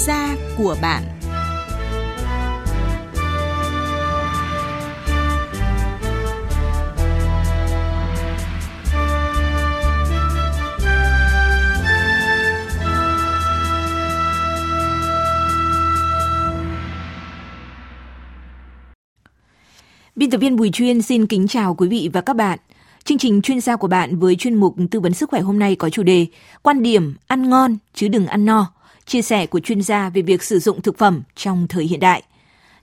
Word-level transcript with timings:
gia 0.00 0.36
của 0.56 0.76
bạn 0.82 1.02
Biên 20.16 20.30
tập 20.30 20.38
viên 20.38 20.56
Bùi 20.56 20.70
Chuyên 20.70 21.02
xin 21.02 21.26
kính 21.26 21.48
chào 21.48 21.74
quý 21.74 21.88
vị 21.88 22.10
và 22.12 22.20
các 22.20 22.36
bạn. 22.36 22.58
Chương 23.04 23.18
trình 23.18 23.42
chuyên 23.42 23.60
gia 23.60 23.76
của 23.76 23.88
bạn 23.88 24.18
với 24.18 24.36
chuyên 24.36 24.54
mục 24.54 24.76
tư 24.90 25.00
vấn 25.00 25.14
sức 25.14 25.30
khỏe 25.30 25.40
hôm 25.40 25.58
nay 25.58 25.76
có 25.76 25.90
chủ 25.90 26.02
đề 26.02 26.26
Quan 26.62 26.82
điểm 26.82 27.14
ăn 27.26 27.50
ngon 27.50 27.76
chứ 27.94 28.08
đừng 28.08 28.26
ăn 28.26 28.44
no, 28.44 28.72
chia 29.10 29.22
sẻ 29.22 29.46
của 29.46 29.60
chuyên 29.60 29.82
gia 29.82 30.08
về 30.08 30.22
việc 30.22 30.42
sử 30.42 30.58
dụng 30.58 30.82
thực 30.82 30.98
phẩm 30.98 31.22
trong 31.36 31.66
thời 31.68 31.84
hiện 31.84 32.00
đại. 32.00 32.22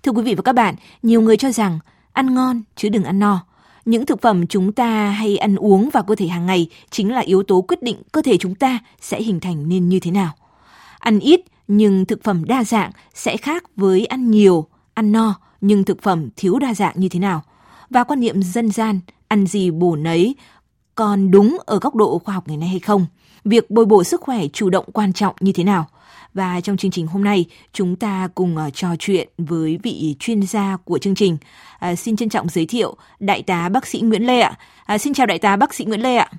Thưa 0.04 0.12
quý 0.12 0.22
vị 0.22 0.36
và 0.36 0.41
các 0.41 0.53
bạn, 0.53 0.76
nhiều 1.03 1.22
người 1.22 1.38
cho 1.38 1.52
rằng 1.52 1.80
ăn 2.13 2.34
ngon 2.34 2.62
chứ 2.76 2.90
đừng 2.90 3.03
ăn 3.03 3.20
no. 3.20 3.45
Những 3.86 4.05
thực 4.05 4.22
phẩm 4.22 4.48
chúng 4.48 4.72
ta 4.72 5.09
hay 5.09 5.38
ăn 5.38 5.55
uống 5.55 5.90
vào 5.90 6.03
cơ 6.03 6.16
thể 6.16 6.27
hàng 6.27 6.45
ngày 6.45 6.70
chính 6.90 7.13
là 7.13 7.20
yếu 7.20 7.44
tố 7.44 7.62
quyết 7.62 7.84
định 7.84 7.98
cơ 8.12 8.22
thể 8.22 8.38
chúng 8.38 8.55
ta 8.55 8.80
sẽ 9.02 9.22
hình 9.22 9.40
thành 9.40 9.70
nên 9.70 9.90
như 9.90 10.00
thế 10.00 10.12
nào. 10.12 10.34
Ăn 11.00 11.20
ít 11.20 11.41
nhưng 11.67 12.05
thực 12.05 12.23
phẩm 12.23 12.44
đa 12.45 12.64
dạng 12.64 12.91
sẽ 13.14 13.38
khác 13.38 13.64
với 13.75 14.05
ăn 14.05 14.31
nhiều, 14.31 14.67
ăn 14.94 15.12
no 15.12 15.36
nhưng 15.62 15.84
thực 15.84 16.02
phẩm 16.02 16.30
thiếu 16.36 16.59
đa 16.59 16.73
dạng 16.73 16.94
như 16.95 17.09
thế 17.09 17.20
nào. 17.20 17.44
Và 17.89 18.03
quan 18.03 18.20
niệm 18.20 18.44
dân 18.44 18.72
gian 18.72 19.00
ăn 19.28 19.48
gì 19.48 19.72
bổ 19.72 19.95
nấy 19.95 20.36
còn 20.95 21.31
đúng 21.31 21.58
ở 21.66 21.80
góc 21.80 21.95
độ 21.95 22.20
khoa 22.20 22.36
học 22.36 22.48
ngày 22.48 22.58
nay 22.58 22.69
hay 22.69 22.80
không? 22.80 23.06
Việc 23.45 23.72
bồi 23.72 23.86
bổ 23.86 24.03
sức 24.03 24.22
khỏe 24.22 24.47
chủ 24.53 24.69
động 24.69 24.86
quan 24.94 25.14
trọng 25.14 25.36
như 25.39 25.52
thế 25.52 25.64
nào? 25.64 25.88
Và 26.33 26.61
trong 26.61 26.78
chương 26.78 26.92
trình 26.92 27.08
hôm 27.08 27.23
nay, 27.23 27.45
chúng 27.73 27.95
ta 27.95 28.28
cùng 28.36 28.56
uh, 28.67 28.73
trò 28.73 28.88
chuyện 29.00 29.30
với 29.38 29.80
vị 29.83 30.16
chuyên 30.20 30.42
gia 30.42 30.78
của 30.78 30.97
chương 30.97 31.16
trình. 31.16 31.38
À, 31.80 31.95
xin 31.95 32.16
trân 32.16 32.30
trọng 32.30 32.50
giới 32.50 32.66
thiệu 32.66 32.95
Đại 33.19 33.44
tá 33.44 33.69
bác 33.69 33.88
sĩ 33.88 34.02
Nguyễn 34.02 34.28
Lê 34.28 34.39
ạ. 34.39 34.53
À, 34.86 34.97
xin 34.97 35.14
chào 35.14 35.25
Đại 35.25 35.39
tá 35.39 35.56
bác 35.56 35.73
sĩ 35.73 35.86
Nguyễn 35.86 36.02
Lê 36.02 36.16
ạ. 36.16 36.31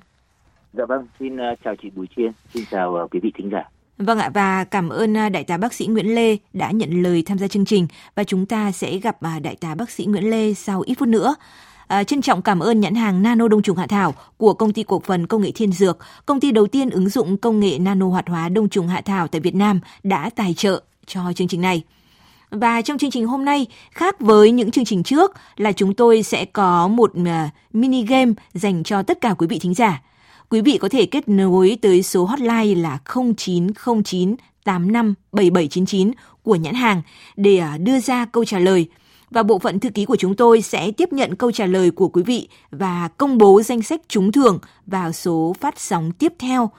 Dạ 0.73 0.85
vâng, 0.85 1.07
xin 1.19 1.35
uh, 1.35 1.59
chào 1.63 1.75
chị 1.81 1.89
Bùi 1.95 2.07
Chiên, 2.15 2.31
xin 2.53 2.63
chào 2.71 2.97
uh, 3.03 3.11
quý 3.11 3.19
vị 3.23 3.31
thính 3.37 3.49
giả. 3.51 3.63
Vâng 3.97 4.19
ạ 4.19 4.29
và 4.33 4.63
cảm 4.63 4.89
ơn 4.89 5.13
đại 5.13 5.43
tá 5.43 5.57
bác 5.57 5.73
sĩ 5.73 5.87
Nguyễn 5.87 6.15
Lê 6.15 6.37
đã 6.53 6.71
nhận 6.71 7.03
lời 7.03 7.23
tham 7.25 7.37
gia 7.37 7.47
chương 7.47 7.65
trình 7.65 7.87
và 8.15 8.23
chúng 8.23 8.45
ta 8.45 8.71
sẽ 8.71 8.97
gặp 8.97 9.17
đại 9.41 9.55
tá 9.55 9.75
bác 9.75 9.89
sĩ 9.89 10.05
Nguyễn 10.05 10.29
Lê 10.29 10.53
sau 10.53 10.81
ít 10.81 10.93
phút 10.99 11.07
nữa. 11.07 11.35
À, 11.89 12.03
trân 12.03 12.21
trọng 12.21 12.41
cảm 12.41 12.59
ơn 12.59 12.79
nhãn 12.79 12.95
hàng 12.95 13.23
Nano 13.23 13.47
Đông 13.47 13.61
trùng 13.61 13.77
hạ 13.77 13.87
thảo 13.87 14.13
của 14.37 14.53
công 14.53 14.73
ty 14.73 14.83
cổ 14.83 15.01
phần 15.05 15.27
công 15.27 15.41
nghệ 15.41 15.51
Thiên 15.51 15.71
Dược, 15.71 15.97
công 16.25 16.39
ty 16.39 16.51
đầu 16.51 16.67
tiên 16.67 16.89
ứng 16.89 17.09
dụng 17.09 17.37
công 17.37 17.59
nghệ 17.59 17.79
nano 17.79 18.07
hoạt 18.07 18.29
hóa 18.29 18.49
đông 18.49 18.69
trùng 18.69 18.87
hạ 18.87 19.01
thảo 19.01 19.27
tại 19.27 19.41
Việt 19.41 19.55
Nam 19.55 19.79
đã 20.03 20.29
tài 20.35 20.53
trợ 20.53 20.81
cho 21.05 21.21
chương 21.35 21.47
trình 21.47 21.61
này. 21.61 21.83
Và 22.51 22.81
trong 22.81 22.97
chương 22.97 23.11
trình 23.11 23.27
hôm 23.27 23.45
nay, 23.45 23.67
khác 23.91 24.19
với 24.19 24.51
những 24.51 24.71
chương 24.71 24.85
trình 24.85 25.03
trước 25.03 25.31
là 25.57 25.71
chúng 25.71 25.93
tôi 25.93 26.23
sẽ 26.23 26.45
có 26.45 26.87
một 26.87 27.11
à, 27.25 27.49
mini 27.73 28.05
game 28.05 28.31
dành 28.53 28.83
cho 28.83 29.03
tất 29.03 29.21
cả 29.21 29.33
quý 29.33 29.47
vị 29.47 29.59
thính 29.59 29.73
giả. 29.73 30.01
Quý 30.49 30.61
vị 30.61 30.77
có 30.77 30.89
thể 30.89 31.05
kết 31.05 31.29
nối 31.29 31.77
tới 31.81 32.03
số 32.03 32.25
hotline 32.25 32.75
là 32.75 32.99
0909 33.37 34.35
857799 34.63 36.11
của 36.43 36.55
nhãn 36.55 36.73
hàng 36.73 37.01
để 37.35 37.57
à, 37.57 37.77
đưa 37.77 37.99
ra 37.99 38.25
câu 38.25 38.45
trả 38.45 38.59
lời 38.59 38.87
và 39.31 39.43
bộ 39.43 39.59
phận 39.59 39.79
thư 39.79 39.89
ký 39.89 40.05
của 40.05 40.15
chúng 40.15 40.35
tôi 40.35 40.61
sẽ 40.61 40.91
tiếp 40.91 41.13
nhận 41.13 41.35
câu 41.35 41.51
trả 41.51 41.65
lời 41.65 41.91
của 41.91 42.09
quý 42.09 42.23
vị 42.23 42.47
và 42.71 43.09
công 43.17 43.37
bố 43.37 43.61
danh 43.61 43.81
sách 43.81 44.01
trúng 44.07 44.31
thưởng 44.31 44.59
vào 44.85 45.11
số 45.11 45.55
phát 45.59 45.79
sóng 45.79 46.11
tiếp 46.11 46.33
theo. 46.39 46.69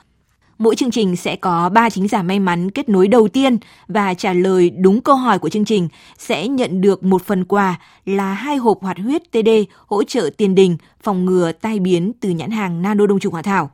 Mỗi 0.59 0.77
chương 0.77 0.91
trình 0.91 1.17
sẽ 1.17 1.37
có 1.37 1.69
3 1.69 1.91
chính 1.91 2.09
giả 2.09 2.23
may 2.23 2.39
mắn 2.39 2.71
kết 2.71 2.89
nối 2.89 3.09
đầu 3.09 3.29
tiên 3.29 3.59
và 3.89 4.15
trả 4.15 4.33
lời 4.33 4.71
đúng 4.71 5.01
câu 5.01 5.17
hỏi 5.17 5.39
của 5.39 5.49
chương 5.49 5.65
trình 5.65 5.89
sẽ 6.19 6.49
nhận 6.49 6.81
được 6.81 7.03
một 7.03 7.23
phần 7.23 7.45
quà 7.45 7.81
là 8.05 8.33
hai 8.35 8.57
hộp 8.57 8.79
hoạt 8.83 8.99
huyết 8.99 9.23
TD 9.31 9.49
hỗ 9.87 10.05
trợ 10.05 10.31
tiền 10.37 10.55
đình 10.55 10.77
phòng 11.03 11.25
ngừa 11.25 11.53
tai 11.53 11.79
biến 11.79 12.13
từ 12.21 12.29
nhãn 12.29 12.51
hàng 12.51 12.83
Nano 12.83 13.07
Đông 13.07 13.21
trùng 13.21 13.35
Hạ 13.35 13.43
Thảo. 13.43 13.71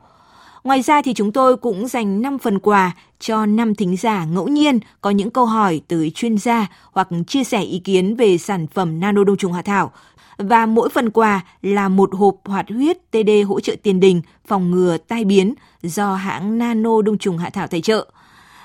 Ngoài 0.63 0.81
ra 0.81 1.01
thì 1.01 1.13
chúng 1.13 1.31
tôi 1.31 1.57
cũng 1.57 1.87
dành 1.87 2.21
5 2.21 2.37
phần 2.39 2.59
quà 2.59 2.91
cho 3.19 3.45
5 3.45 3.75
thính 3.75 3.97
giả 3.97 4.25
ngẫu 4.25 4.47
nhiên 4.47 4.79
có 5.01 5.09
những 5.09 5.29
câu 5.29 5.45
hỏi 5.45 5.81
tới 5.87 6.11
chuyên 6.15 6.37
gia 6.37 6.67
hoặc 6.91 7.07
chia 7.27 7.43
sẻ 7.43 7.61
ý 7.61 7.79
kiến 7.79 8.15
về 8.15 8.37
sản 8.37 8.67
phẩm 8.67 8.99
nano 8.99 9.23
đông 9.23 9.37
trùng 9.37 9.53
hạ 9.53 9.61
thảo. 9.61 9.91
Và 10.37 10.65
mỗi 10.65 10.89
phần 10.89 11.09
quà 11.09 11.41
là 11.61 11.89
một 11.89 12.15
hộp 12.15 12.35
hoạt 12.45 12.69
huyết 12.69 13.11
TD 13.11 13.29
hỗ 13.47 13.59
trợ 13.59 13.75
tiền 13.83 13.99
đình 13.99 14.21
phòng 14.47 14.71
ngừa 14.71 14.97
tai 14.97 15.25
biến 15.25 15.53
do 15.81 16.15
hãng 16.15 16.57
Nano 16.57 17.01
Đông 17.01 17.17
trùng 17.17 17.37
Hạ 17.37 17.49
Thảo 17.49 17.67
tài 17.67 17.81
trợ. 17.81 18.07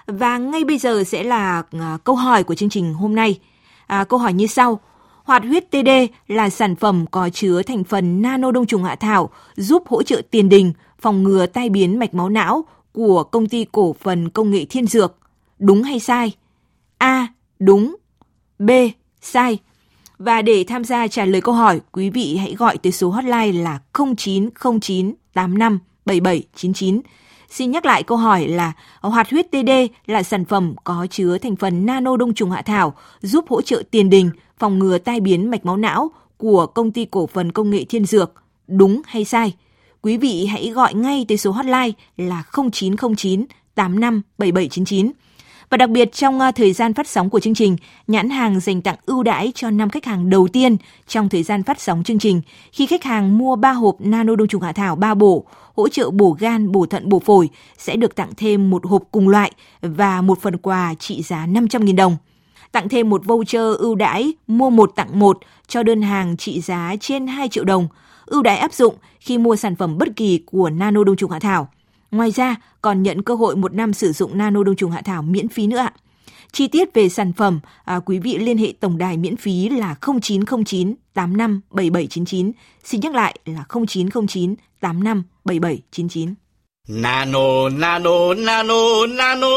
Và 0.06 0.38
ngay 0.38 0.64
bây 0.64 0.78
giờ 0.78 1.04
sẽ 1.04 1.22
là 1.22 1.62
à, 1.72 1.98
câu 2.04 2.14
hỏi 2.14 2.44
của 2.44 2.54
chương 2.54 2.68
trình 2.68 2.94
hôm 2.94 3.14
nay. 3.14 3.38
À, 3.86 4.04
câu 4.04 4.18
hỏi 4.18 4.32
như 4.32 4.46
sau. 4.46 4.80
Hoạt 5.24 5.42
huyết 5.42 5.70
TD 5.70 5.88
là 6.28 6.50
sản 6.50 6.76
phẩm 6.76 7.04
có 7.10 7.28
chứa 7.28 7.62
thành 7.62 7.84
phần 7.84 8.22
nano 8.22 8.50
đông 8.50 8.66
trùng 8.66 8.84
hạ 8.84 8.94
thảo 8.94 9.30
giúp 9.56 9.82
hỗ 9.88 10.02
trợ 10.02 10.22
tiền 10.30 10.48
đình, 10.48 10.72
phòng 11.02 11.22
ngừa 11.22 11.46
tai 11.46 11.68
biến 11.68 11.98
mạch 11.98 12.14
máu 12.14 12.28
não 12.28 12.64
của 12.92 13.24
công 13.24 13.48
ty 13.48 13.66
cổ 13.72 13.96
phần 14.00 14.28
công 14.28 14.50
nghệ 14.50 14.64
Thiên 14.64 14.86
Dược. 14.86 15.16
Đúng 15.58 15.82
hay 15.82 16.00
sai? 16.00 16.32
A. 16.98 17.26
Đúng. 17.58 17.96
B. 18.58 18.70
Sai. 19.20 19.58
Và 20.18 20.42
để 20.42 20.64
tham 20.68 20.84
gia 20.84 21.08
trả 21.08 21.24
lời 21.24 21.40
câu 21.40 21.54
hỏi, 21.54 21.80
quý 21.92 22.10
vị 22.10 22.36
hãy 22.36 22.54
gọi 22.54 22.78
tới 22.78 22.92
số 22.92 23.10
hotline 23.10 23.52
là 23.52 23.80
0909 23.94 25.14
85 25.34 25.78
7799. 26.04 27.00
Xin 27.50 27.70
nhắc 27.70 27.86
lại 27.86 28.02
câu 28.02 28.18
hỏi 28.18 28.48
là 28.48 28.72
hoạt 29.00 29.30
huyết 29.30 29.50
TD 29.50 29.70
là 30.06 30.22
sản 30.22 30.44
phẩm 30.44 30.74
có 30.84 31.06
chứa 31.10 31.38
thành 31.38 31.56
phần 31.56 31.86
nano 31.86 32.16
đông 32.16 32.34
trùng 32.34 32.50
hạ 32.50 32.62
thảo 32.62 32.94
giúp 33.20 33.44
hỗ 33.48 33.62
trợ 33.62 33.82
tiền 33.90 34.10
đình, 34.10 34.30
phòng 34.58 34.78
ngừa 34.78 34.98
tai 34.98 35.20
biến 35.20 35.50
mạch 35.50 35.66
máu 35.66 35.76
não 35.76 36.10
của 36.36 36.66
công 36.66 36.90
ty 36.90 37.04
cổ 37.04 37.26
phần 37.26 37.52
công 37.52 37.70
nghệ 37.70 37.84
Thiên 37.88 38.04
Dược. 38.04 38.32
Đúng 38.68 39.02
hay 39.06 39.24
sai? 39.24 39.54
Quý 40.02 40.16
vị 40.16 40.46
hãy 40.46 40.70
gọi 40.70 40.94
ngay 40.94 41.24
tới 41.28 41.38
số 41.38 41.50
hotline 41.50 41.90
là 42.16 42.42
0909 42.72 43.44
85 43.74 44.22
7799. 44.38 45.12
Và 45.70 45.76
đặc 45.76 45.90
biệt 45.90 46.12
trong 46.12 46.40
à, 46.40 46.52
thời 46.52 46.72
gian 46.72 46.94
phát 46.94 47.08
sóng 47.08 47.30
của 47.30 47.40
chương 47.40 47.54
trình, 47.54 47.76
nhãn 48.06 48.30
hàng 48.30 48.60
dành 48.60 48.82
tặng 48.82 48.96
ưu 49.06 49.22
đãi 49.22 49.52
cho 49.54 49.70
5 49.70 49.90
khách 49.90 50.04
hàng 50.04 50.30
đầu 50.30 50.48
tiên 50.48 50.76
trong 51.06 51.28
thời 51.28 51.42
gian 51.42 51.62
phát 51.62 51.80
sóng 51.80 52.04
chương 52.04 52.18
trình. 52.18 52.40
Khi 52.72 52.86
khách 52.86 53.04
hàng 53.04 53.38
mua 53.38 53.56
3 53.56 53.72
hộp 53.72 53.96
nano 54.00 54.36
đông 54.36 54.48
trùng 54.48 54.62
hạ 54.62 54.72
thảo 54.72 54.96
3 54.96 55.14
bổ, 55.14 55.44
hỗ 55.76 55.88
trợ 55.88 56.10
bổ 56.10 56.36
gan, 56.40 56.72
bổ 56.72 56.86
thận, 56.86 57.08
bổ 57.08 57.18
phổi 57.18 57.48
sẽ 57.78 57.96
được 57.96 58.14
tặng 58.14 58.30
thêm 58.36 58.70
một 58.70 58.86
hộp 58.86 59.02
cùng 59.10 59.28
loại 59.28 59.52
và 59.82 60.22
một 60.22 60.40
phần 60.42 60.56
quà 60.56 60.94
trị 60.98 61.22
giá 61.22 61.46
500.000 61.46 61.96
đồng 61.96 62.16
tặng 62.72 62.88
thêm 62.88 63.10
một 63.10 63.24
voucher 63.24 63.76
ưu 63.78 63.94
đãi 63.94 64.32
mua 64.46 64.70
một 64.70 64.92
tặng 64.96 65.18
một 65.18 65.38
cho 65.66 65.82
đơn 65.82 66.02
hàng 66.02 66.36
trị 66.36 66.60
giá 66.60 66.94
trên 67.00 67.26
2 67.26 67.48
triệu 67.48 67.64
đồng. 67.64 67.88
Ưu 68.26 68.42
đãi 68.42 68.58
áp 68.58 68.72
dụng 68.72 68.94
khi 69.20 69.38
mua 69.38 69.56
sản 69.56 69.76
phẩm 69.76 69.98
bất 69.98 70.08
kỳ 70.16 70.42
của 70.46 70.70
Nano 70.70 71.04
Đông 71.04 71.16
trùng 71.16 71.30
Hạ 71.30 71.38
Thảo. 71.38 71.68
Ngoài 72.10 72.30
ra, 72.30 72.56
còn 72.82 73.02
nhận 73.02 73.22
cơ 73.22 73.34
hội 73.34 73.56
một 73.56 73.74
năm 73.74 73.92
sử 73.92 74.12
dụng 74.12 74.38
Nano 74.38 74.62
Đông 74.62 74.76
trùng 74.76 74.90
Hạ 74.90 75.02
Thảo 75.02 75.22
miễn 75.22 75.48
phí 75.48 75.66
nữa 75.66 75.78
ạ. 75.78 75.92
Chi 76.52 76.68
tiết 76.68 76.94
về 76.94 77.08
sản 77.08 77.32
phẩm, 77.32 77.60
à, 77.84 78.00
quý 78.04 78.18
vị 78.18 78.38
liên 78.38 78.58
hệ 78.58 78.72
tổng 78.80 78.98
đài 78.98 79.16
miễn 79.16 79.36
phí 79.36 79.68
là 79.68 79.96
0909 80.20 80.94
85 81.14 81.60
7799. 81.70 82.52
Xin 82.84 83.00
nhắc 83.00 83.14
lại 83.14 83.38
là 83.44 83.64
0909 83.86 84.54
85 84.80 85.22
7799. 85.44 86.34
Nano, 86.88 87.68
nano, 87.68 88.34
nano, 88.34 89.06
nano, 89.06 89.48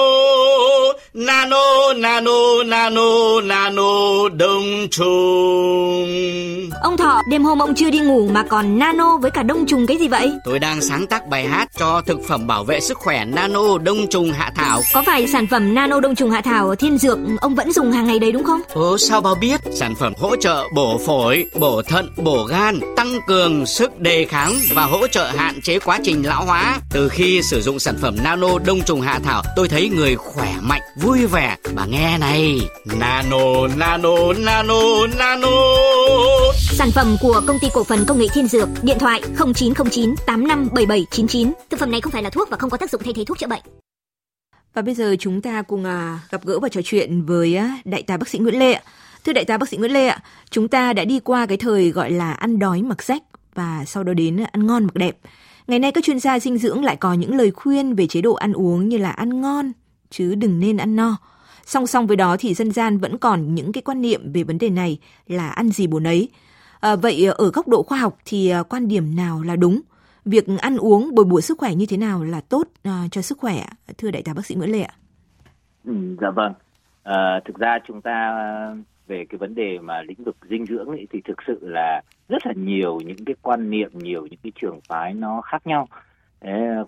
nano, 1.13 1.93
nano, 1.95 2.63
nano, 2.65 3.41
nano, 3.43 4.29
đông 4.29 4.87
trùng. 4.91 6.69
Ông 6.83 6.97
Thọ, 6.97 7.21
đêm 7.29 7.43
hôm 7.43 7.59
ông 7.59 7.75
chưa 7.75 7.89
đi 7.89 7.99
ngủ 7.99 8.29
mà 8.31 8.43
còn 8.49 8.79
nano 8.79 9.17
với 9.17 9.31
cả 9.31 9.43
đông 9.43 9.65
trùng 9.65 9.87
cái 9.87 9.97
gì 9.97 10.07
vậy? 10.07 10.31
Tôi 10.45 10.59
đang 10.59 10.81
sáng 10.81 11.07
tác 11.07 11.27
bài 11.27 11.47
hát 11.47 11.69
cho 11.79 12.01
thực 12.05 12.19
phẩm 12.27 12.47
bảo 12.47 12.63
vệ 12.63 12.79
sức 12.79 12.97
khỏe 12.97 13.25
nano 13.25 13.77
đông 13.77 14.07
trùng 14.07 14.31
hạ 14.31 14.51
thảo. 14.55 14.81
Có 14.93 15.03
phải 15.05 15.27
sản 15.27 15.47
phẩm 15.47 15.73
nano 15.73 15.99
đông 15.99 16.15
trùng 16.15 16.31
hạ 16.31 16.41
thảo 16.41 16.75
thiên 16.75 16.97
dược 16.97 17.17
ông 17.41 17.55
vẫn 17.55 17.71
dùng 17.71 17.91
hàng 17.91 18.07
ngày 18.07 18.19
đấy 18.19 18.31
đúng 18.31 18.43
không? 18.43 18.61
Ồ, 18.73 18.97
sao 18.97 19.21
bao 19.21 19.35
biết? 19.35 19.61
Sản 19.73 19.95
phẩm 19.95 20.13
hỗ 20.17 20.35
trợ 20.35 20.63
bổ 20.75 20.97
phổi, 21.05 21.45
bổ 21.59 21.81
thận, 21.81 22.09
bổ 22.17 22.43
gan, 22.43 22.79
tăng 22.95 23.19
cường 23.27 23.65
sức 23.65 23.99
đề 23.99 24.25
kháng 24.25 24.53
và 24.73 24.83
hỗ 24.83 25.07
trợ 25.07 25.31
hạn 25.37 25.61
chế 25.61 25.79
quá 25.79 25.99
trình 26.03 26.23
lão 26.25 26.45
hóa. 26.45 26.79
Từ 26.91 27.09
khi 27.15 27.41
sử 27.41 27.61
dụng 27.61 27.79
sản 27.79 27.95
phẩm 28.01 28.15
nano 28.23 28.59
đông 28.65 28.81
trùng 28.85 29.01
hạ 29.01 29.19
thảo, 29.23 29.43
tôi 29.55 29.67
thấy 29.67 29.89
người 29.89 30.15
khỏe 30.15 30.55
mạnh, 30.61 30.81
vui 30.95 31.25
vẻ. 31.25 31.57
Bà 31.75 31.85
nghe 31.85 32.17
này, 32.17 32.59
nano, 32.99 33.67
nano, 33.77 34.33
nano, 34.37 35.07
nano. 35.19 35.47
Sản 36.53 36.89
phẩm 36.91 37.15
của 37.21 37.41
công 37.47 37.59
ty 37.59 37.67
cổ 37.73 37.83
phần 37.83 38.05
công 38.07 38.19
nghệ 38.19 38.25
Thiên 38.33 38.47
Dược, 38.47 38.69
điện 38.83 38.97
thoại 38.99 39.21
0909 39.53 40.15
857799. 40.25 41.53
Thực 41.69 41.79
phẩm 41.79 41.91
này 41.91 42.01
không 42.01 42.11
phải 42.11 42.23
là 42.23 42.29
thuốc 42.29 42.49
và 42.49 42.57
không 42.57 42.69
có 42.69 42.77
tác 42.77 42.91
dụng 42.91 43.01
thay 43.03 43.13
thế 43.13 43.25
thuốc 43.25 43.39
chữa 43.39 43.47
bệnh. 43.47 43.63
Và 44.73 44.81
bây 44.81 44.95
giờ 44.95 45.15
chúng 45.19 45.41
ta 45.41 45.61
cùng 45.61 45.85
à, 45.85 46.19
gặp 46.31 46.45
gỡ 46.45 46.59
và 46.59 46.69
trò 46.69 46.81
chuyện 46.83 47.25
với 47.25 47.55
à, 47.55 47.77
đại 47.85 48.03
tá 48.03 48.17
bác 48.17 48.27
sĩ 48.27 48.39
Nguyễn 48.39 48.59
Lê 48.59 48.73
ạ. 48.73 48.81
Thưa 49.25 49.33
đại 49.33 49.45
tá 49.45 49.57
bác 49.57 49.69
sĩ 49.69 49.77
Nguyễn 49.77 49.91
Lê 49.91 50.07
ạ, 50.07 50.19
chúng 50.49 50.67
ta 50.67 50.93
đã 50.93 51.05
đi 51.05 51.19
qua 51.19 51.45
cái 51.45 51.57
thời 51.57 51.91
gọi 51.91 52.11
là 52.11 52.33
ăn 52.33 52.59
đói 52.59 52.81
mặc 52.81 53.03
rách 53.03 53.23
và 53.53 53.83
sau 53.87 54.03
đó 54.03 54.13
đến 54.13 54.43
ăn 54.51 54.67
ngon 54.67 54.83
mặc 54.85 54.93
đẹp. 54.93 55.17
Ngày 55.67 55.79
nay 55.79 55.91
các 55.91 56.03
chuyên 56.03 56.19
gia 56.19 56.39
dinh 56.39 56.57
dưỡng 56.57 56.83
lại 56.83 56.95
có 56.95 57.13
những 57.13 57.35
lời 57.35 57.51
khuyên 57.51 57.95
về 57.95 58.07
chế 58.07 58.21
độ 58.21 58.33
ăn 58.33 58.53
uống 58.53 58.89
như 58.89 58.97
là 58.97 59.11
ăn 59.11 59.41
ngon 59.41 59.71
chứ 60.09 60.35
đừng 60.35 60.59
nên 60.59 60.77
ăn 60.77 60.95
no. 60.95 61.17
Song 61.65 61.87
song 61.87 62.07
với 62.07 62.17
đó 62.17 62.35
thì 62.39 62.53
dân 62.53 62.71
gian 62.71 62.97
vẫn 62.97 63.17
còn 63.17 63.55
những 63.55 63.71
cái 63.71 63.81
quan 63.81 64.01
niệm 64.01 64.33
về 64.33 64.43
vấn 64.43 64.57
đề 64.57 64.69
này 64.69 64.99
là 65.27 65.49
ăn 65.49 65.69
gì 65.69 65.87
bổ 65.87 65.99
nấy. 65.99 66.29
À, 66.79 66.95
vậy 66.95 67.25
ở 67.25 67.51
góc 67.51 67.67
độ 67.67 67.83
khoa 67.83 67.97
học 67.97 68.17
thì 68.25 68.49
à, 68.49 68.63
quan 68.63 68.87
điểm 68.87 69.15
nào 69.15 69.41
là 69.41 69.55
đúng? 69.55 69.81
Việc 70.25 70.45
ăn 70.59 70.77
uống 70.77 71.15
bồi 71.15 71.25
bổ 71.25 71.41
sức 71.41 71.57
khỏe 71.57 71.75
như 71.75 71.85
thế 71.85 71.97
nào 71.97 72.23
là 72.23 72.41
tốt 72.41 72.67
uh, 72.87 72.93
cho 73.11 73.21
sức 73.21 73.37
khỏe? 73.37 73.65
Thưa 73.97 74.11
đại 74.11 74.21
tá 74.21 74.33
bác 74.33 74.45
sĩ 74.45 74.55
Nguyễn 74.55 74.71
lệ 74.71 74.81
ạ. 74.81 74.93
Ừ, 75.85 75.93
dạ 76.21 76.31
vâng. 76.31 76.53
À, 77.03 77.39
thực 77.45 77.57
ra 77.57 77.79
chúng 77.87 78.01
ta 78.01 78.31
về 79.07 79.25
cái 79.29 79.37
vấn 79.37 79.55
đề 79.55 79.79
mà 79.79 80.01
lĩnh 80.01 80.23
vực 80.23 80.37
dinh 80.49 80.65
dưỡng 80.65 80.87
ấy, 80.87 81.07
thì 81.11 81.21
thực 81.21 81.37
sự 81.47 81.59
là 81.61 82.01
rất 82.29 82.45
là 82.45 82.53
nhiều 82.55 82.99
những 83.05 83.25
cái 83.25 83.35
quan 83.41 83.69
niệm 83.69 83.89
nhiều 83.93 84.27
những 84.27 84.39
cái 84.43 84.51
trường 84.61 84.79
phái 84.87 85.13
nó 85.13 85.41
khác 85.41 85.67
nhau. 85.67 85.87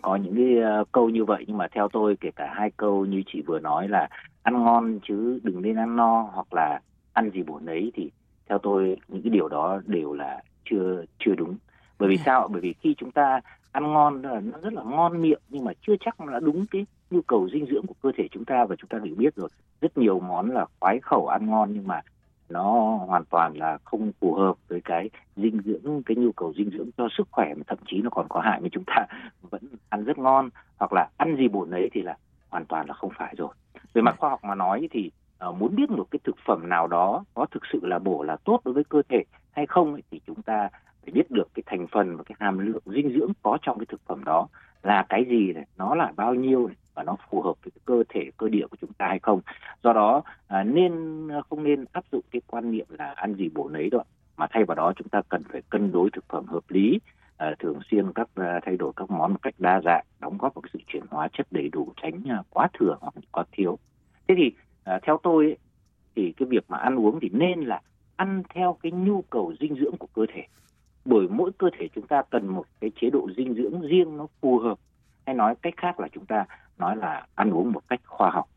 Có 0.02 0.16
những 0.16 0.36
cái 0.36 0.82
uh, 0.82 0.92
câu 0.92 1.10
như 1.10 1.26
vậy 1.26 1.44
nhưng 1.48 1.58
mà 1.58 1.68
theo 1.72 1.88
tôi 1.88 2.16
kể 2.22 2.32
cả 2.36 2.54
hai 2.54 2.72
câu 2.78 3.06
như 3.06 3.24
chị 3.34 3.42
vừa 3.42 3.60
nói 3.60 3.88
là 3.88 4.08
ăn 4.44 4.64
ngon 4.64 5.00
chứ 5.08 5.40
đừng 5.44 5.62
nên 5.62 5.76
ăn 5.76 5.96
no 5.96 6.22
hoặc 6.34 6.54
là 6.54 6.80
ăn 7.14 7.30
gì 7.30 7.44
bổ 7.44 7.60
nấy 7.60 7.92
thì 7.96 8.12
theo 8.50 8.58
tôi 8.58 8.98
những 9.08 9.22
cái 9.22 9.30
điều 9.30 9.48
đó 9.48 9.82
đều 9.86 10.14
là 10.14 10.42
chưa 10.70 11.04
chưa 11.20 11.36
đúng. 11.36 11.58
Bởi 12.00 12.10
vì 12.10 12.18
dạ. 12.18 12.24
sao 12.26 12.48
bởi 12.52 12.62
vì 12.62 12.74
khi 12.74 12.96
chúng 12.98 13.12
ta 13.12 13.42
ăn 13.72 13.94
ngon 13.94 14.22
nó 14.22 14.58
rất 14.62 14.74
là 14.74 14.84
ngon 14.84 15.22
miệng 15.22 15.42
nhưng 15.50 15.66
mà 15.66 15.72
chưa 15.88 15.96
chắc 16.00 16.20
nó 16.20 16.32
đã 16.32 16.40
đúng 16.40 16.66
cái 16.72 16.86
nhu 17.12 17.22
cầu 17.22 17.50
dinh 17.54 17.66
dưỡng 17.66 17.88
của 17.88 17.94
cơ 18.02 18.12
thể 18.18 18.28
chúng 18.32 18.46
ta 18.46 18.66
và 18.66 18.76
chúng 18.76 18.90
ta 18.90 18.98
đều 19.04 19.16
biết 19.16 19.36
rồi. 19.36 19.50
Rất 19.82 19.98
nhiều 19.98 20.20
món 20.20 20.52
là 20.52 20.66
khoái 20.80 21.00
khẩu 21.00 21.28
ăn 21.28 21.50
ngon 21.50 21.70
nhưng 21.74 21.88
mà 21.88 22.02
nó 22.50 22.98
hoàn 23.08 23.26
toàn 23.26 23.58
là 23.58 23.78
không 23.84 24.12
phù 24.20 24.34
hợp 24.34 24.56
với 24.68 24.82
cái 24.82 25.10
dinh 25.36 25.62
dưỡng 25.66 26.04
cái 26.06 26.16
nhu 26.18 26.32
cầu 26.32 26.54
dinh 26.58 26.70
dưỡng 26.70 26.90
cho 26.98 27.08
sức 27.18 27.28
khỏe 27.32 27.54
mà 27.58 27.64
thậm 27.68 27.78
chí 27.86 28.02
nó 28.02 28.10
còn 28.10 28.26
có 28.30 28.40
hại 28.40 28.62
với 28.62 28.70
chúng 28.70 28.84
ta 28.88 29.06
vẫn 29.42 29.62
ăn 29.90 30.04
rất 30.04 30.18
ngon 30.18 30.50
hoặc 30.78 30.94
là 30.94 31.10
ăn 31.18 31.38
gì 31.38 31.48
bổ 31.48 31.66
nấy 31.66 31.90
thì 31.94 32.02
là 32.02 32.18
hoàn 32.50 32.66
toàn 32.66 32.88
là 32.88 32.94
không 32.94 33.12
phải 33.18 33.36
rồi. 33.38 33.50
Về 33.94 34.02
mặt 34.02 34.16
khoa 34.20 34.30
học 34.30 34.40
mà 34.44 34.56
nói 34.56 34.88
thì 34.92 35.12
uh, 35.50 35.56
muốn 35.56 35.76
biết 35.76 35.90
một 35.90 36.08
cái 36.12 36.20
thực 36.24 36.36
phẩm 36.46 36.70
nào 36.70 36.88
đó 36.88 37.24
có 37.34 37.46
thực 37.52 37.64
sự 37.74 37.80
là 37.84 38.00
bổ 38.00 38.24
là 38.24 38.38
tốt 38.44 38.62
đối 38.66 38.74
với 38.74 38.84
cơ 38.84 39.02
thể 39.10 39.24
hay 39.52 39.66
không 39.66 39.94
ấy, 39.94 40.04
thì 40.12 40.22
chúng 40.28 40.42
ta 40.42 40.70
phải 41.04 41.12
biết 41.14 41.32
được 41.32 41.48
cái 41.54 41.64
thành 41.66 41.88
phần 41.88 42.18
và 42.18 42.24
cái 42.24 42.36
hàm 42.40 42.58
lượng 42.58 42.82
dinh 42.86 43.20
dưỡng 43.20 43.32
có 43.42 43.58
trong 43.62 43.80
cái 43.80 43.86
thực 43.90 44.02
phẩm 44.06 44.24
đó 44.24 44.48
là 44.84 45.06
cái 45.10 45.26
gì 45.30 45.54
này 45.54 45.66
nó 45.78 45.96
là 45.96 46.14
bao 46.16 46.34
nhiêu 46.34 46.68
này 46.68 46.76
và 46.98 47.04
nó 47.04 47.16
phù 47.30 47.42
hợp 47.42 47.54
với 47.64 47.72
cơ 47.86 48.04
thể 48.10 48.32
cơ 48.38 48.50
địa 48.50 48.68
của 48.72 48.78
chúng 48.82 48.94
ta 48.94 49.08
hay 49.08 49.20
không. 49.20 49.42
Do 49.84 49.94
đó 49.94 50.24
à, 50.48 50.64
nên 50.64 50.92
không 51.50 51.64
nên 51.64 51.86
áp 51.92 52.04
dụng 52.12 52.24
cái 52.32 52.42
quan 52.48 52.72
niệm 52.72 52.86
là 52.90 53.14
ăn 53.16 53.36
gì 53.36 53.50
bổ 53.54 53.70
nấy 53.70 53.90
đâu 53.90 54.04
mà 54.38 54.48
thay 54.50 54.64
vào 54.64 54.76
đó 54.76 54.94
chúng 54.96 55.10
ta 55.10 55.22
cần 55.30 55.44
phải 55.52 55.62
cân 55.70 55.92
đối 55.92 56.10
thực 56.14 56.26
phẩm 56.30 56.46
hợp 56.46 56.64
lý 56.70 57.00
à, 57.38 57.56
thường 57.60 57.80
xuyên 57.92 58.14
các 58.14 58.30
à, 58.36 58.60
thay 58.66 58.78
đổi 58.78 58.94
các 58.96 59.12
món 59.12 59.34
một 59.34 59.40
cách 59.42 59.54
đa 59.58 59.82
dạng 59.86 60.06
đóng 60.20 60.38
góp 60.38 60.56
vào 60.56 60.62
sự 60.74 60.80
chuyển 60.88 61.04
hóa 61.10 61.28
chất 61.34 61.48
đầy 61.52 61.70
đủ 61.70 61.94
tránh 62.02 62.24
à, 62.30 62.44
quá 62.50 62.68
thừa 62.80 62.98
hoặc 63.02 63.14
quá 63.32 63.44
thiếu. 63.52 63.78
Thế 64.28 64.36
thì 64.38 64.52
à, 64.84 65.00
theo 65.04 65.20
tôi 65.24 65.46
ấy, 65.46 65.58
thì 66.16 66.34
cái 66.38 66.48
việc 66.50 66.66
mà 66.68 66.78
ăn 66.78 67.00
uống 67.00 67.20
thì 67.20 67.30
nên 67.34 67.62
là 67.62 67.82
ăn 68.16 68.44
theo 68.54 68.78
cái 68.84 68.92
nhu 68.92 69.22
cầu 69.22 69.54
dinh 69.60 69.76
dưỡng 69.76 69.98
của 69.98 70.08
cơ 70.14 70.26
thể. 70.34 70.44
Bởi 71.06 71.28
mỗi 71.28 71.52
cơ 71.58 71.70
thể 71.80 71.88
chúng 71.96 72.08
ta 72.08 72.24
cần 72.30 72.48
một 72.48 72.66
cái 72.82 72.92
chế 73.02 73.10
độ 73.10 73.30
dinh 73.38 73.54
dưỡng 73.54 73.82
riêng 73.82 74.18
nó 74.18 74.28
phù 74.42 74.60
hợp 74.60 74.78
hay 75.26 75.36
nói 75.36 75.56
cách 75.62 75.74
khác 75.78 76.00
là 76.00 76.08
chúng 76.14 76.26
ta 76.26 76.46
nói 76.78 76.96
là 76.96 77.26
ăn 77.36 77.52
uống 77.52 77.72
một 77.72 77.82
cách 77.88 78.02
khoa 78.06 78.30
học. 78.30 78.50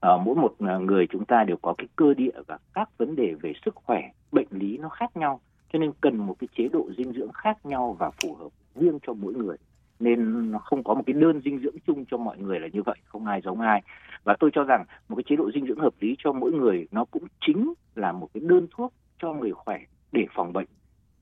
À, 0.00 0.10
mỗi 0.24 0.34
một 0.34 0.54
ờ, 0.58 0.78
người 0.78 1.06
chúng 1.10 1.24
ta 1.24 1.44
đều 1.44 1.56
có 1.62 1.74
cái 1.78 1.86
cơ 1.96 2.14
địa 2.14 2.40
và 2.46 2.58
các 2.74 2.88
vấn 2.98 3.16
đề 3.16 3.34
về 3.40 3.52
sức 3.64 3.74
khỏe 3.74 4.10
bệnh 4.32 4.48
lý 4.50 4.78
nó 4.78 4.88
khác 4.88 5.16
nhau 5.16 5.40
cho 5.72 5.78
nên 5.78 5.92
cần 6.00 6.16
một 6.16 6.36
cái 6.38 6.48
chế 6.56 6.68
độ 6.72 6.88
dinh 6.96 7.12
dưỡng 7.12 7.32
khác 7.32 7.66
nhau 7.66 7.96
và 7.98 8.10
phù 8.10 8.34
hợp 8.34 8.48
riêng 8.74 8.98
cho 9.06 9.12
mỗi 9.12 9.34
người. 9.34 9.56
Nên 10.00 10.50
nó 10.50 10.58
không 10.58 10.84
có 10.84 10.94
một 10.94 11.02
cái 11.06 11.14
đơn 11.14 11.40
dinh 11.44 11.58
dưỡng 11.58 11.78
chung 11.86 12.04
cho 12.10 12.16
mọi 12.16 12.38
người 12.38 12.60
là 12.60 12.68
như 12.72 12.82
vậy 12.82 12.96
không 13.04 13.26
ai 13.26 13.40
giống 13.40 13.60
ai. 13.60 13.82
Và 14.24 14.36
tôi 14.40 14.50
cho 14.52 14.64
rằng 14.64 14.84
một 15.08 15.16
cái 15.16 15.24
chế 15.26 15.36
độ 15.36 15.50
dinh 15.54 15.66
dưỡng 15.66 15.78
hợp 15.78 15.94
lý 16.00 16.14
cho 16.18 16.32
mỗi 16.32 16.52
người 16.52 16.86
nó 16.90 17.04
cũng 17.04 17.24
chính 17.46 17.72
là 17.94 18.12
một 18.12 18.28
cái 18.34 18.40
đơn 18.46 18.66
thuốc 18.70 18.92
cho 19.18 19.32
người 19.32 19.52
khỏe 19.52 19.80
để 20.12 20.26
phòng 20.34 20.52
bệnh. 20.52 20.68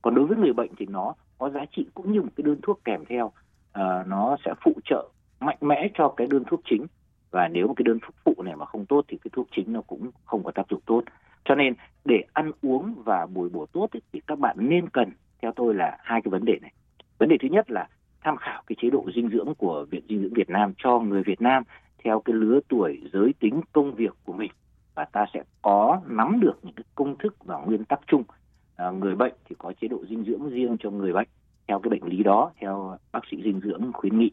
Còn 0.01 0.15
đối 0.15 0.25
với 0.25 0.37
người 0.37 0.53
bệnh 0.53 0.71
thì 0.77 0.85
nó 0.85 1.13
có 1.37 1.49
giá 1.49 1.65
trị 1.71 1.87
cũng 1.93 2.11
như 2.11 2.21
một 2.21 2.29
cái 2.35 2.43
đơn 2.43 2.59
thuốc 2.63 2.79
kèm 2.85 3.05
theo. 3.05 3.31
À, 3.71 4.03
nó 4.07 4.37
sẽ 4.45 4.53
phụ 4.63 4.73
trợ 4.85 5.09
mạnh 5.39 5.57
mẽ 5.61 5.87
cho 5.93 6.13
cái 6.17 6.27
đơn 6.27 6.43
thuốc 6.47 6.61
chính. 6.65 6.85
Và 7.31 7.47
nếu 7.47 7.67
một 7.67 7.73
cái 7.77 7.83
đơn 7.83 7.99
thuốc 8.01 8.15
phụ 8.25 8.43
này 8.43 8.55
mà 8.55 8.65
không 8.65 8.85
tốt 8.85 9.05
thì 9.07 9.17
cái 9.17 9.31
thuốc 9.33 9.47
chính 9.51 9.73
nó 9.73 9.81
cũng 9.81 10.11
không 10.25 10.43
có 10.43 10.51
tác 10.51 10.69
dụng 10.69 10.81
tốt. 10.85 11.01
Cho 11.45 11.55
nên 11.55 11.73
để 12.05 12.23
ăn 12.33 12.51
uống 12.61 12.95
và 13.05 13.25
bồi 13.25 13.49
bổ 13.49 13.65
tốt 13.65 13.87
ấy, 13.91 14.01
thì 14.13 14.21
các 14.27 14.39
bạn 14.39 14.55
nên 14.59 14.89
cần 14.89 15.11
theo 15.41 15.51
tôi 15.55 15.73
là 15.73 15.97
hai 16.03 16.21
cái 16.21 16.29
vấn 16.29 16.45
đề 16.45 16.59
này. 16.61 16.71
Vấn 17.17 17.29
đề 17.29 17.37
thứ 17.41 17.47
nhất 17.47 17.71
là 17.71 17.87
tham 18.21 18.37
khảo 18.37 18.63
cái 18.67 18.75
chế 18.81 18.89
độ 18.89 19.05
dinh 19.15 19.29
dưỡng 19.29 19.55
của 19.55 19.85
viện 19.89 20.03
dinh 20.09 20.21
dưỡng 20.21 20.33
Việt 20.33 20.49
Nam 20.49 20.73
cho 20.77 20.99
người 20.99 21.23
Việt 21.23 21.41
Nam 21.41 21.63
theo 22.03 22.19
cái 22.19 22.33
lứa 22.33 22.59
tuổi 22.67 23.01
giới 23.13 23.33
tính 23.39 23.61
công 23.71 23.95
việc 23.95 24.13
của 24.25 24.33
mình. 24.33 24.51
Và 24.95 25.05
ta 25.05 25.25
sẽ 25.33 25.43
có 25.61 26.01
nắm 26.07 26.39
được 26.39 26.59
những 26.63 26.75
cái 26.75 26.83
công 26.95 27.17
thức 27.17 27.45
và 27.45 27.57
nguyên 27.57 27.85
tắc 27.85 27.99
chung. 28.07 28.23
À, 28.75 28.91
người 28.91 29.15
bệnh 29.15 29.33
thì 29.49 29.55
có 29.59 29.73
chế 29.81 29.87
độ 29.87 30.05
dinh 30.09 30.23
dưỡng 30.23 30.49
riêng 30.49 30.77
cho 30.79 30.89
người 30.89 31.13
bệnh 31.13 31.27
theo 31.67 31.79
cái 31.79 31.89
bệnh 31.89 32.03
lý 32.03 32.23
đó 32.23 32.51
theo 32.59 32.97
bác 33.11 33.19
sĩ 33.31 33.41
dinh 33.43 33.61
dưỡng 33.63 33.91
khuyến 33.93 34.19
nghị 34.19 34.31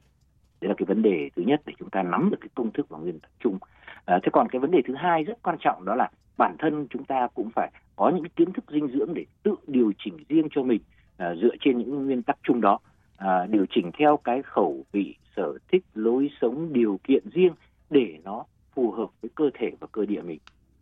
đấy 0.62 0.68
là 0.68 0.74
cái 0.78 0.86
vấn 0.86 1.02
đề 1.02 1.30
thứ 1.36 1.42
nhất 1.42 1.60
để 1.66 1.72
chúng 1.78 1.90
ta 1.90 2.02
nắm 2.02 2.30
được 2.30 2.36
cái 2.40 2.48
công 2.54 2.70
thức 2.72 2.86
và 2.88 2.98
nguyên 2.98 3.20
tắc 3.20 3.30
chung. 3.40 3.58
À, 4.04 4.18
thế 4.22 4.28
còn 4.32 4.48
cái 4.48 4.60
vấn 4.60 4.70
đề 4.70 4.82
thứ 4.86 4.94
hai 4.94 5.24
rất 5.24 5.42
quan 5.42 5.56
trọng 5.60 5.84
đó 5.84 5.94
là 5.94 6.10
bản 6.36 6.56
thân 6.58 6.86
chúng 6.90 7.04
ta 7.04 7.28
cũng 7.34 7.50
phải 7.50 7.70
có 7.96 8.10
những 8.10 8.24
kiến 8.36 8.52
thức 8.52 8.64
dinh 8.68 8.88
dưỡng 8.88 9.14
để 9.14 9.24
tự 9.42 9.54
điều 9.66 9.92
chỉnh 9.98 10.16
riêng 10.28 10.48
cho 10.50 10.62
mình 10.62 10.80
à, 11.16 11.34
dựa 11.42 11.56
trên 11.60 11.78
những 11.78 12.06
nguyên 12.06 12.22
tắc 12.22 12.36
chung 12.42 12.60
đó. 12.60 12.78
À, 13.16 13.46
điều 13.46 13.66
chỉnh 13.70 13.90
theo 13.98 14.16
cái 14.16 14.42
khẩu 14.42 14.84
vị 14.92 15.14
sở 15.36 15.58
thích 15.72 15.84
lối 15.94 16.30
sống 16.40 16.72
điều 16.72 17.00
kiện 17.04 17.30
riêng 17.34 17.52
để 17.90 18.18
nó 18.24 18.44
phù 18.74 18.90
hợp 18.90 19.08
với 19.22 19.30
cơ 19.34 19.50
thể 19.54 19.70
và 19.80 19.86
cơ 19.92 20.06
địa 20.06 20.22
mình. 20.22 20.38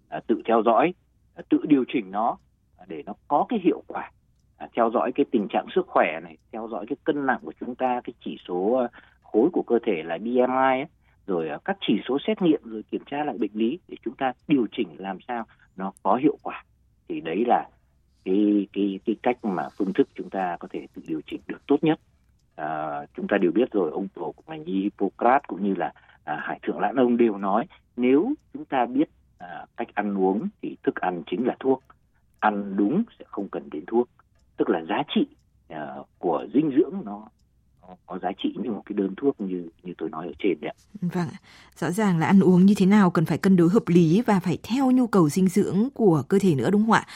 À, 0.08 0.20
tự 0.26 0.42
theo 0.44 0.62
dõi 0.62 0.94
à, 1.34 1.42
tự 1.48 1.58
điều 1.68 1.84
chỉnh 1.88 2.10
nó 2.10 2.36
à, 2.78 2.84
để 2.88 3.02
nó 3.06 3.12
có 3.28 3.46
cái 3.48 3.58
hiệu 3.62 3.82
quả. 3.86 4.10
À, 4.56 4.68
theo 4.76 4.90
dõi 4.94 5.12
cái 5.12 5.26
tình 5.30 5.48
trạng 5.48 5.66
sức 5.74 5.86
khỏe 5.86 6.20
này 6.22 6.36
theo 6.52 6.68
dõi 6.70 6.86
cái 6.88 6.96
cân 7.04 7.26
nặng 7.26 7.40
của 7.42 7.52
chúng 7.60 7.74
ta 7.74 8.00
cái 8.04 8.14
chỉ 8.24 8.38
số 8.48 8.72
à, 8.72 8.88
khối 9.32 9.50
của 9.52 9.62
cơ 9.62 9.78
thể 9.86 10.02
là 10.02 10.18
BMI 10.18 10.44
ấy, 10.46 10.84
rồi 11.26 11.48
à, 11.48 11.58
các 11.64 11.76
chỉ 11.80 12.00
số 12.08 12.18
xét 12.26 12.42
nghiệm 12.42 12.60
rồi 12.64 12.82
kiểm 12.90 13.02
tra 13.10 13.24
lại 13.24 13.38
bệnh 13.38 13.50
lý 13.54 13.78
để 13.88 13.96
chúng 14.04 14.14
ta 14.14 14.32
điều 14.48 14.66
chỉnh 14.72 14.88
làm 14.98 15.18
sao 15.28 15.44
nó 15.76 15.92
có 16.02 16.16
hiệu 16.16 16.38
quả. 16.42 16.64
Thì 17.08 17.20
đấy 17.20 17.44
là 17.46 17.68
cái 18.24 18.68
cái 18.72 19.00
cái 19.04 19.16
cách 19.22 19.44
mà 19.44 19.68
phương 19.78 19.92
thức 19.92 20.08
chúng 20.14 20.30
ta 20.30 20.56
có 20.60 20.68
thể 20.70 20.86
tự 20.94 21.02
điều 21.06 21.20
chỉnh 21.26 21.40
được 21.46 21.66
tốt 21.66 21.76
nhất. 21.82 22.00
À, 22.56 23.00
chúng 23.16 23.28
ta 23.28 23.38
đều 23.38 23.52
biết 23.52 23.72
rồi 23.72 23.90
ông 23.90 24.08
tổ 24.08 24.32
của 24.36 24.42
ngành 24.46 24.64
y 24.64 24.80
Hippocrates 24.82 25.46
cũng 25.46 25.62
như 25.62 25.74
là 25.74 25.92
à, 26.24 26.36
hải 26.42 26.58
thượng 26.62 26.80
lãn 26.80 26.96
ông 26.96 27.16
đều 27.16 27.36
nói 27.36 27.66
nếu 27.96 28.34
chúng 28.52 28.64
ta 28.64 28.86
biết 28.86 29.08
à, 29.38 29.66
cách 29.76 29.88
ăn 29.94 30.18
uống 30.18 30.48
thì 30.62 30.76
thức 30.82 30.94
ăn 30.94 31.22
chính 31.30 31.46
là 31.46 31.56
thuốc 31.60 31.82
ăn 32.40 32.76
đúng 32.76 33.02
sẽ 33.18 33.24
không 33.28 33.48
cần 33.48 33.70
đến 33.70 33.84
thuốc. 33.86 34.08
Tức 34.56 34.68
là 34.68 34.82
giá 34.88 35.02
trị 35.14 35.26
à, 35.68 35.94
của 36.18 36.46
dinh 36.54 36.70
dưỡng 36.76 37.02
nó 37.04 37.28
có 38.06 38.18
giá 38.22 38.28
trị 38.42 38.54
như 38.62 38.70
một 38.70 38.82
cái 38.86 38.94
đơn 38.98 39.14
thuốc 39.16 39.40
như 39.40 39.68
như 39.82 39.92
tôi 39.98 40.10
nói 40.10 40.26
ở 40.26 40.32
trên 40.38 40.60
đấy. 40.60 40.74
Vâng, 41.00 41.28
rõ 41.78 41.90
ràng 41.90 42.18
là 42.18 42.26
ăn 42.26 42.40
uống 42.40 42.66
như 42.66 42.74
thế 42.74 42.86
nào 42.86 43.10
cần 43.10 43.24
phải 43.24 43.38
cân 43.38 43.56
đối 43.56 43.68
hợp 43.68 43.88
lý 43.88 44.22
và 44.26 44.40
phải 44.40 44.58
theo 44.62 44.90
nhu 44.90 45.06
cầu 45.06 45.28
dinh 45.28 45.48
dưỡng 45.48 45.88
của 45.94 46.22
cơ 46.28 46.38
thể 46.38 46.54
nữa 46.54 46.70
đúng 46.70 46.82
không 46.82 46.92
ạ? 46.92 47.06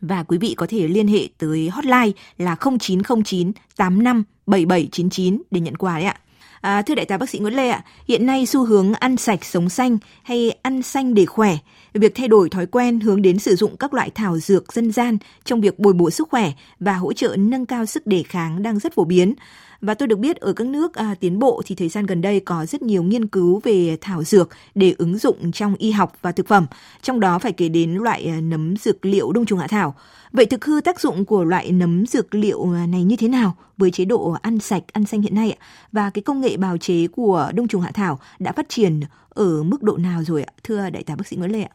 Và 0.00 0.22
quý 0.22 0.38
vị 0.38 0.54
có 0.56 0.66
thể 0.66 0.88
liên 0.88 1.08
hệ 1.08 1.28
tới 1.38 1.68
hotline 1.68 2.10
là 2.38 2.56
0909 2.78 3.52
85 3.76 4.24
7799 4.46 5.42
để 5.50 5.60
nhận 5.60 5.76
quà 5.76 5.94
đấy 5.94 6.04
ạ. 6.04 6.16
À, 6.62 6.82
thưa 6.82 6.94
đại 6.94 7.06
tá 7.06 7.16
bác 7.16 7.30
sĩ 7.30 7.38
Nguyễn 7.38 7.54
Lê 7.54 7.68
ạ, 7.68 7.84
hiện 8.08 8.26
nay 8.26 8.46
xu 8.46 8.64
hướng 8.64 8.94
ăn 8.94 9.16
sạch 9.16 9.44
sống 9.44 9.68
xanh 9.68 9.98
hay 10.22 10.50
ăn 10.62 10.82
xanh 10.82 11.14
để 11.14 11.26
khỏe, 11.26 11.56
việc 11.94 12.14
thay 12.14 12.28
đổi 12.28 12.48
thói 12.48 12.66
quen 12.66 13.00
hướng 13.00 13.22
đến 13.22 13.38
sử 13.38 13.54
dụng 13.54 13.76
các 13.76 13.94
loại 13.94 14.10
thảo 14.10 14.38
dược 14.38 14.72
dân 14.72 14.92
gian 14.92 15.18
trong 15.44 15.60
việc 15.60 15.78
bồi 15.78 15.92
bổ 15.92 16.10
sức 16.10 16.28
khỏe 16.30 16.52
và 16.80 16.92
hỗ 16.92 17.12
trợ 17.12 17.36
nâng 17.38 17.66
cao 17.66 17.86
sức 17.86 18.06
đề 18.06 18.22
kháng 18.22 18.62
đang 18.62 18.78
rất 18.78 18.94
phổ 18.94 19.04
biến. 19.04 19.34
Và 19.82 19.94
tôi 19.94 20.08
được 20.08 20.18
biết 20.18 20.36
ở 20.36 20.52
các 20.52 20.66
nước 20.66 20.94
à, 20.94 21.14
tiến 21.20 21.38
bộ 21.38 21.62
thì 21.66 21.74
thời 21.74 21.88
gian 21.88 22.06
gần 22.06 22.20
đây 22.20 22.40
có 22.40 22.66
rất 22.66 22.82
nhiều 22.82 23.02
nghiên 23.02 23.26
cứu 23.26 23.60
về 23.64 23.96
thảo 24.00 24.22
dược 24.22 24.48
để 24.74 24.94
ứng 24.98 25.18
dụng 25.18 25.52
trong 25.52 25.74
y 25.74 25.90
học 25.90 26.12
và 26.22 26.32
thực 26.32 26.46
phẩm, 26.46 26.66
trong 27.02 27.20
đó 27.20 27.38
phải 27.38 27.52
kể 27.52 27.68
đến 27.68 27.94
loại 27.94 28.26
à, 28.26 28.40
nấm 28.40 28.76
dược 28.76 29.04
liệu 29.04 29.32
đông 29.32 29.46
trùng 29.46 29.58
hạ 29.58 29.66
thảo. 29.66 29.94
Vậy 30.32 30.46
thực 30.46 30.64
hư 30.64 30.80
tác 30.80 31.00
dụng 31.00 31.24
của 31.24 31.44
loại 31.44 31.72
nấm 31.72 32.06
dược 32.06 32.34
liệu 32.34 32.74
à, 32.74 32.86
này 32.86 33.04
như 33.04 33.16
thế 33.16 33.28
nào 33.28 33.56
với 33.76 33.90
chế 33.90 34.04
độ 34.04 34.36
ăn 34.42 34.58
sạch, 34.58 34.82
ăn 34.92 35.04
xanh 35.04 35.22
hiện 35.22 35.34
nay 35.34 35.50
ạ? 35.50 35.64
Và 35.92 36.10
cái 36.10 36.22
công 36.22 36.40
nghệ 36.40 36.56
bào 36.56 36.76
chế 36.76 37.06
của 37.06 37.50
đông 37.54 37.68
trùng 37.68 37.82
hạ 37.82 37.90
thảo 37.94 38.18
đã 38.38 38.52
phát 38.52 38.68
triển 38.68 39.00
ở 39.28 39.62
mức 39.62 39.82
độ 39.82 39.96
nào 39.96 40.22
rồi 40.22 40.42
ạ? 40.42 40.52
Thưa 40.64 40.90
đại 40.90 41.02
tá 41.02 41.16
bác 41.16 41.26
sĩ 41.26 41.36
Nguyễn 41.36 41.52
Lê 41.52 41.62
ạ. 41.62 41.70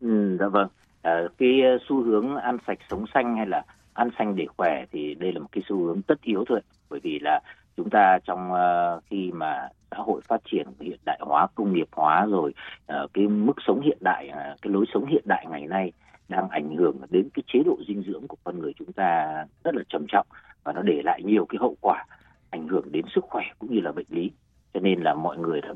Ừ, 0.00 0.36
dạ 0.40 0.48
vâng. 0.48 0.68
À, 1.02 1.12
cái 1.38 1.48
ờ, 1.62 1.78
xu 1.88 2.02
hướng 2.02 2.36
ăn 2.36 2.58
sạch 2.66 2.78
sống 2.90 3.04
xanh 3.14 3.36
hay 3.36 3.46
là 3.46 3.64
ăn 4.00 4.10
xanh 4.18 4.36
để 4.36 4.46
khỏe 4.56 4.84
thì 4.92 5.14
đây 5.14 5.32
là 5.32 5.40
một 5.40 5.48
cái 5.52 5.62
xu 5.68 5.76
hướng 5.76 6.02
tất 6.02 6.20
yếu 6.22 6.44
thôi. 6.48 6.60
Bởi 6.90 7.00
vì 7.02 7.18
là 7.18 7.40
chúng 7.76 7.90
ta 7.90 8.18
trong 8.24 8.52
uh, 8.52 9.04
khi 9.10 9.30
mà 9.32 9.68
xã 9.90 9.96
hội 9.96 10.20
phát 10.28 10.40
triển 10.50 10.66
hiện 10.80 10.98
đại 11.06 11.18
hóa 11.22 11.46
công 11.54 11.72
nghiệp 11.72 11.88
hóa 11.92 12.26
rồi 12.26 12.54
uh, 12.92 13.10
cái 13.14 13.28
mức 13.28 13.56
sống 13.66 13.80
hiện 13.80 13.98
đại 14.00 14.28
uh, 14.28 14.62
cái 14.62 14.72
lối 14.72 14.84
sống 14.94 15.06
hiện 15.06 15.22
đại 15.26 15.46
ngày 15.50 15.66
nay 15.66 15.92
đang 16.28 16.48
ảnh 16.48 16.76
hưởng 16.76 16.96
đến 17.10 17.28
cái 17.34 17.42
chế 17.46 17.62
độ 17.64 17.76
dinh 17.88 18.02
dưỡng 18.02 18.28
của 18.28 18.36
con 18.44 18.58
người 18.58 18.72
chúng 18.78 18.92
ta 18.92 19.44
rất 19.64 19.74
là 19.74 19.82
trầm 19.88 20.06
trọng 20.08 20.26
và 20.64 20.72
nó 20.72 20.82
để 20.82 21.02
lại 21.04 21.22
nhiều 21.22 21.46
cái 21.48 21.58
hậu 21.60 21.76
quả 21.80 22.04
ảnh 22.50 22.68
hưởng 22.68 22.92
đến 22.92 23.04
sức 23.14 23.24
khỏe 23.24 23.44
cũng 23.58 23.74
như 23.74 23.80
là 23.80 23.92
bệnh 23.92 24.06
lý. 24.08 24.30
Cho 24.74 24.80
nên 24.80 25.00
là 25.00 25.14
mọi 25.14 25.38
người 25.38 25.60
đã 25.60 25.68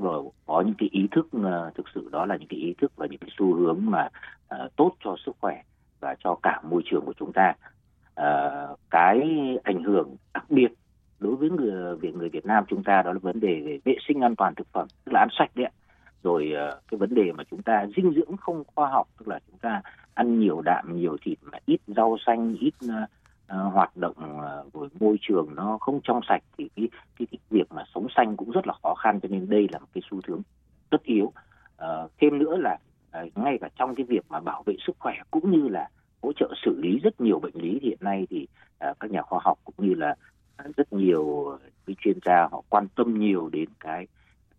có 0.47 0.61
những 0.61 0.75
cái 0.79 0.89
ý 0.93 1.09
thức 1.11 1.27
uh, 1.37 1.75
thực 1.75 1.87
sự 1.95 2.09
đó 2.13 2.27
là 2.27 2.37
những 2.37 2.49
cái 2.49 2.61
ý 2.61 2.75
thức 2.81 2.93
và 2.97 3.07
những 3.07 3.19
cái 3.19 3.31
xu 3.39 3.55
hướng 3.55 3.81
mà 3.85 4.09
uh, 4.55 4.77
tốt 4.77 4.93
cho 5.05 5.17
sức 5.27 5.37
khỏe 5.41 5.63
và 6.01 6.15
cho 6.25 6.35
cả 6.43 6.61
môi 6.71 6.83
trường 6.85 7.05
của 7.05 7.15
chúng 7.19 7.33
ta 7.33 7.55
uh, 8.21 8.79
cái 8.91 9.21
ảnh 9.65 9.83
hưởng 9.85 10.17
đặc 10.35 10.51
biệt 10.51 10.69
đối 11.19 11.37
với 11.37 11.51
người 11.51 11.97
việt 11.97 12.15
người 12.15 12.29
Việt 12.29 12.47
Nam 12.47 12.65
chúng 12.69 12.83
ta 12.83 13.03
đó 13.03 13.13
là 13.13 13.19
vấn 13.23 13.41
đề 13.41 13.61
về 13.61 13.79
vệ 13.85 13.97
sinh 14.09 14.21
an 14.21 14.37
toàn 14.37 14.55
thực 14.55 14.67
phẩm 14.73 14.89
tức 15.05 15.13
là 15.13 15.21
ăn 15.21 15.29
sạch 15.39 15.51
đấy 15.55 15.69
rồi 16.23 16.53
uh, 16.53 16.83
cái 16.91 16.99
vấn 16.99 17.15
đề 17.15 17.33
mà 17.33 17.45
chúng 17.51 17.63
ta 17.63 17.87
dinh 17.97 18.13
dưỡng 18.15 18.37
không 18.37 18.63
khoa 18.75 18.91
học 18.91 19.09
tức 19.19 19.29
là 19.29 19.39
chúng 19.47 19.59
ta 19.59 19.83
ăn 20.15 20.41
nhiều 20.41 20.61
đạm 20.61 20.97
nhiều 20.97 21.17
thịt 21.23 21.39
mà 21.43 21.59
ít 21.67 21.81
rau 21.87 22.17
xanh 22.27 22.57
ít 22.61 22.75
uh, 22.85 22.91
uh, 23.53 23.73
hoạt 23.73 23.97
động 23.97 24.17
uh, 24.85 25.03
môi 25.03 25.19
trường 25.21 25.55
nó 25.55 25.79
không 25.81 26.01
trong 26.05 26.21
sạch 26.29 26.43
thì 26.59 26.69
cái, 26.77 26.89
cái, 27.19 27.27
cái 27.31 27.39
việc 27.51 27.73
mà 27.73 27.85
sống 27.95 28.07
xanh 28.17 28.37
cũng 28.37 28.51
rất 28.51 28.67
là 28.67 28.75
khó 28.83 28.95
khăn 28.95 29.21
cho 29.21 29.29
nên 29.29 29.49
đây 29.49 29.69
là 29.73 29.79
một 29.79 29.87
cái 29.95 30.03
xu 30.11 30.21
hướng 30.27 30.43
tất 30.91 31.03
yếu. 31.03 31.25
Uh, 31.25 32.11
thêm 32.21 32.39
nữa 32.39 32.57
là 32.57 32.79
uh, 33.25 33.39
ngay 33.39 33.59
cả 33.61 33.69
trong 33.79 33.95
cái 33.95 34.07
việc 34.09 34.25
mà 34.29 34.41
bảo 34.41 34.63
vệ 34.67 34.75
sức 34.87 34.97
khỏe 34.99 35.15
cũng 35.31 35.51
như 35.51 35.69
là 35.69 35.89
hỗ 36.25 36.33
trợ 36.33 36.53
xử 36.65 36.81
lý 36.83 36.99
rất 36.99 37.21
nhiều 37.21 37.39
bệnh 37.39 37.55
lý 37.55 37.79
hiện 37.83 37.99
nay 38.01 38.27
thì 38.31 38.47
à, 38.79 38.95
các 39.01 39.11
nhà 39.11 39.23
khoa 39.23 39.41
học 39.43 39.59
cũng 39.65 39.87
như 39.89 39.95
là 39.95 40.15
rất 40.77 40.93
nhiều 40.93 41.51
à, 41.53 41.69
cái 41.87 41.97
chuyên 42.01 42.19
gia 42.25 42.49
họ 42.51 42.63
quan 42.69 42.89
tâm 42.97 43.19
nhiều 43.19 43.49
đến 43.53 43.69
cái 43.81 44.07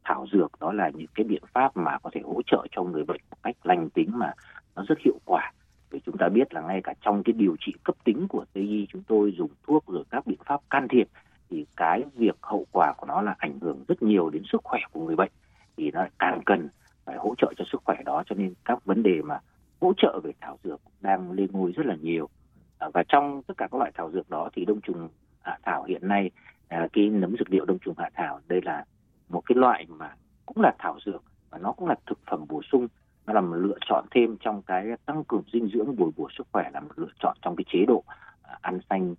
thảo 0.04 0.26
dược, 0.32 0.52
đó 0.60 0.74
là 0.74 0.90
những 0.90 1.08
cái 1.16 1.24
biện 1.24 1.44
pháp 1.54 1.78
mà 1.78 1.98
có 2.04 2.10
thể 2.14 2.22
hỗ 2.24 2.42
trợ 2.48 2.66
cho 2.72 2.84
người 2.84 3.04
bệnh 3.04 3.22
một 3.32 3.38
cách 3.44 3.56
lành 3.64 3.90
tính 3.90 4.10
mà 4.14 4.34
nó 4.76 4.84
rất 4.88 5.00
hiệu 5.06 5.20
quả. 5.26 5.52
Vì 5.90 6.00
chúng 6.06 6.18
ta 6.18 6.30
biết 6.30 6.54
là 6.54 6.62
ngay 6.62 6.82
cả 6.84 6.94
trong 7.02 7.24
cái 7.24 7.34
điều 7.34 7.56
trị 7.60 7.74
cấp 7.84 7.96
tính 8.04 8.28
của 8.30 8.46
tây 8.54 8.64
y 8.64 8.88
chúng 8.90 9.04
tôi 9.08 9.34
dùng 9.38 9.50
thuốc 9.68 9.86
rồi 9.88 10.04
các 10.10 10.28
biện 10.28 10.40
pháp 10.46 10.62
can 10.70 10.88
thiệp 10.88 11.08
thì 11.50 11.66
cái 11.78 12.04
việc 12.16 12.36
hậu 12.42 12.66
quả 12.72 12.94
của 12.98 13.06
nó 13.06 13.22
là 13.22 13.36
ảnh 13.38 13.60
hưởng 13.60 13.84
rất 13.88 14.04
nhiều 14.04 14.30
đến 14.30 14.44
sức 14.52 14.62
khỏe 14.64 14.80
của 14.92 15.06
người 15.06 15.16
bệnh. 15.16 15.32
Thì 15.78 15.92
nó 15.92 16.06
càng 16.20 16.42
cần 16.46 16.68
phải 17.06 17.18
hỗ 17.18 17.36
trợ 17.38 17.54
cho 17.58 17.66
sức 17.72 17.82
khỏe 17.86 17.96
đó, 18.06 18.24
cho 18.26 18.36
nên 18.36 18.54
các 18.66 18.86
vấn 18.86 19.04
đề 19.04 19.22
mà 19.22 19.40
hỗ 19.82 19.94
trợ 19.98 20.20
về 20.24 20.32
thảo 20.42 20.58
dược 20.64 20.82
đang 21.02 21.32
lên 21.32 21.48
ngôi 21.52 21.72
rất 21.72 21.86
là 21.86 21.96
nhiều. 22.02 22.30
À, 22.78 22.90
và 22.94 23.04
trong 23.08 23.42
tất 23.48 23.54
cả 23.58 23.68
các 23.72 23.78
loại 23.78 23.92
thảo 23.96 24.12
dược 24.12 24.30
đó 24.30 24.50
thì 24.54 24.66
đông 24.66 24.82
trùng 24.82 25.10
hạ 25.42 25.58
thảo 25.64 25.84
hiện 25.84 26.08
nay 26.08 26.32
à, 26.68 26.88
cái 26.94 27.10
nấm 27.10 27.36
dược 27.40 27.50
liệu 27.50 27.66
đông 27.66 27.80
trùng 27.80 27.96
hạ 27.98 28.10
thảo, 28.14 28.40
đây 28.48 28.62
là 28.64 28.86
một 29.30 29.42
cái 29.46 29.56
loại 29.56 29.86
mà 29.90 30.16
cũng 30.46 30.62
là 30.62 30.74
thảo 30.80 30.98
dược 31.06 31.24
và 31.50 31.58
nó 31.58 31.72
cũng 31.72 31.88
là 31.88 31.96
thực 32.06 32.20
phẩm 32.30 32.46
bổ 32.50 32.62
sung. 32.72 32.88
Nó 33.26 33.34
là 33.34 33.42
một 33.42 33.56
lựa 33.56 33.78
chọn 33.90 34.06
thêm 34.12 34.38
trong 34.40 34.62
cái 34.62 34.86
tăng 35.06 35.24
cường 35.24 35.44
dinh 35.54 35.68
dưỡng, 35.68 35.96
bồi 35.96 36.12
bổ 36.18 36.28
sức 36.38 36.48
khỏe 36.52 36.70
là 36.74 36.80
một 36.80 36.92
lựa 36.96 37.12
chọn 37.20 37.38
trong 37.42 37.56
cái 37.56 37.66
chế 37.68 37.86
độ 37.88 38.04
à, 38.44 38.58
ăn 38.62 38.80
xanh 38.90 39.16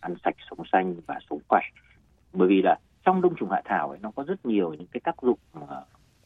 ăn 0.00 0.14
sạch, 0.24 0.34
sống 0.50 0.66
xanh 0.72 0.94
và 1.06 1.18
sống 1.30 1.40
khỏe. 1.48 1.60
Bởi 2.32 2.48
vì 2.48 2.62
là 2.62 2.76
trong 3.04 3.20
đông 3.20 3.34
trùng 3.34 3.50
hạ 3.50 3.62
thảo 3.64 3.90
ấy, 3.90 3.98
nó 4.02 4.10
có 4.10 4.24
rất 4.24 4.46
nhiều 4.46 4.74
những 4.74 4.86
cái 4.86 5.00
tác 5.04 5.22
dụng 5.22 5.38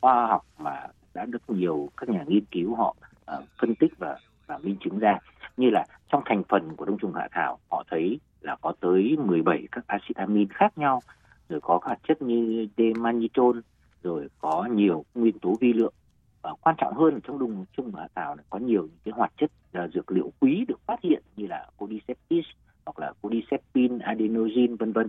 khoa 0.00 0.26
học 0.26 0.46
mà 0.58 0.86
đã 1.14 1.24
được 1.24 1.50
nhiều 1.50 1.88
các 1.96 2.08
nhà 2.08 2.24
nghiên 2.26 2.44
cứu 2.44 2.74
họ 2.74 2.96
uh, 3.38 3.44
phân 3.60 3.74
tích 3.74 3.92
và 3.98 4.16
và 4.46 4.58
minh 4.58 4.76
chứng 4.84 4.98
ra. 4.98 5.18
Như 5.56 5.70
là 5.70 5.84
trong 6.08 6.22
thành 6.24 6.42
phần 6.48 6.76
của 6.76 6.84
đông 6.84 6.98
trùng 6.98 7.14
hạ 7.14 7.28
thảo 7.30 7.58
họ 7.70 7.84
thấy 7.90 8.20
là 8.40 8.56
có 8.60 8.72
tới 8.80 9.16
17 9.24 9.66
các 9.72 9.84
axit 9.86 10.16
amin 10.16 10.48
khác 10.48 10.78
nhau 10.78 11.00
rồi 11.48 11.60
có 11.60 11.78
các 11.78 11.98
chất 12.08 12.22
như 12.22 12.66
demanitol 12.76 13.58
rồi 14.02 14.28
có 14.40 14.68
nhiều 14.70 15.04
nguyên 15.14 15.38
tố 15.38 15.56
vi 15.60 15.72
lượng. 15.72 15.94
Và 16.42 16.54
quan 16.60 16.76
trọng 16.78 16.94
hơn 16.94 17.20
trong 17.20 17.38
đông 17.38 17.64
trùng 17.76 17.94
hạ 17.94 18.08
thảo 18.14 18.34
này 18.34 18.44
có 18.50 18.58
nhiều 18.58 18.82
những 18.82 19.00
cái 19.04 19.12
hoạt 19.16 19.32
chất 19.36 19.50
uh, 19.84 19.94
dược 19.94 20.10
liệu 20.12 20.32
quý 20.40 20.64
được 20.68 20.80
phát 20.86 21.00
hiện 21.02 21.22
như 21.36 21.46
là 21.46 21.66
codiceptis 21.76 22.44
hoặc 22.84 22.98
là 22.98 23.12
codicepin 23.20 23.98
adenosine 23.98 24.76
vân 24.78 24.92
vân. 24.92 25.08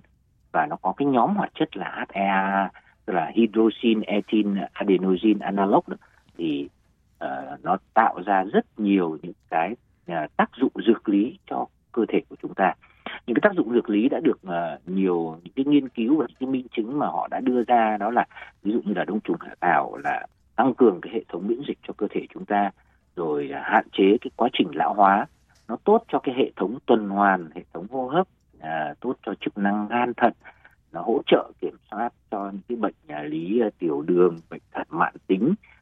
Và 0.52 0.68
nó 0.70 0.76
có 0.82 0.94
cái 0.98 1.06
nhóm 1.06 1.36
hoạt 1.36 1.52
chất 1.56 1.78
là 1.78 2.06
HEA 2.10 2.70
tức 3.06 3.14
là 3.14 3.32
hydroxy 3.36 3.96
ethyl 4.06 4.58
adenosine 4.74 5.46
analog 5.46 5.84
đó. 5.88 5.98
thì 6.38 6.70
uh, 7.24 7.64
nó 7.64 7.78
tạo 7.94 8.22
ra 8.26 8.44
rất 8.44 8.66
nhiều 8.78 9.18
những 9.22 9.34
cái 9.50 9.76
uh, 10.12 10.38
tác 10.38 10.50
dụng 10.56 10.72
dược 10.88 11.10
lý 11.10 11.38
cho 11.48 11.66
cơ 11.92 12.06
thể 12.08 12.22
của 12.30 12.36
chúng 12.42 12.54
ta. 12.54 12.74
Những 13.28 13.36
cái 13.36 13.42
tác 13.42 13.56
dụng 13.56 13.74
dược 13.74 13.90
lý 13.90 14.10
đã 14.10 14.20
được 14.20 14.40
uh, 14.48 14.90
nhiều 14.90 15.40
những 15.44 15.54
cái 15.56 15.66
nghiên 15.66 15.90
cứu 15.90 16.18
và 16.18 16.26
những 16.28 16.38
cái 16.40 16.50
minh 16.50 16.68
chứng 16.72 17.00
mà 17.00 17.08
họ 17.08 17.28
đã 17.32 17.40
đưa 17.40 17.64
ra 17.64 17.98
đó 17.98 18.10
là 18.10 18.26
ví 18.64 18.72
dụ 18.72 18.82
như 18.86 18.94
là 18.94 19.04
đông 19.04 19.20
trùng 19.20 19.38
hạ 19.40 19.56
thảo 19.62 19.98
là 20.04 20.28
tăng 20.56 20.74
cường 20.74 21.02
cái 21.02 21.14
hệ 21.14 21.24
thống 21.30 21.48
miễn 21.48 21.60
dịch 21.68 21.78
cho 21.88 21.94
cơ 21.98 22.08
thể 22.10 22.28
chúng 22.34 22.46
ta 22.46 22.72
rồi 23.16 23.50
uh, 23.52 23.58
hạn 23.64 23.88
chế 23.92 24.18
cái 24.22 24.32
quá 24.36 24.50
trình 24.54 24.68
lão 24.74 24.94
hóa. 24.94 25.26
Nó 25.68 25.78
tốt 25.84 26.04
cho 26.08 26.20
cái 26.20 26.36
hệ 26.36 26.52
thống 26.56 26.78
tuần 26.86 27.10
hoàn 27.10 27.50
hệ 27.56 27.64
thống 27.74 27.88
hô 27.92 28.08
hấp 28.08 28.28
uh, 28.58 29.00
tốt 29.00 29.16
cho 29.26 29.34
chức 29.36 29.58
năng 29.58 29.88
gan 29.88 30.14
thận. 30.14 30.34
Nó 30.92 31.02
hỗ 31.02 31.22
trợ 31.26 31.52
kiểm 31.62 31.76
soát 31.92 32.10
cho 32.32 32.50
những 32.52 32.62
cái 32.68 32.76
bệnh 32.76 32.96
nhà 33.08 33.24
lý 33.24 33.62
uh, 33.68 33.74
tiểu 33.80 34.02
đường 34.02 34.38
bệnh 34.50 34.62
thận 34.72 34.88
mãn 34.90 35.14
tính. 35.28 35.44
uh, 35.52 35.73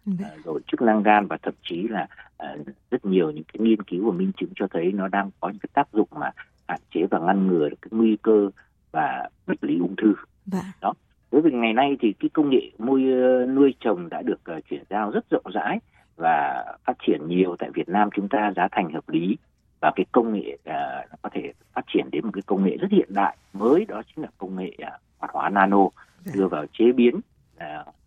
rồi 0.44 0.62
chức 0.68 0.82
năng 0.82 1.04
gan 1.04 1.28
và 1.28 1.38
thậm 1.42 1.54
chí 1.64 1.88
là 1.88 2.08
uh, 2.44 2.68
rất 2.92 3.06
nhiều 3.06 3.32
những 3.32 3.44
cái 3.44 3.60
nghiên 3.60 3.84
cứu 3.84 4.12
và 4.12 4.18
minh 4.18 4.32
chứng 4.38 4.50
cho 4.56 4.68
thấy 4.68 4.92
nó 4.92 5.08
đang 5.08 5.30
có 5.40 5.50
những 5.50 5.60
cái 5.60 5.70
tác 5.74 5.88
dụng 5.94 6.08
mà 6.12 6.32
hạn 6.68 6.80
chế 6.94 7.06
và 7.12 7.20
ngăn 7.20 7.48
ngừa 7.48 7.70
được 7.70 7.78
cái 7.82 7.90
nguy 7.92 8.18
cơ 8.22 8.50
và 8.92 9.30
bệnh 9.48 9.58
lý 9.62 9.80
ung 9.80 9.96
thư. 9.96 10.14
Vâng. 10.46 10.62
đó. 10.82 10.94
Đối 11.32 11.42
với 11.42 11.52
ngày 11.52 11.74
nay 11.74 11.98
thì 12.00 12.14
cái 12.20 12.30
công 12.30 12.50
nghệ 12.50 12.72
nuôi 12.80 13.04
nuôi 13.46 13.74
trồng 13.80 14.10
đã 14.10 14.22
được 14.22 14.42
uh, 14.58 14.66
chuyển 14.70 14.84
giao 14.90 15.12
rất 15.12 15.30
rộng 15.30 15.46
rãi 15.54 15.80
và 16.16 16.66
phát 16.86 16.98
triển 17.08 17.28
nhiều 17.28 17.56
tại 17.60 17.70
Việt 17.74 17.90
Nam 17.90 18.10
chúng 18.16 18.30
ta 18.30 18.52
giá 18.56 18.68
thành 18.72 18.94
hợp 18.94 19.10
lý 19.10 19.38
và 19.82 19.92
cái 19.96 20.06
công 20.12 20.34
nghệ 20.34 20.58
uh, 20.70 21.22
có 21.22 21.30
thể 21.34 21.54
phát 21.74 21.86
triển 21.94 22.06
đến 22.12 22.26
một 22.26 22.32
cái 22.34 22.42
công 22.46 22.64
nghệ 22.64 22.78
rất 22.78 22.88
hiện 22.92 23.14
đại. 23.14 23.38
Mới 23.54 23.86
đó 23.86 24.02
chính 24.08 24.24
là 24.24 24.30
công 24.38 24.56
nghệ 24.56 24.72
uh, 24.82 24.94
hoạt 25.18 25.32
hóa 25.34 25.50
nano 25.50 25.88
đưa 26.36 26.48
vào 26.48 26.66
chế 26.74 26.92
biến 26.92 27.16
uh, 27.56 27.62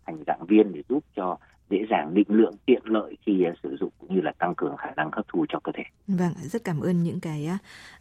thành 0.05 0.23
dạng 0.27 0.45
viên 0.45 0.73
để 0.73 0.83
giúp 0.89 1.03
cho 1.15 1.37
dễ 1.69 1.77
dàng 1.89 2.13
định 2.13 2.27
lượng 2.29 2.53
tiện 2.65 2.81
lợi 2.85 3.17
khi 3.25 3.45
uh, 3.51 3.57
sử 3.63 3.75
dụng 3.79 3.89
cũng 3.99 4.15
như 4.15 4.21
là 4.21 4.31
tăng 4.39 4.55
cường 4.55 4.77
khả 4.77 4.91
năng 4.95 5.09
hấp 5.11 5.25
thu 5.33 5.45
cho 5.49 5.59
cơ 5.59 5.71
thể. 5.75 5.83
Vâng, 6.07 6.33
rất 6.41 6.63
cảm 6.63 6.79
ơn 6.79 7.03
những 7.03 7.19
cái 7.19 7.49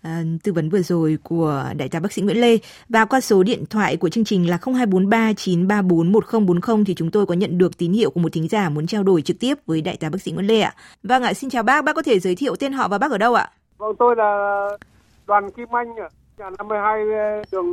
uh, 0.03 0.09
tư 0.45 0.53
vấn 0.53 0.69
vừa 0.69 0.83
rồi 0.83 1.19
của 1.23 1.65
đại 1.77 1.89
tá 1.89 2.01
bác 2.01 2.13
sĩ 2.13 2.23
Nguyễn 2.23 2.41
Lê. 2.41 2.59
Và 2.89 3.05
qua 3.05 3.21
số 3.21 3.43
điện 3.43 3.65
thoại 3.71 3.97
của 3.97 4.09
chương 4.09 4.25
trình 4.25 4.51
là 4.51 4.59
0243 4.65 5.33
934 5.33 6.13
1040 6.13 6.85
thì 6.87 6.95
chúng 6.95 7.11
tôi 7.11 7.27
có 7.27 7.35
nhận 7.35 7.59
được 7.59 7.79
tín 7.79 7.93
hiệu 7.93 8.11
của 8.11 8.21
một 8.21 8.33
thính 8.33 8.49
giả 8.49 8.69
muốn 8.69 8.87
trao 8.87 9.03
đổi 9.03 9.23
trực 9.23 9.37
tiếp 9.41 9.55
với 9.67 9.81
đại 9.81 9.97
tá 9.97 10.09
bác 10.11 10.23
sĩ 10.23 10.33
Nguyễn 10.33 10.47
Lê 10.47 10.61
ạ. 10.61 10.75
Vâng 11.03 11.23
ạ, 11.23 11.35
xin 11.35 11.51
chào 11.51 11.63
bác, 11.63 11.85
bác 11.85 11.97
có 11.97 12.03
thể 12.03 12.19
giới 12.19 12.35
thiệu 12.35 12.57
tên 12.57 12.73
họ 12.73 12.89
và 12.89 12.99
bác 12.99 13.11
ở 13.11 13.19
đâu 13.19 13.35
ạ? 13.35 13.51
Vâng, 13.79 13.97
tôi 13.99 14.17
là 14.17 14.69
Đoàn 15.27 15.51
Kim 15.51 15.69
Anh, 15.77 15.95
nhà 16.39 16.51
52 16.59 17.05
đường 17.53 17.73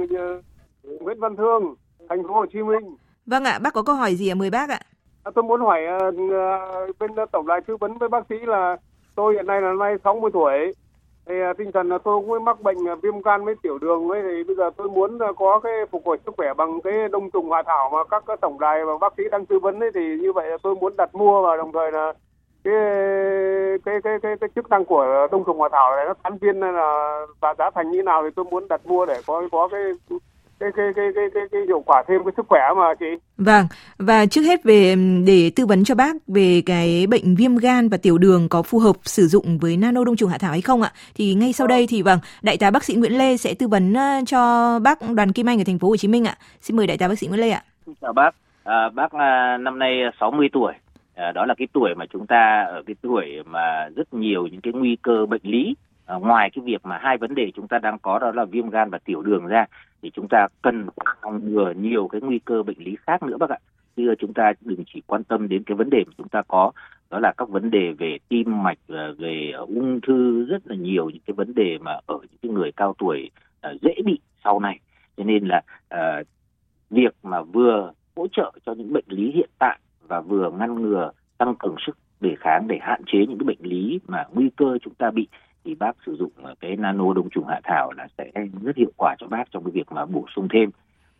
Nguyễn 0.83 1.19
Văn 1.19 1.36
Thương, 1.36 1.75
thành 2.10 2.24
phố 2.27 2.33
Hồ 2.33 2.45
Chí 2.53 2.60
Minh. 2.60 2.95
Vâng 3.25 3.43
ạ, 3.43 3.60
bác 3.60 3.74
có 3.74 3.83
câu 3.83 3.95
hỏi 3.95 4.15
gì 4.15 4.27
ạ? 4.27 4.36
Mời 4.36 4.50
bác 4.50 4.69
ạ. 4.69 4.79
À, 5.24 5.32
tôi 5.36 5.44
muốn 5.44 5.62
hỏi 5.62 5.82
uh, 6.08 6.16
bên 7.00 7.16
ờ, 7.16 7.25
tổng 7.32 7.48
đài 7.48 7.62
tư 7.62 7.78
vấn 7.78 7.98
với 7.98 8.10
bác 8.10 8.25
sĩ 8.30 8.36
là 8.40 8.78
tôi 9.16 9.34
hiện 9.34 9.48
nay 9.48 9.62
là 9.62 9.74
nay 9.74 9.96
60 10.04 10.32
tuổi. 10.34 10.74
Thì 11.25 11.36
uh, 11.50 11.58
tinh 11.58 11.72
thần 11.72 11.90
là 11.90 11.98
tôi 11.98 12.22
cũng 12.28 12.46
mắc 12.46 12.62
bệnh 12.62 12.78
uh, 12.78 13.01
viêm 13.01 13.22
gan 13.22 13.46
với 13.46 13.56
tiểu 13.63 13.78
đường 13.78 14.10
ấy 14.10 14.22
thì 14.24 14.44
bây 14.44 14.56
giờ 14.56 14.70
tôi 14.78 14.90
muốn 14.90 15.16
uh, 15.16 15.38
có 15.38 15.60
cái 15.60 15.74
phục 15.92 16.06
hồi 16.06 16.18
sức 16.25 16.34
khỏe 16.38 16.54
bằng 16.54 16.82
cái 16.82 16.94
đông 17.12 17.32
trùng 17.32 17.51
hạ 17.51 17.63
thảo 17.66 17.90
mà 17.94 18.04
các 18.04 18.24
cái 18.28 18.38
tổng 18.42 18.60
đài 18.60 18.86
và 18.86 18.98
bác 18.98 19.13
sĩ 19.18 19.24
đang 19.32 19.46
tư 19.46 19.60
vấn 19.60 19.80
ấy 19.80 19.92
thì 19.96 20.18
như 20.22 20.34
vậy 20.34 20.50
là 20.50 20.58
tôi 20.63 20.75
muốn 20.75 20.94
đặt 20.98 21.16
mua 21.16 21.42
và 21.42 21.58
đồng 21.58 21.72
thời 21.72 21.92
là 21.92 22.13
cái 22.63 22.74
cái 23.86 24.01
cái 24.04 24.20
cái, 24.22 24.36
cái 24.42 24.50
chức 24.56 24.70
năng 24.70 24.86
của 24.86 25.28
đông 25.32 25.44
trùng 25.44 25.62
hạ 25.62 25.68
thảo 25.72 25.96
này 25.96 26.06
nó 26.06 26.13
tán 26.13 26.38
viên 26.38 26.60
là 26.60 27.20
và 27.40 27.54
giá 27.58 27.70
thành 27.75 27.92
như 27.92 28.04
nào 28.04 28.24
thì 28.24 28.30
tôi 28.36 28.46
muốn 28.46 28.68
đặt 28.68 28.82
mua 28.86 29.06
để 29.06 29.22
có 29.28 29.48
có 29.51 29.68
cái 29.68 29.82
cái 30.62 30.72
cái 30.75 30.86
cái 30.96 31.06
cái 31.15 31.25
cái, 31.34 31.44
cái 31.51 31.62
hiệu 31.68 31.84
quả 31.86 32.03
thêm 32.08 32.24
cái 32.24 32.34
sức 32.38 32.46
khỏe 32.50 32.62
mà 32.77 32.94
chị. 33.00 33.06
Vâng, 33.38 33.65
và 33.98 34.25
trước 34.25 34.41
hết 34.41 34.63
về 34.63 34.96
để 35.27 35.51
tư 35.56 35.65
vấn 35.65 35.84
cho 35.84 35.96
bác 35.96 36.15
về 36.27 36.62
cái 36.65 37.08
bệnh 37.08 37.36
viêm 37.36 37.56
gan 37.56 37.89
và 37.89 37.98
tiểu 38.01 38.18
đường 38.18 38.48
có 38.50 38.63
phù 38.63 38.80
hợp 38.80 38.96
sử 39.03 39.27
dụng 39.27 39.58
với 39.62 39.77
nano 39.77 40.03
đông 40.03 40.15
trùng 40.15 40.30
hạ 40.30 40.38
thảo 40.38 40.51
hay 40.51 40.62
không 40.62 40.82
ạ? 40.82 40.91
Thì 41.15 41.34
ngay 41.34 41.53
sau 41.53 41.68
đây 41.68 41.88
thì 41.89 42.01
vâng, 42.01 42.20
đại 42.41 42.58
tá 42.58 42.72
bác 42.72 42.84
sĩ 42.84 42.96
Nguyễn 42.96 43.18
Lê 43.18 43.38
sẽ 43.38 43.53
tư 43.60 43.68
vấn 43.68 43.94
cho 44.25 44.80
bác 44.80 44.98
Đoàn 45.15 45.32
Kim 45.32 45.50
Anh 45.50 45.62
ở 45.62 45.63
thành 45.65 45.80
phố 45.80 45.88
Hồ 45.88 45.98
Chí 45.98 46.08
Minh 46.08 46.25
ạ. 46.25 46.36
Xin 46.62 46.77
mời 46.77 46.88
đại 46.88 46.98
tá 46.98 47.08
bác 47.08 47.20
sĩ 47.20 47.27
Nguyễn 47.27 47.39
Lê 47.39 47.50
ạ. 47.50 47.63
Xin 47.86 47.96
chào 48.01 48.13
bác. 48.13 48.36
À, 48.63 48.89
bác 48.89 49.12
à, 49.12 49.58
năm 49.58 49.80
nay 49.80 49.91
60 50.20 50.50
tuổi. 50.53 50.74
À, 51.15 51.32
đó 51.32 51.46
là 51.46 51.53
cái 51.58 51.68
tuổi 51.74 51.96
mà 51.96 52.06
chúng 52.13 52.27
ta 52.27 52.65
ở 52.68 52.84
cái 52.86 52.96
tuổi 53.01 53.25
mà 53.46 53.89
rất 53.96 54.13
nhiều 54.13 54.48
những 54.48 54.62
cái 54.62 54.74
nguy 54.74 54.98
cơ 55.01 55.25
bệnh 55.25 55.41
lý 55.44 55.75
à, 56.06 56.15
ngoài 56.15 56.50
cái 56.53 56.63
việc 56.65 56.86
mà 56.86 56.98
hai 56.98 57.18
vấn 57.18 57.36
đề 57.36 57.51
chúng 57.56 57.68
ta 57.68 57.80
đang 57.80 58.00
có 58.00 58.20
đó 58.20 58.32
là 58.36 58.46
viêm 58.46 58.70
gan 58.70 58.89
và 58.89 58.98
tiểu 59.06 59.22
đường 59.22 59.46
ra 59.46 59.65
thì 60.01 60.10
chúng 60.13 60.27
ta 60.29 60.48
cần 60.62 60.88
phòng 61.22 61.53
ngừa 61.53 61.74
nhiều 61.77 62.08
cái 62.08 62.22
nguy 62.22 62.39
cơ 62.39 62.63
bệnh 62.63 62.77
lý 62.79 62.96
khác 63.08 63.24
nữa 63.24 63.38
bác 63.38 63.50
ạ. 63.50 63.58
Chứ 63.96 64.15
chúng 64.20 64.34
ta 64.34 64.53
đừng 64.62 64.84
chỉ 64.93 65.01
quan 65.08 65.24
tâm 65.24 65.50
đến 65.50 65.63
cái 65.63 65.75
vấn 65.75 65.89
đề 65.89 66.03
mà 66.08 66.13
chúng 66.17 66.29
ta 66.29 66.41
có 66.48 66.72
đó 67.10 67.20
là 67.20 67.34
các 67.38 67.50
vấn 67.50 67.72
đề 67.72 67.91
về 67.91 68.17
tim 68.29 68.63
mạch 68.63 68.77
ờ, 68.88 69.13
về 69.13 69.51
ung 69.51 70.01
thư 70.01 70.46
rất 70.46 70.67
là 70.67 70.75
nhiều 70.75 71.10
những 71.10 71.22
cái 71.25 71.34
vấn 71.34 71.53
đề 71.55 71.77
mà 71.81 71.91
ở 72.05 72.17
những 72.22 72.39
cái 72.41 72.51
người 72.51 72.72
cao 72.72 72.96
tuổi 72.98 73.31
ờ, 73.62 73.77
dễ 73.81 73.93
bị 74.05 74.20
sau 74.43 74.60
này. 74.60 74.79
Cho 75.17 75.24
nên 75.24 75.48
là 75.48 75.62
uh, 75.93 76.27
việc 76.89 77.15
mà 77.24 77.41
vừa 77.41 77.91
hỗ 78.15 78.27
trợ 78.27 78.51
cho 78.65 78.74
những 78.74 78.93
bệnh 78.93 79.05
lý 79.08 79.31
hiện 79.31 79.50
tại 79.60 79.79
và 80.08 80.22
vừa 80.22 80.51
ngăn 80.51 80.81
ngừa 80.81 81.12
tăng 81.38 81.55
cường 81.55 81.75
sức 81.86 81.98
đề 82.22 82.36
kháng 82.39 82.67
để 82.67 82.77
hạn 82.81 83.01
chế 83.05 83.20
những 83.20 83.38
cái 83.38 83.46
bệnh 83.46 83.62
lý 83.62 84.00
mà 84.08 84.25
nguy 84.34 84.50
cơ 84.58 84.77
chúng 84.81 84.93
ta 84.93 85.12
bị 85.12 85.27
thì 85.65 85.75
bác 85.75 85.98
sử 86.06 86.15
dụng 86.15 86.32
cái 86.60 86.75
nano 86.75 87.13
đông 87.13 87.30
trùng 87.30 87.48
hạ 87.48 87.60
thảo 87.63 87.91
là 87.91 88.08
sẽ 88.18 88.32
rất 88.62 88.75
hiệu 88.75 88.91
quả 88.98 89.15
cho 89.20 89.27
bác 89.27 89.51
trong 89.51 89.63
cái 89.63 89.72
việc 89.72 89.91
mà 89.91 90.06
bổ 90.06 90.25
sung 90.36 90.48
thêm. 90.53 90.70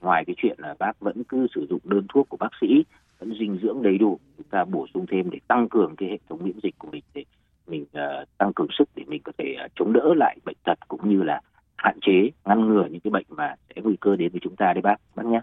Ngoài 0.02 0.26
cái 0.26 0.36
chuyện 0.38 0.56
là 0.60 0.76
bác 0.80 1.00
vẫn 1.00 1.24
cứ 1.24 1.48
sử 1.56 1.66
dụng 1.70 1.80
đơn 1.84 2.06
thuốc 2.14 2.30
của 2.30 2.38
bác 2.38 2.52
sĩ 2.62 2.84
vẫn 3.20 3.34
dinh 3.40 3.60
dưỡng 3.62 3.82
đầy 3.82 3.98
đủ 3.98 4.20
chúng 4.38 4.48
ta 4.50 4.66
bổ 4.66 4.88
sung 4.94 5.06
thêm 5.12 5.30
để 5.30 5.40
tăng 5.48 5.70
cường 5.70 5.96
cái 5.96 6.10
hệ 6.10 6.18
thống 6.30 6.40
miễn 6.44 6.60
dịch 6.64 6.76
của 6.78 6.88
mình 6.92 7.04
để 7.14 7.24
mình 7.68 7.84
uh, 7.84 8.28
tăng 8.38 8.54
cường 8.54 8.68
sức 8.80 8.90
để 8.96 9.04
mình 9.08 9.22
có 9.24 9.32
thể 9.38 9.56
uh, 9.66 9.72
chống 9.76 9.94
đỡ 9.94 10.14
lại 10.18 10.38
bệnh 10.46 10.58
tật 10.64 10.88
cũng 10.88 11.10
như 11.10 11.24
là 11.24 11.42
hạn 11.76 12.00
chế 12.02 12.30
ngăn 12.46 12.68
ngừa 12.68 12.86
những 12.92 13.00
cái 13.00 13.12
bệnh 13.12 13.26
mà 13.30 13.56
sẽ 13.70 13.82
nguy 13.82 13.96
cơ 14.00 14.16
đến 14.16 14.32
với 14.32 14.40
chúng 14.44 14.56
ta 14.56 14.74
đấy 14.74 14.82
bác 14.82 14.96
bác 15.16 15.26
nhé. 15.26 15.42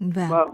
Vâng. 0.00 0.28
Vâng 0.30 0.50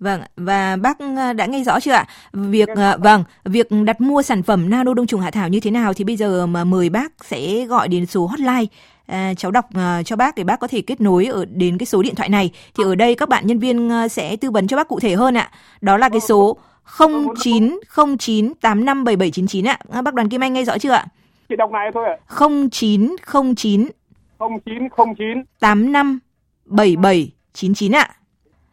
Vâng, 0.00 0.20
và 0.36 0.76
bác 0.76 0.98
ờ, 0.98 1.32
đã 1.32 1.46
nghe 1.46 1.64
rõ 1.64 1.80
chưa 1.80 1.92
ạ? 1.92 2.06
Việc 2.32 2.68
vâng, 2.98 3.24
việc 3.44 3.68
đặt 3.84 4.00
mua 4.00 4.22
sản 4.22 4.42
phẩm 4.42 4.70
nano 4.70 4.94
đông 4.94 5.06
trùng 5.06 5.20
hạ 5.20 5.30
thảo 5.30 5.48
như 5.48 5.60
thế 5.60 5.70
nào 5.70 5.94
thì 5.94 6.04
bây 6.04 6.16
giờ 6.16 6.46
mà 6.46 6.64
mời 6.64 6.88
bác 6.88 7.12
sẽ 7.24 7.66
gọi 7.66 7.88
đến 7.88 8.06
số 8.06 8.26
hotline 8.26 8.64
à, 9.06 9.34
cháu 9.36 9.50
đọc 9.50 9.68
uh, 9.74 10.06
cho 10.06 10.16
bác 10.16 10.34
để 10.34 10.44
bác 10.44 10.60
có 10.60 10.66
thể 10.66 10.80
kết 10.80 11.00
nối 11.00 11.26
ở 11.26 11.44
đến 11.44 11.78
cái 11.78 11.86
số 11.86 12.02
điện 12.02 12.14
thoại 12.14 12.28
này 12.28 12.50
thì 12.74 12.84
ở 12.84 12.94
đây 12.94 13.14
các 13.14 13.28
bạn 13.28 13.46
nhân 13.46 13.58
viên 13.58 13.88
uh, 13.88 14.12
sẽ 14.12 14.36
tư 14.36 14.50
vấn 14.50 14.66
cho 14.66 14.76
bác 14.76 14.88
cụ 14.88 15.00
thể 15.00 15.14
hơn 15.14 15.36
ạ. 15.36 15.50
Đó 15.80 15.96
là 15.96 16.08
cái 16.08 16.20
số 16.20 16.56
0909857799 16.98 19.68
ạ. 19.68 19.78
À, 19.92 20.02
bác 20.02 20.14
Đoàn 20.14 20.28
Kim 20.28 20.40
Anh 20.40 20.52
nghe 20.52 20.64
rõ 20.64 20.78
chưa 20.78 20.92
ạ? 20.92 21.06
Chị 21.48 21.56
đọc 21.56 21.70
này 21.70 21.90
thôi 21.94 22.06
ạ. 22.06 22.16
0909 22.38 23.96
0909 24.38 25.42
857799 25.60 27.94
ạ. 27.94 28.10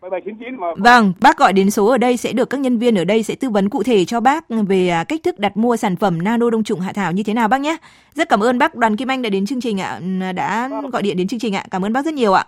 7799 0.02 0.60
mà. 0.60 0.68
Vâng, 0.78 1.14
bác 1.22 1.38
gọi 1.38 1.54
đến 1.54 1.72
số 1.72 1.88
ở 1.88 1.98
đây 1.98 2.18
sẽ 2.18 2.34
được 2.34 2.50
các 2.50 2.60
nhân 2.60 2.78
viên 2.78 2.96
ở 2.96 3.04
đây 3.04 3.24
sẽ 3.24 3.36
tư 3.36 3.50
vấn 3.50 3.70
cụ 3.70 3.84
thể 3.84 4.06
cho 4.06 4.20
bác 4.20 4.46
về 4.50 4.90
à, 4.90 5.04
cách 5.04 5.20
thức 5.24 5.40
đặt 5.40 5.58
mua 5.58 5.78
sản 5.78 5.96
phẩm 5.96 6.24
nano 6.24 6.50
đông 6.50 6.64
trùng 6.64 6.80
hạ 6.80 6.94
thảo 6.94 7.12
như 7.12 7.24
thế 7.24 7.34
nào 7.34 7.48
bác 7.48 7.62
nhé. 7.62 7.78
Rất 8.14 8.30
cảm 8.30 8.40
ơn 8.40 8.60
bác 8.60 8.76
Đoàn 8.76 8.96
Kim 8.96 9.12
Anh 9.12 9.22
đã 9.22 9.30
đến 9.30 9.46
chương 9.46 9.62
trình 9.62 9.82
ạ, 9.82 10.00
đã 10.36 10.68
vâng. 10.68 10.90
gọi 10.90 11.02
điện 11.02 11.18
đến 11.18 11.28
chương 11.28 11.40
trình 11.40 11.56
ạ. 11.56 11.66
Cảm 11.72 11.86
ơn 11.86 11.94
bác 11.94 12.06
rất 12.06 12.14
nhiều 12.14 12.34
ạ. 12.34 12.46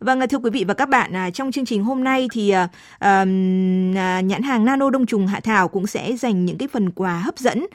Vâng, 0.00 0.20
thưa 0.30 0.38
quý 0.38 0.50
vị 0.50 0.64
và 0.64 0.74
các 0.74 0.88
bạn, 0.88 1.16
à, 1.16 1.30
trong 1.30 1.52
chương 1.52 1.64
trình 1.64 1.84
hôm 1.84 2.04
nay 2.04 2.28
thì 2.32 2.54
uh, 2.54 2.66
nhãn 4.24 4.42
hàng 4.42 4.64
Nano 4.64 4.90
Đông 4.90 5.06
Trùng 5.06 5.26
Hạ 5.26 5.40
Thảo 5.40 5.68
cũng 5.68 5.86
sẽ 5.86 6.16
dành 6.16 6.44
những 6.44 6.58
cái 6.58 6.68
phần 6.68 6.90
quà 6.90 7.18
hấp 7.18 7.38
dẫn 7.38 7.66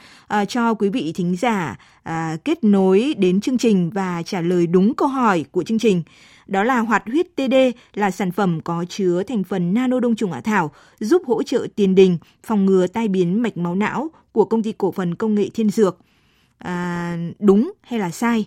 uh, 0.42 0.50
cho 0.50 0.74
quý 0.74 0.90
vị 0.90 1.14
thính 1.16 1.36
giả 1.36 1.78
uh, 2.10 2.14
kết 2.46 2.64
nối 2.64 3.16
đến 3.18 3.42
chương 3.42 3.58
trình 3.58 3.90
và 3.90 4.24
trả 4.26 4.42
lời 4.42 4.68
đúng 4.68 4.94
câu 4.94 5.08
hỏi 5.08 5.46
của 5.52 5.64
chương 5.64 5.80
trình. 5.80 6.04
Đó 6.50 6.64
là 6.64 6.80
hoạt 6.80 7.04
huyết 7.08 7.36
TD 7.36 7.54
là 7.94 8.12
sản 8.12 8.32
phẩm 8.32 8.62
có 8.62 8.86
chứa 8.90 9.24
thành 9.24 9.44
phần 9.44 9.74
nano 9.74 10.00
đông 10.00 10.16
trùng 10.16 10.32
hạ 10.32 10.42
thảo 10.42 10.72
giúp 11.00 11.22
hỗ 11.26 11.44
trợ 11.44 11.68
tiền 11.76 11.96
đình, 11.96 12.18
phòng 12.44 12.66
ngừa 12.66 12.88
tai 12.88 13.08
biến 13.08 13.42
mạch 13.42 13.58
máu 13.58 13.76
não 13.76 14.10
của 14.32 14.46
công 14.46 14.64
ty 14.64 14.72
cổ 14.72 14.92
phần 14.92 15.16
công 15.16 15.36
nghệ 15.36 15.50
Thiên 15.54 15.70
Dược. 15.70 15.98
À, 16.58 17.18
đúng 17.40 17.72
hay 17.82 18.00
là 18.00 18.10
sai? 18.10 18.46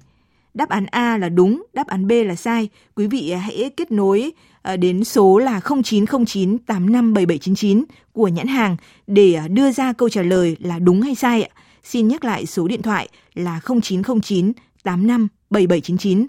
Đáp 0.55 0.69
án 0.69 0.87
A 0.87 1.19
là 1.19 1.29
đúng, 1.29 1.63
đáp 1.73 1.87
án 1.87 2.07
B 2.07 2.13
là 2.27 2.35
sai. 2.35 2.69
Quý 2.95 3.07
vị 3.07 3.33
hãy 3.33 3.71
kết 3.77 3.93
nối 3.93 4.33
à, 4.63 4.77
đến 4.77 5.05
số 5.05 5.39
là 5.39 5.61
0909 5.83 6.59
857799 6.59 7.85
của 8.13 8.29
nhãn 8.29 8.47
hàng 8.47 8.77
để 9.07 9.35
à, 9.35 9.49
đưa 9.49 9.71
ra 9.71 9.93
câu 9.93 10.09
trả 10.09 10.23
lời 10.23 10.57
là 10.61 10.79
đúng 10.79 11.01
hay 11.01 11.15
sai 11.15 11.43
ạ. 11.43 11.49
Xin 11.85 12.09
nhắc 12.09 12.25
lại 12.25 12.47
số 12.47 12.69
điện 12.69 12.83
thoại 12.83 13.09
là 13.35 13.61
0909 13.83 14.53
857799 14.83 16.27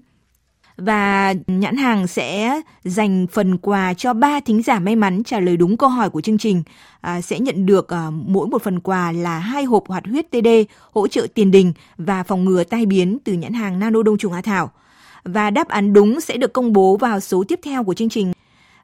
và 0.77 1.33
nhãn 1.47 1.77
hàng 1.77 2.07
sẽ 2.07 2.61
dành 2.83 3.27
phần 3.27 3.57
quà 3.57 3.93
cho 3.93 4.13
ba 4.13 4.39
thính 4.39 4.63
giả 4.63 4.79
may 4.79 4.95
mắn 4.95 5.23
trả 5.23 5.39
lời 5.39 5.57
đúng 5.57 5.77
câu 5.77 5.89
hỏi 5.89 6.09
của 6.09 6.21
chương 6.21 6.37
trình 6.37 6.63
à, 7.01 7.21
sẽ 7.21 7.39
nhận 7.39 7.65
được 7.65 7.93
à, 7.93 8.09
mỗi 8.09 8.47
một 8.47 8.63
phần 8.63 8.79
quà 8.79 9.11
là 9.11 9.39
hai 9.39 9.63
hộp 9.63 9.87
hoạt 9.87 10.07
huyết 10.07 10.31
TD 10.31 10.47
hỗ 10.91 11.07
trợ 11.07 11.27
tiền 11.33 11.51
đình 11.51 11.73
và 11.97 12.23
phòng 12.23 12.45
ngừa 12.45 12.63
tai 12.63 12.85
biến 12.85 13.17
từ 13.23 13.33
nhãn 13.33 13.53
hàng 13.53 13.79
Nano 13.79 14.03
Đông 14.03 14.17
trùng 14.17 14.33
hạ 14.33 14.41
Thảo. 14.41 14.71
Và 15.23 15.49
đáp 15.49 15.67
án 15.67 15.93
đúng 15.93 16.21
sẽ 16.21 16.37
được 16.37 16.53
công 16.53 16.73
bố 16.73 16.97
vào 16.97 17.19
số 17.19 17.43
tiếp 17.47 17.59
theo 17.63 17.83
của 17.83 17.93
chương 17.93 18.09
trình. 18.09 18.33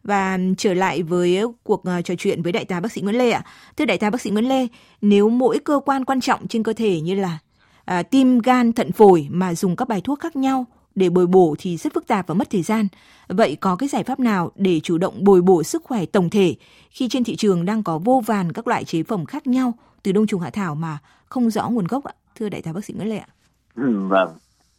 Và 0.03 0.39
trở 0.58 0.74
lại 0.74 1.03
với 1.03 1.43
cuộc 1.63 1.84
à, 1.84 2.01
trò 2.01 2.13
chuyện 2.17 2.41
với 2.41 2.52
đại 2.52 2.65
tá 2.65 2.80
bác 2.80 2.91
sĩ 2.91 3.02
Nguyễn 3.02 3.17
Lê 3.17 3.32
ạ. 3.32 3.43
Thưa 3.78 3.86
đại 3.86 3.97
tá 3.97 4.10
bác 4.10 4.21
sĩ 4.21 4.30
Nguyễn 4.30 4.49
Lê, 4.49 4.67
nếu 5.02 5.30
mỗi 5.30 5.60
cơ 5.60 5.80
quan 5.86 6.06
quan 6.06 6.21
trọng 6.21 6.47
trên 6.47 6.63
cơ 6.63 6.73
thể 6.73 7.02
như 7.02 7.15
là 7.15 7.38
à, 7.86 8.04
tim, 8.04 8.39
gan, 8.39 8.73
thận, 8.73 8.91
phổi 8.91 9.28
mà 9.32 9.56
dùng 9.56 9.75
các 9.75 9.88
bài 9.88 10.02
thuốc 10.02 10.19
khác 10.19 10.36
nhau 10.36 10.65
để 10.95 11.10
bồi 11.10 11.28
bổ 11.28 11.56
thì 11.60 11.78
rất 11.78 11.93
phức 11.93 12.08
tạp 12.08 12.28
và 12.28 12.36
mất 12.36 12.49
thời 12.49 12.62
gian. 12.62 12.88
Vậy 13.28 13.58
có 13.62 13.75
cái 13.75 13.89
giải 13.89 14.04
pháp 14.04 14.19
nào 14.19 14.52
để 14.56 14.80
chủ 14.80 14.97
động 14.97 15.23
bồi 15.23 15.41
bổ 15.41 15.63
sức 15.63 15.84
khỏe 15.84 16.06
tổng 16.06 16.30
thể 16.30 16.56
khi 16.89 17.08
trên 17.10 17.23
thị 17.23 17.36
trường 17.36 17.65
đang 17.65 17.84
có 17.84 17.97
vô 17.97 18.21
vàn 18.25 18.52
các 18.52 18.67
loại 18.67 18.84
chế 18.84 19.04
phẩm 19.04 19.25
khác 19.25 19.47
nhau 19.47 19.73
từ 20.04 20.12
đông 20.12 20.28
trùng 20.28 20.41
hạ 20.41 20.49
thảo 20.49 20.75
mà 20.75 20.97
không 21.25 21.49
rõ 21.49 21.69
nguồn 21.69 21.88
gốc 21.88 22.04
ạ? 22.04 22.13
Thưa 22.36 22.49
đại 22.49 22.62
tá 22.62 22.73
bác 22.73 22.86
sĩ 22.86 22.93
Nguyễn 22.93 23.10
Lệ 23.10 23.17
ạ. 23.17 23.28
Ừ, 23.75 24.08
vâng. 24.08 24.30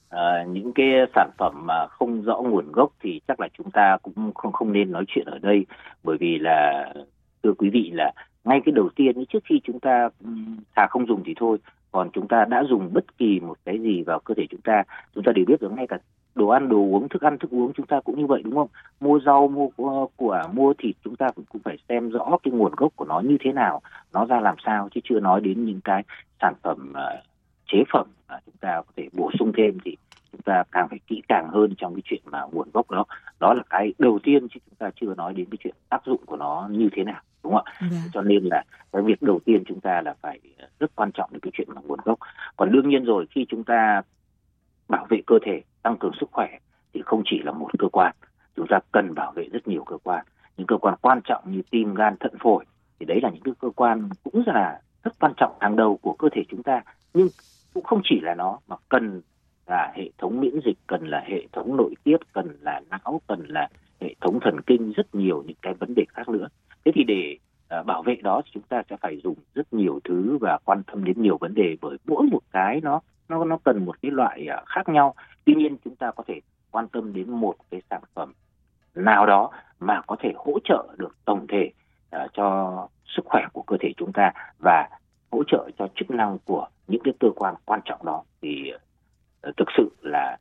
À, 0.09 0.45
những 0.49 0.73
cái 0.73 0.87
sản 1.15 1.31
phẩm 1.39 1.67
mà 1.67 1.87
không 1.87 2.23
rõ 2.23 2.37
nguồn 2.37 2.73
gốc 2.73 2.93
thì 3.03 3.21
chắc 3.29 3.41
là 3.41 3.49
chúng 3.59 3.71
ta 3.71 3.97
cũng 4.03 4.33
không 4.35 4.53
không 4.53 4.73
nên 4.73 4.93
nói 4.93 5.05
chuyện 5.09 5.27
ở 5.27 5.39
đây 5.39 5.67
bởi 6.03 6.17
vì 6.21 6.39
là 6.39 6.93
thưa 7.43 7.53
quý 7.59 7.71
vị 7.71 7.91
là 7.95 8.13
ngay 8.45 8.61
cái 8.65 8.73
đầu 8.73 8.89
tiên 8.97 9.25
trước 9.29 9.39
khi 9.45 9.61
chúng 9.65 9.81
ta 9.81 10.09
ừ, 10.25 10.31
thà 10.77 10.87
không 10.91 11.07
dùng 11.07 11.23
thì 11.27 11.35
thôi 11.37 11.59
còn 11.93 12.11
chúng 12.13 12.29
ta 12.29 12.45
đã 12.45 12.65
dùng 12.65 12.93
bất 12.93 13.19
kỳ 13.19 13.41
một 13.41 13.57
cái 13.65 13.79
gì 13.79 14.03
vào 14.03 14.21
cơ 14.21 14.35
thể 14.37 14.47
chúng 14.51 14.61
ta 14.61 14.83
chúng 15.15 15.25
ta 15.25 15.33
đều 15.33 15.45
biết 15.49 15.61
rằng 15.61 15.75
ngay 15.75 15.87
cả 15.87 15.99
đồ 16.35 16.49
ăn 16.49 16.69
đồ 16.69 16.77
uống 16.77 17.09
thức 17.09 17.23
ăn 17.23 17.39
thức 17.39 17.51
uống 17.51 17.73
chúng 17.73 17.87
ta 17.87 18.01
cũng 18.01 18.21
như 18.21 18.27
vậy 18.27 18.43
đúng 18.45 18.55
không? 18.55 18.69
Mua 19.01 19.21
rau 19.27 19.49
mua 19.49 19.69
quả 20.17 20.47
mua 20.53 20.75
thịt 20.79 20.97
chúng 21.05 21.17
ta 21.17 21.31
cũng, 21.37 21.45
cũng 21.49 21.63
phải 21.65 21.77
xem 21.89 22.11
rõ 22.11 22.39
cái 22.43 22.53
nguồn 22.53 22.73
gốc 22.77 22.93
của 22.97 23.05
nó 23.05 23.21
như 23.21 23.37
thế 23.41 23.53
nào 23.53 23.81
nó 24.13 24.27
ra 24.27 24.41
làm 24.41 24.55
sao 24.65 24.89
chứ 24.95 25.01
chưa 25.05 25.21
nói 25.21 25.41
đến 25.41 25.65
những 25.65 25.81
cái 25.85 26.03
sản 26.41 26.55
phẩm 26.63 26.93
uh, 26.93 27.25
chế 27.67 27.79
phẩm 27.93 28.07
mà 28.29 28.39
chúng 28.47 28.55
ta 28.61 28.83
có 28.87 28.93
thể 28.97 29.09
bổ 29.13 29.31
sung 29.39 29.53
thêm 29.57 29.79
thì 29.85 29.97
chúng 30.33 30.43
ta 30.43 30.65
càng 30.73 30.89
phải 30.89 30.99
kỹ 31.07 31.23
càng 31.29 31.49
hơn 31.49 31.75
trong 31.79 31.95
cái 31.95 32.03
chuyện 32.05 32.21
mà 32.25 32.43
nguồn 32.53 32.71
gốc 32.73 32.91
đó 32.91 33.05
đó 33.41 33.55
là 33.55 33.63
cái 33.71 33.95
đầu 33.99 34.19
tiên 34.23 34.49
chứ 34.49 34.61
chúng 34.67 34.75
ta 34.79 34.91
chưa 35.01 35.15
nói 35.15 35.35
đến 35.35 35.47
cái 35.51 35.59
chuyện 35.65 35.75
tác 35.89 36.05
dụng 36.07 36.27
của 36.27 36.37
nó 36.37 36.69
như 36.71 36.89
thế 36.93 37.05
nào 37.05 37.21
đúng 37.45 37.53
không 37.53 37.65
ạ? 37.65 37.73
Yeah. 37.81 37.93
Dạ. 37.93 38.11
cho 38.13 38.23
nên 38.23 38.45
là 38.45 38.65
cái 38.93 39.03
việc 39.03 39.23
đầu 39.23 39.41
tiên 39.45 39.65
chúng 39.67 39.81
ta 39.81 40.03
là 40.03 40.15
phải 40.21 40.41
rất 40.81 40.91
quan 40.97 41.13
trọng 41.13 41.31
đến 41.33 41.41
cái 41.41 41.51
chuyện 41.55 41.69
mà 41.75 41.81
nguồn 41.85 42.01
gốc. 42.05 42.19
Còn 42.57 42.73
đương 42.73 42.89
nhiên 42.89 43.05
rồi 43.05 43.27
khi 43.31 43.47
chúng 43.49 43.65
ta 43.65 44.03
bảo 44.89 45.07
vệ 45.11 45.21
cơ 45.27 45.39
thể 45.43 45.63
tăng 45.83 45.97
cường 45.97 46.13
sức 46.21 46.29
khỏe 46.33 46.59
thì 46.95 47.03
không 47.05 47.23
chỉ 47.25 47.43
là 47.45 47.53
một 47.53 47.69
cơ 47.79 47.89
quan. 47.89 48.15
Chúng 48.57 48.67
ta 48.71 48.79
cần 48.93 49.15
bảo 49.15 49.33
vệ 49.33 49.49
rất 49.53 49.69
nhiều 49.69 49.85
cơ 49.85 49.99
quan. 50.03 50.25
Những 50.57 50.67
cơ 50.67 50.77
quan 50.77 50.95
quan 51.01 51.21
trọng 51.25 51.53
như 51.53 51.63
tim 51.71 51.95
gan 51.95 52.17
thận 52.21 52.33
phổi 52.41 52.65
thì 53.01 53.07
đấy 53.07 53.21
là 53.23 53.31
những 53.31 53.43
cái 53.43 53.55
cơ 53.61 53.69
quan 53.77 54.09
cũng 54.25 54.43
là 54.47 54.81
rất 55.05 55.13
quan 55.21 55.33
trọng 55.37 55.57
hàng 55.61 55.77
đầu 55.77 55.97
của 56.03 56.13
cơ 56.13 56.29
thể 56.33 56.43
chúng 56.49 56.63
ta. 56.63 56.83
Nhưng 57.15 57.29
cũng 57.75 57.85
không 57.85 58.01
chỉ 58.05 58.21
là 58.21 58.35
nó 58.35 58.59
mà 58.69 58.77
cần 58.89 59.21
là 59.67 59.93
hệ 59.95 60.11
thống 60.19 60.41
miễn 60.41 60.61
dịch 60.65 60.79
cần 60.87 61.07
là 61.07 61.25
hệ 61.27 61.47
thống 61.53 61.77
nội 61.77 61.95
tiết 62.05 62.17
cần 62.33 62.57
là 62.61 62.81
não 62.91 63.21
cần 63.27 63.45
là 63.49 63.69
hệ 64.01 64.15
thống 64.21 64.41
thần 64.41 64.61
kinh 64.61 64.93
rất 64.93 65.15
nhiều 65.15 65.43
những 65.47 65.57
cái 65.63 65.75
vấn 65.75 65.95
đề 65.97 66.05
khác 66.09 66.29
nữa. 66.29 66.49
Thế 66.85 66.93
thì 66.95 67.05
để 67.05 67.37
uh, 67.81 67.87
bảo 67.87 68.03
vệ 68.03 68.15
đó 68.15 68.43
thì 68.45 68.51
chúng 68.55 68.63
ta 68.63 68.83
sẽ 68.91 68.97
phải 69.01 69.21
dùng 69.25 69.35
rất 69.55 69.73
nhiều 69.73 70.01
thứ 70.05 70.39
và 70.41 70.59
quan 70.65 70.83
tâm 70.83 71.05
đến 71.05 71.23
nhiều 71.23 71.39
vấn 71.39 71.55
đề 71.55 71.77
bởi 71.81 71.97
mỗi 72.07 72.23
một 72.23 72.41
cái 72.53 72.81
nó 72.81 73.01
nó 73.29 73.45
nó 73.45 73.59
cần 73.65 73.85
một 73.85 73.97
cái 74.03 74.11
loại 74.11 74.47
uh, 74.61 74.67
khác 74.67 74.89
nhau. 74.89 75.15
Tuy 75.45 75.55
nhiên 75.55 75.77
chúng 75.85 75.97
ta 75.97 76.11
có 76.11 76.25
thể 76.27 76.41
quan 76.71 76.89
tâm 76.89 77.13
đến 77.13 77.31
một 77.31 77.55
cái 77.71 77.83
sản 77.91 78.01
phẩm 78.15 78.33
nào 78.95 79.27
đó 79.27 79.51
mà 79.81 80.01
có 80.07 80.17
thể 80.21 80.33
hỗ 80.37 80.59
trợ 80.65 80.89
được 80.99 81.17
tổng 81.25 81.47
thể 81.47 81.71
uh, 82.17 82.31
cho 82.33 82.89
sức 83.17 83.23
khỏe 83.25 83.47
của 83.53 83.63
cơ 83.63 83.77
thể 83.81 83.93
chúng 83.97 84.13
ta 84.13 84.33
và 84.59 84.89
hỗ 85.31 85.43
trợ 85.47 85.71
cho 85.79 85.89
chức 85.95 86.11
năng 86.11 86.39
của 86.45 86.67
những 86.89 87.03
cái 87.05 87.15
cơ 87.21 87.29
quan 87.37 87.55
quan 87.65 87.81
trọng 87.85 88.05
đó. 88.05 88.23
Thì 88.43 88.73
thực 89.43 89.69
sự 89.77 89.91
là 90.01 90.37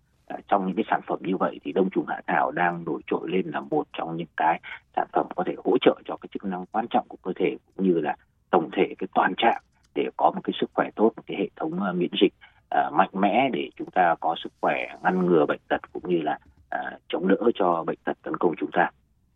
trong 0.47 0.67
những 0.67 0.75
cái 0.75 0.85
sản 0.89 1.01
phẩm 1.07 1.19
như 1.21 1.37
vậy 1.37 1.59
thì 1.63 1.71
đông 1.71 1.89
trùng 1.89 2.05
hạ 2.07 2.21
thảo 2.27 2.51
đang 2.51 2.83
nổi 2.85 3.01
trội 3.07 3.29
lên 3.29 3.45
là 3.45 3.59
một 3.59 3.87
trong 3.97 4.17
những 4.17 4.27
cái 4.37 4.59
sản 4.95 5.07
phẩm 5.13 5.25
có 5.35 5.43
thể 5.47 5.55
hỗ 5.63 5.77
trợ 5.81 5.95
cho 6.05 6.17
cái 6.21 6.29
chức 6.33 6.45
năng 6.45 6.65
quan 6.65 6.87
trọng 6.89 7.07
của 7.07 7.17
cơ 7.21 7.31
thể 7.35 7.57
cũng 7.75 7.85
như 7.87 7.99
là 7.99 8.15
tổng 8.49 8.69
thể 8.71 8.95
cái 8.97 9.07
toàn 9.13 9.33
trạng 9.37 9.61
để 9.95 10.09
có 10.17 10.31
một 10.35 10.41
cái 10.43 10.53
sức 10.61 10.69
khỏe 10.73 10.89
tốt 10.95 11.11
một 11.15 11.23
cái 11.25 11.37
hệ 11.37 11.49
thống 11.55 11.79
uh, 11.89 11.95
miễn 11.95 12.09
dịch 12.21 12.33
uh, 12.75 12.93
mạnh 12.93 13.09
mẽ 13.13 13.49
để 13.53 13.69
chúng 13.75 13.91
ta 13.91 14.15
có 14.19 14.35
sức 14.43 14.53
khỏe 14.61 14.87
ngăn 15.03 15.25
ngừa 15.25 15.45
bệnh 15.45 15.59
tật 15.69 15.81
cũng 15.93 16.03
như 16.09 16.21
là 16.21 16.39
uh, 16.75 17.01
chống 17.09 17.27
đỡ 17.27 17.37
cho 17.55 17.83
bệnh 17.87 17.99
tật 18.03 18.17
tấn 18.23 18.37
công 18.37 18.53
chúng 18.57 18.71
ta. 18.71 18.91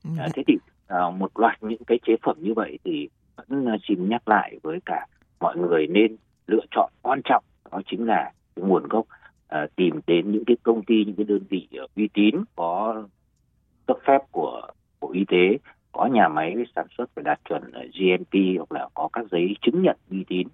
Uh, 0.08 0.34
thế 0.34 0.44
thì 0.48 0.58
uh, 0.94 1.14
một 1.14 1.32
loạt 1.40 1.64
những 1.64 1.84
cái 1.88 2.00
chế 2.06 2.16
phẩm 2.24 2.38
như 2.40 2.54
vậy 2.54 2.80
thì 2.84 3.10
vẫn 3.36 3.74
uh, 3.74 3.80
xin 3.88 4.10
nhắc 4.10 4.28
lại 4.28 4.60
với 4.64 4.80
cả 4.86 5.06
mọi 5.40 5.58
người 5.58 5.88
nên 5.88 6.16
lựa 6.48 6.66
chọn 6.72 6.92
quan 7.02 7.22
trọng 7.24 7.44
đó 7.72 7.82
chính 7.86 8.08
là 8.08 8.32
cái 8.56 8.66
nguồn 8.66 8.88
gốc 8.88 9.06
à, 9.54 9.68
tìm 9.76 10.00
đến 10.08 10.32
những 10.32 10.46
cái 10.46 10.58
công 10.64 10.84
ty 10.84 11.06
những 11.06 11.16
cái 11.16 11.26
đơn 11.26 11.40
vị 11.50 11.68
ờ, 11.78 11.88
uy 11.96 12.08
tín 12.14 12.36
có 12.56 13.04
cấp 13.86 13.98
phép 14.08 14.20
của 14.32 14.68
bộ 15.02 15.12
y 15.12 15.26
tế 15.28 15.58
có 15.92 16.06
nhà 16.06 16.28
máy 16.28 16.56
sản 16.76 16.88
xuất 16.98 17.10
phải 17.16 17.24
đạt 17.24 17.40
chuẩn 17.50 17.62
GMP 17.72 18.34
hoặc 18.58 18.72
là 18.72 18.90
có 18.94 19.10
các 19.14 19.26
giấy 19.32 19.56
chứng 19.62 19.82
nhận 19.82 19.98
uy 20.12 20.24
tín 20.28 20.48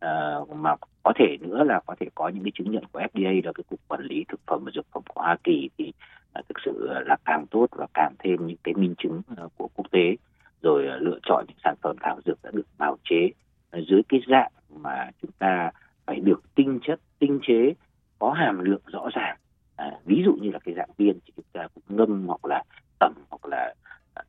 à, 0.00 0.34
mà 0.54 0.74
có 1.02 1.12
thể 1.18 1.36
nữa 1.40 1.64
là 1.64 1.80
có 1.86 1.94
thể 2.00 2.06
có 2.14 2.28
những 2.28 2.42
cái 2.42 2.52
chứng 2.54 2.70
nhận 2.70 2.84
của 2.92 3.00
FDA 3.00 3.44
là 3.44 3.52
cái 3.52 3.64
cục 3.70 3.80
quản 3.88 4.02
lý 4.02 4.24
thực 4.28 4.40
phẩm 4.46 4.64
và 4.64 4.70
dược 4.74 4.86
phẩm 4.92 5.02
của 5.08 5.20
Hoa 5.22 5.36
Kỳ 5.44 5.70
thì 5.78 5.92
à, 6.32 6.42
thực 6.48 6.56
sự 6.64 6.88
là 7.06 7.16
càng 7.24 7.46
tốt 7.50 7.66
và 7.70 7.86
càng 7.94 8.14
thêm 8.18 8.46
những 8.46 8.58
cái 8.64 8.74
minh 8.74 8.94
chứng 8.98 9.22
à, 9.36 9.42
của 9.56 9.68
quốc 9.74 9.86
tế. 9.90 10.16
Rồi 10.62 10.86
à, 10.86 10.96
lựa 11.00 11.18
chọn 11.22 11.44
những 11.48 11.58
sản 11.64 11.74
phẩm 11.82 11.96
thảo 12.00 12.20
dược 12.26 12.38
đã 12.42 12.50
được 12.50 12.66
bào 12.78 12.96
chế 13.04 13.30
à, 13.70 13.80
dưới 13.88 14.02
cái 14.08 14.20
dạng 14.28 14.52
mà 14.82 15.10
chúng 15.22 15.30
ta 15.38 15.70
phải 16.06 16.20
được 16.20 16.54
tinh 16.54 16.78
chất 16.82 17.00
tinh 17.18 17.38
chế 17.42 17.74
có 18.18 18.32
hàm 18.32 18.58
lượng 18.58 18.82
rõ 18.86 19.08
ràng. 19.14 19.36
À, 19.76 19.92
ví 20.04 20.22
dụ 20.24 20.32
như 20.32 20.50
là 20.50 20.58
cái 20.64 20.74
dạng 20.74 20.90
viên 20.96 21.18
thì 21.24 21.32
chúng 21.36 21.44
ta 21.52 21.68
cũng 21.74 21.96
ngâm 21.96 22.26
hoặc 22.26 22.44
là 22.44 22.62
tẩm 22.98 23.12
hoặc 23.30 23.44
là 23.46 23.74
à, 24.14 24.22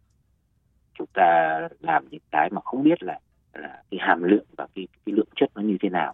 chúng 0.97 1.07
ta 1.13 1.59
làm 1.79 2.05
những 2.09 2.21
cái 2.31 2.49
mà 2.49 2.61
không 2.61 2.83
biết 2.83 3.03
là 3.03 3.19
là 3.53 3.83
cái 3.91 3.99
hàm 4.03 4.23
lượng 4.23 4.45
và 4.57 4.67
cái 4.75 4.87
cái 5.05 5.15
lượng 5.15 5.27
chất 5.35 5.49
nó 5.55 5.61
như 5.61 5.77
thế 5.81 5.89
nào. 5.89 6.13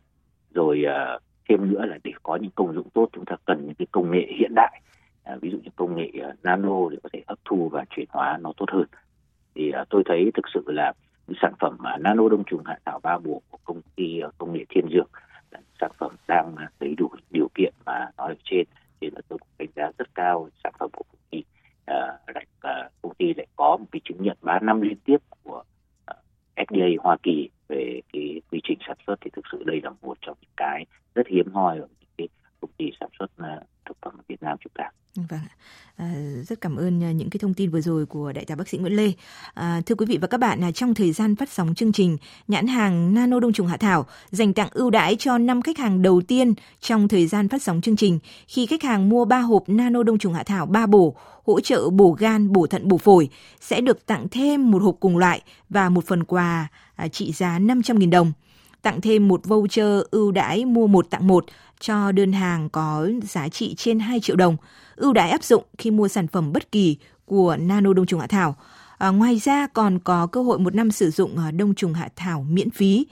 Rồi 0.53 0.83
à, 0.87 1.17
thêm 1.49 1.71
nữa 1.71 1.85
là 1.85 1.97
để 2.03 2.11
có 2.23 2.35
những 2.35 2.51
công 2.55 2.73
dụng 2.73 2.89
tốt 2.93 3.09
chúng 3.13 3.25
ta 3.25 3.35
cần 3.45 3.65
những 3.65 3.75
cái 3.75 3.87
công 3.91 4.11
nghệ 4.11 4.27
hiện 4.39 4.55
đại. 4.55 4.81
À, 5.23 5.35
ví 5.41 5.49
dụ 5.51 5.57
như 5.57 5.69
công 5.75 5.95
nghệ 5.95 6.11
uh, 6.29 6.43
nano 6.43 6.89
để 6.91 6.97
có 7.03 7.09
thể 7.13 7.23
hấp 7.27 7.37
thu 7.45 7.69
và 7.69 7.85
chuyển 7.89 8.05
hóa 8.09 8.37
nó 8.41 8.53
tốt 8.57 8.65
hơn. 8.71 8.85
Thì 9.55 9.71
uh, 9.81 9.89
tôi 9.89 10.03
thấy 10.05 10.31
thực 10.33 10.45
sự 10.53 10.63
là 10.67 10.93
những 11.27 11.37
sản 11.41 11.53
phẩm 11.59 11.73
uh, 11.73 12.01
nano 12.01 12.29
đông 12.29 12.43
trùng 12.43 12.63
hạ 12.65 12.77
thảo 12.85 12.99
ba 13.03 13.17
bổ 13.17 13.41
của 13.49 13.57
công 13.63 13.81
ty 13.95 14.21
uh, 14.27 14.37
công 14.37 14.53
nghệ 14.53 14.65
thiên 14.69 14.87
dược 14.93 15.09
sản 15.83 15.91
phẩm 15.97 16.15
đang 16.27 16.55
đầy 16.79 16.95
đủ 16.97 17.09
điều 17.29 17.47
kiện 17.55 17.73
mà 17.85 18.09
nói 18.17 18.29
ở 18.31 18.35
trên 18.43 18.65
thì 19.01 19.09
là 19.09 19.21
tôi 19.27 19.39
cũng 19.39 19.49
đánh 19.57 19.69
giá 19.75 19.91
rất 19.97 20.15
cao 20.15 20.49
sản 20.63 20.73
phẩm 20.79 20.89
của 20.93 21.03
công 21.11 21.21
ty 21.29 21.43
à, 21.85 22.17
lại 22.35 22.45
à, 22.61 22.89
công 23.01 23.13
ty 23.13 23.33
lại 23.33 23.47
có 23.55 23.77
một 23.77 23.85
cái 23.91 24.01
chứng 24.03 24.23
nhận 24.23 24.37
3 24.41 24.59
năm 24.59 24.81
liên 24.81 24.97
tiếp 25.05 25.17
của 25.43 25.63
ờ, 26.05 26.15
à, 26.55 26.63
FDA 26.65 26.97
Hoa 26.99 27.17
Kỳ 27.23 27.49
về 27.67 28.01
cái 28.13 28.41
quy 28.51 28.59
trình 28.63 28.77
sản 28.87 28.97
xuất 29.07 29.15
thì 29.21 29.29
thực 29.33 29.45
sự 29.51 29.63
đây 29.63 29.81
là 29.83 29.89
một 30.01 30.17
trong 30.21 30.37
những 30.41 30.51
cái 30.57 30.85
rất 31.15 31.27
hiếm 31.27 31.51
hoi 31.53 31.79
ở 31.79 31.87
công 32.63 32.71
ty 32.77 32.85
sản 32.99 33.09
xuất 33.19 33.27
à, 33.37 33.59
thực 33.85 33.97
phẩm 34.01 34.13
Việt 34.27 34.41
Nam 34.43 34.57
chúng 34.63 34.73
ta. 34.75 34.83
Vâng, 35.15 35.39
à, 35.95 36.13
rất 36.47 36.61
cảm 36.61 36.75
ơn 36.75 37.03
à, 37.03 37.11
những 37.11 37.29
cái 37.29 37.39
thông 37.39 37.53
tin 37.53 37.69
vừa 37.69 37.81
rồi 37.81 38.05
của 38.05 38.31
đại 38.31 38.45
tá 38.45 38.55
bác 38.55 38.67
sĩ 38.67 38.77
Nguyễn 38.77 38.95
Lê. 38.95 39.11
À, 39.53 39.81
thưa 39.85 39.95
quý 39.95 40.05
vị 40.05 40.17
và 40.21 40.27
các 40.27 40.39
bạn, 40.39 40.63
à, 40.63 40.71
trong 40.71 40.93
thời 40.93 41.11
gian 41.11 41.35
phát 41.35 41.49
sóng 41.49 41.75
chương 41.75 41.91
trình, 41.91 42.17
nhãn 42.47 42.67
hàng 42.67 43.13
Nano 43.13 43.39
Đông 43.39 43.53
trùng 43.53 43.67
Hạ 43.67 43.77
Thảo 43.77 44.05
dành 44.31 44.53
tặng 44.53 44.69
ưu 44.71 44.89
đãi 44.89 45.15
cho 45.15 45.37
5 45.37 45.61
khách 45.61 45.77
hàng 45.77 46.01
đầu 46.01 46.21
tiên 46.27 46.53
trong 46.79 47.07
thời 47.07 47.27
gian 47.27 47.49
phát 47.49 47.61
sóng 47.61 47.81
chương 47.81 47.95
trình. 47.95 48.19
Khi 48.47 48.65
khách 48.65 48.83
hàng 48.83 49.09
mua 49.09 49.25
3 49.25 49.39
hộp 49.39 49.69
Nano 49.69 50.03
Đông 50.03 50.17
trùng 50.17 50.33
Hạ 50.33 50.43
Thảo 50.43 50.65
3 50.65 50.85
bổ, 50.85 51.15
hỗ 51.45 51.59
trợ 51.59 51.89
bổ 51.89 52.11
gan, 52.19 52.51
bổ 52.51 52.67
thận, 52.67 52.87
bổ 52.87 52.97
phổi, 52.97 53.29
sẽ 53.59 53.81
được 53.81 54.05
tặng 54.05 54.27
thêm 54.31 54.71
một 54.71 54.81
hộp 54.81 54.95
cùng 54.99 55.17
loại 55.17 55.41
và 55.69 55.89
một 55.89 56.05
phần 56.05 56.23
quà 56.23 56.67
trị 57.11 57.31
giá 57.31 57.59
500.000 57.59 58.09
đồng 58.09 58.31
tặng 58.83 59.01
thêm 59.01 59.27
một 59.27 59.45
voucher 59.45 60.01
ưu 60.11 60.31
đãi 60.31 60.65
mua 60.65 60.87
một 60.87 61.09
tặng 61.09 61.27
một 61.27 61.45
cho 61.79 62.11
đơn 62.11 62.33
hàng 62.33 62.69
có 62.69 63.09
giá 63.23 63.49
trị 63.49 63.75
trên 63.77 63.99
2 63.99 64.19
triệu 64.19 64.35
đồng. 64.35 64.57
Ưu 64.95 65.13
đãi 65.13 65.29
áp 65.29 65.43
dụng 65.43 65.63
khi 65.77 65.91
mua 65.91 66.07
sản 66.07 66.27
phẩm 66.27 66.53
bất 66.53 66.71
kỳ 66.71 66.97
của 67.25 67.57
Nano 67.59 67.93
Đông 67.93 68.05
trùng 68.05 68.19
Hạ 68.19 68.27
Thảo. 68.27 68.55
À, 68.97 69.09
ngoài 69.09 69.37
ra 69.37 69.67
còn 69.67 69.99
có 69.99 70.27
cơ 70.27 70.43
hội 70.43 70.59
một 70.59 70.75
năm 70.75 70.91
sử 70.91 71.11
dụng 71.11 71.37
à, 71.37 71.51
Đông 71.51 71.75
trùng 71.75 71.93
Hạ 71.93 72.09
Thảo 72.15 72.45
miễn 72.49 72.69
phí. 72.69 73.05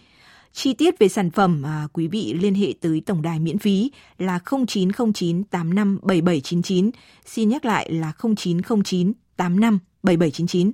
Chi 0.54 0.74
tiết 0.74 1.00
về 1.00 1.08
sản 1.08 1.32
phẩm 1.32 1.63
à, 1.65 1.88
quý 1.93 2.08
vị 2.08 2.34
liên 2.34 2.56
hệ 2.56 2.74
tới 2.82 3.02
tổng 3.06 3.21
đài 3.21 3.39
miễn 3.39 3.58
phí 3.58 3.91
là 4.17 4.39
0909 4.67 5.43
85 5.43 6.00
7799. 6.02 6.91
Xin 7.26 7.50
nhắc 7.50 7.65
lại 7.65 7.91
là 7.91 8.13
0909 8.36 9.13
85 9.38 9.80
7799. 10.04 10.71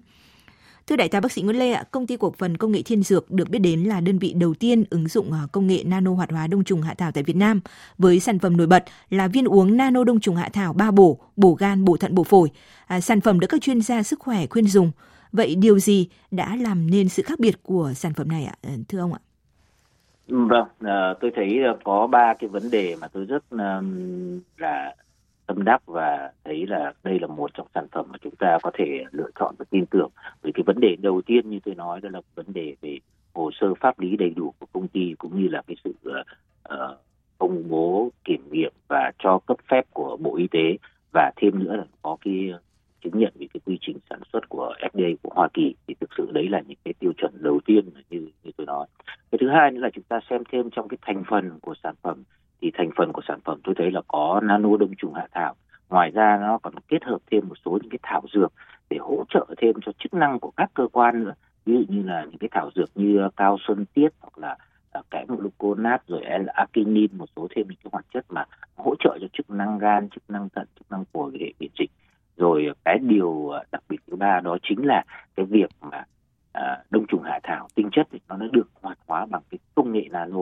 Thưa 0.88 0.96
đại 0.96 1.10
tá 1.10 1.20
bác 1.20 1.32
sĩ 1.32 1.42
Nguyễn 1.42 1.60
Lê 1.60 1.72
ạ, 1.72 1.84
công 1.92 2.08
ty 2.08 2.18
cổ 2.18 2.34
phần 2.38 2.58
công 2.58 2.72
nghệ 2.72 2.82
Thiên 2.86 3.04
Dược 3.04 3.32
được 3.32 3.50
biết 3.50 3.60
đến 3.60 3.84
là 3.84 4.02
đơn 4.02 4.20
vị 4.20 4.34
đầu 4.34 4.54
tiên 4.54 4.84
ứng 4.90 5.08
dụng 5.08 5.32
ờ, 5.32 5.48
công 5.52 5.68
nghệ 5.68 5.84
nano 5.86 6.12
hoạt 6.12 6.32
hóa 6.32 6.48
đông 6.48 6.64
trùng 6.64 6.82
hạ 6.82 6.94
thảo 6.94 7.12
tại 7.12 7.24
Việt 7.24 7.36
Nam 7.36 7.62
với 7.98 8.20
sản 8.20 8.40
phẩm 8.40 8.58
nổi 8.58 8.68
bật 8.68 8.84
là 9.10 9.28
viên 9.28 9.46
uống 9.46 9.78
nano 9.78 10.04
đông 10.04 10.20
trùng 10.20 10.36
hạ 10.36 10.50
thảo 10.54 10.74
ba 10.74 10.92
bổ, 10.92 11.20
bổ 11.36 11.54
gan, 11.54 11.86
bổ 11.86 11.98
thận, 11.98 12.16
bổ 12.16 12.24
phổi. 12.24 12.50
À, 12.88 13.02
sản 13.02 13.22
phẩm 13.22 13.40
được 13.40 13.48
các 13.48 13.62
chuyên 13.62 13.82
gia 13.82 14.04
sức 14.04 14.20
khỏe 14.20 14.48
khuyên 14.48 14.68
dùng. 14.68 14.92
Vậy 15.32 15.56
điều 15.56 15.80
gì 15.80 16.10
đã 16.32 16.56
làm 16.56 16.90
nên 16.92 17.10
sự 17.10 17.24
khác 17.24 17.40
biệt 17.40 17.64
của 17.64 17.92
sản 17.96 18.14
phẩm 18.14 18.30
này 18.30 18.46
ạ, 18.46 18.56
ờ, 18.62 18.70
thưa 18.88 19.00
ông 19.00 19.14
ạ? 19.14 19.20
Vâng, 20.28 20.68
ờ, 20.80 21.14
tôi 21.22 21.32
thấy 21.36 21.60
có 21.84 22.08
ba 22.08 22.34
cái 22.40 22.50
vấn 22.50 22.72
đề 22.72 22.96
mà 23.02 23.08
tôi 23.08 23.26
rất 23.26 23.44
là 23.54 23.82
tâm 25.48 25.64
đắc 25.64 25.82
và 25.86 26.32
thấy 26.44 26.68
là 26.68 26.94
đây 27.04 27.20
là 27.20 27.28
một 27.28 27.52
trong 27.54 27.68
sản 27.76 27.88
phẩm 27.92 28.06
mà 28.12 28.18
chúng 28.22 28.36
ta 28.36 28.58
có 28.64 28.72
thể 28.74 29.04
lựa 29.12 29.30
chọn 29.40 29.56
và 29.60 29.66
tin 29.70 29.86
tưởng. 29.86 30.10
Vì 30.42 30.52
cái 30.52 30.64
vấn 30.66 30.80
đề 30.80 30.96
đầu 31.02 31.22
tiên 31.22 31.50
như 31.50 31.60
tôi 31.66 31.76
nói 31.76 32.02
đó 32.02 32.10
là 32.14 32.22
vấn 32.36 32.46
đề 32.54 32.76
về 32.82 33.00
hồ 33.34 33.52
sơ 33.60 33.74
pháp 33.80 34.00
lý 34.00 34.18
đầy 34.18 34.30
đủ 34.30 34.54
của 34.60 34.66
công 34.74 34.88
ty 34.88 35.14
cũng 35.18 35.42
như 35.42 35.48
là 35.48 35.62
cái 35.68 35.76
sự 35.84 35.94
uh, 36.10 36.98
công 37.38 37.70
bố 37.70 38.10
kiểm 38.24 38.50
nghiệm 38.52 38.74
và 38.88 39.12
cho 39.20 39.40
cấp 39.46 39.58
phép 39.72 39.86
của 39.94 40.18
Bộ 40.20 40.36
Y 40.36 40.48
tế 40.48 40.78
và 41.14 41.32
thêm 41.36 41.60
nữa 41.60 41.76
là 41.76 41.84
có 42.02 42.18
cái 42.26 42.52
chứng 43.04 43.20
nhận 43.20 43.34
về 43.36 43.48
cái 43.54 43.62
quy 43.66 43.78
trình 43.82 43.98
sản 44.10 44.20
xuất 44.34 44.50
của 44.50 44.74
FDA 44.80 45.16
của 45.24 45.30
Hoa 45.36 45.48
Kỳ 45.54 45.76
thì 45.88 45.96
thực 46.00 46.10
sự 46.18 46.32
đấy 46.32 46.48
là 46.50 46.62
những 46.68 46.78
cái 46.86 46.94
tiêu 47.00 47.12
chuẩn 47.18 47.32
đầu 47.44 47.60
tiên 47.66 47.90
như 48.10 48.28
như 48.44 48.52
tôi 48.58 48.68
nói. 48.68 48.88
Cái 49.32 49.40
thứ 49.42 49.50
hai 49.50 49.72
nữa 49.72 49.80
là 49.80 49.90
chúng 49.94 50.04
ta 50.04 50.20
xem 50.30 50.44
thêm 50.52 50.70
trong 50.70 50.88
cái 50.88 50.98
thành 51.02 51.24
phần 51.30 51.60
của 51.62 51.74
sản 51.84 51.96
phẩm 52.02 52.24
thì 52.62 52.72
thành 52.74 52.90
phần 52.98 53.14
của 53.14 53.22
sản 53.28 53.40
phẩm 53.46 53.60
tôi 53.64 53.76
thấy 53.78 53.92
là 53.92 54.02
có 54.08 54.42
nano 54.44 54.78
đông 54.78 54.96
trùng 54.98 55.14
hạ 55.14 55.28
thảo. 55.32 55.56
Ngoài 55.90 56.12
ra 56.12 56.38
nó 56.42 56.58
còn 56.58 56.74
kết 56.88 57.04
hợp 57.04 57.18
thêm 57.32 57.48
một 57.48 57.56
số 57.66 57.80
những 57.82 57.90
cái 57.90 58.00
thảo 58.04 58.24
dược 58.34 58.54
để 58.90 58.98
hỗ 59.00 59.24
trợ 59.30 59.46
thêm 59.58 59.76
cho 59.86 59.92
chức 60.00 60.14
năng 60.14 60.40
của 60.40 60.52
các 60.58 60.72
cơ 60.74 60.88
quan 60.92 61.24
nữa. 61.24 61.34
Ví 61.66 61.74
dụ 61.74 61.94
như 61.96 62.04
là 62.04 62.24
những 62.24 62.38
cái 62.38 62.50
thảo 62.52 62.70
dược 62.76 62.90
như 62.96 63.28
cao 63.36 63.58
xuân 63.68 63.86
tiết 63.94 64.10
hoặc 64.20 64.38
là 64.38 64.58
à, 64.92 65.02
kẽm 65.12 65.28
gluconat 65.28 66.08
rồi 66.08 66.24
akinin 66.54 67.18
một 67.18 67.30
số 67.36 67.48
thêm 67.56 67.68
những 67.68 67.78
cái 67.84 67.90
hoạt 67.92 68.06
chất 68.14 68.26
mà 68.30 68.46
hỗ 68.76 68.96
trợ 69.00 69.18
cho 69.22 69.28
chức 69.34 69.50
năng 69.50 69.80
gan, 69.80 70.10
chức 70.10 70.30
năng 70.30 70.50
thận, 70.50 70.68
chức 70.80 70.92
năng 70.92 71.06
phổi 71.06 71.32
hệ 71.40 71.54
miễn 71.60 71.72
dịch. 71.80 71.92
Rồi 72.38 72.72
cái 72.86 72.98
điều 73.02 73.50
à, 73.50 73.64
đặc 73.72 73.84
biệt 73.90 73.98
thứ 74.08 74.16
ba 74.16 74.40
đó 74.40 74.58
chính 74.64 74.86
là 74.86 75.04
cái 75.36 75.46
việc 75.46 75.70
mà 75.82 76.04
à, 76.54 76.84
đông 76.90 77.06
trùng 77.08 77.24
hạ 77.24 77.40
thảo 77.44 77.68
tinh 77.76 77.90
chất 77.92 78.08
thì 78.12 78.20
nó 78.30 78.48
được 78.52 78.68
hoạt 78.82 78.98
hóa 79.08 79.26
bằng 79.26 79.42
cái 79.50 79.60
công 79.76 79.92
nghệ 79.92 80.08
nano 80.12 80.40